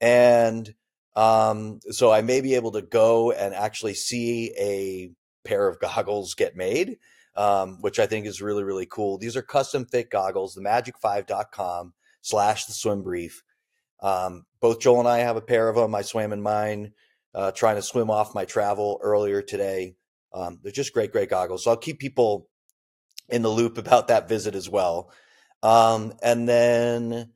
and 0.00 0.74
um, 1.16 1.80
so 1.90 2.12
I 2.12 2.20
may 2.20 2.42
be 2.42 2.54
able 2.54 2.72
to 2.72 2.82
go 2.82 3.32
and 3.32 3.54
actually 3.54 3.94
see 3.94 4.52
a 4.58 5.10
pair 5.48 5.66
of 5.66 5.80
goggles 5.80 6.34
get 6.34 6.54
made, 6.54 6.98
um, 7.34 7.78
which 7.80 7.98
I 7.98 8.06
think 8.06 8.26
is 8.26 8.42
really, 8.42 8.62
really 8.62 8.86
cool. 8.86 9.16
These 9.16 9.36
are 9.36 9.42
custom 9.42 9.86
fit 9.86 10.10
goggles, 10.10 10.54
the 10.54 10.60
magic5.com 10.60 11.94
slash 12.20 12.66
the 12.66 12.74
swim 12.74 13.02
brief. 13.02 13.42
Um, 14.00 14.44
both 14.60 14.80
Joel 14.80 15.00
and 15.00 15.08
I 15.08 15.18
have 15.18 15.36
a 15.36 15.40
pair 15.40 15.70
of 15.70 15.76
them. 15.76 15.94
I 15.94 16.02
swam 16.02 16.34
in 16.34 16.42
mine, 16.42 16.92
uh, 17.34 17.50
trying 17.52 17.76
to 17.76 17.82
swim 17.82 18.10
off 18.10 18.34
my 18.34 18.44
travel 18.44 19.00
earlier 19.02 19.40
today. 19.40 19.96
Um, 20.34 20.60
they're 20.62 20.70
just 20.70 20.92
great, 20.92 21.12
great 21.12 21.30
goggles. 21.30 21.64
So 21.64 21.70
I'll 21.70 21.78
keep 21.78 21.98
people 21.98 22.50
in 23.30 23.40
the 23.40 23.48
loop 23.48 23.78
about 23.78 24.08
that 24.08 24.28
visit 24.28 24.54
as 24.54 24.68
well. 24.68 25.10
Um, 25.62 26.12
and 26.22 26.46
then 26.46 27.32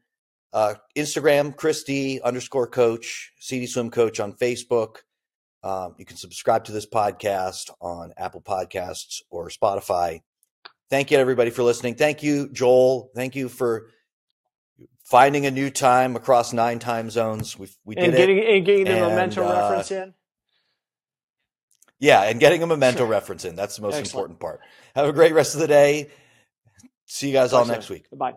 uh, 0.52 0.74
Instagram, 0.96 1.56
Christy 1.56 2.20
underscore 2.22 2.66
coach, 2.66 3.32
CD 3.38 3.66
Swim 3.66 3.90
Coach 3.90 4.20
on 4.20 4.32
Facebook. 4.32 4.96
Um, 5.62 5.94
you 5.98 6.04
can 6.06 6.16
subscribe 6.16 6.64
to 6.64 6.72
this 6.72 6.86
podcast 6.86 7.70
on 7.80 8.12
Apple 8.16 8.40
Podcasts 8.40 9.20
or 9.30 9.48
Spotify. 9.50 10.20
Thank 10.88 11.10
you, 11.10 11.18
everybody, 11.18 11.50
for 11.50 11.62
listening. 11.62 11.94
Thank 11.94 12.22
you, 12.22 12.48
Joel. 12.50 13.10
Thank 13.14 13.36
you 13.36 13.48
for 13.48 13.88
finding 15.04 15.46
a 15.46 15.50
new 15.50 15.70
time 15.70 16.16
across 16.16 16.52
nine 16.52 16.78
time 16.78 17.10
zones. 17.10 17.58
We 17.58 17.68
we 17.84 17.94
did 17.94 18.04
and 18.04 18.12
getting 18.16 18.38
it. 18.38 18.48
and 18.48 18.66
getting 18.66 18.84
the 18.84 18.90
And, 18.92 19.00
memento 19.08 19.44
uh, 19.46 19.52
reference 19.52 19.90
in. 19.90 20.14
Yeah, 22.00 22.22
and 22.22 22.40
getting 22.40 22.62
a 22.62 22.66
memento 22.66 23.04
reference 23.16 23.44
in. 23.44 23.54
That's 23.56 23.76
the 23.76 23.82
most 23.82 23.96
Excellent. 23.96 24.30
important 24.30 24.40
part. 24.40 24.60
Have 24.94 25.06
a 25.08 25.12
great 25.12 25.34
rest 25.34 25.54
of 25.54 25.60
the 25.60 25.68
day. 25.68 26.08
See 27.06 27.26
you 27.28 27.32
guys 27.34 27.52
all 27.52 27.66
next 27.66 27.90
week. 27.90 28.06
Bye. 28.12 28.34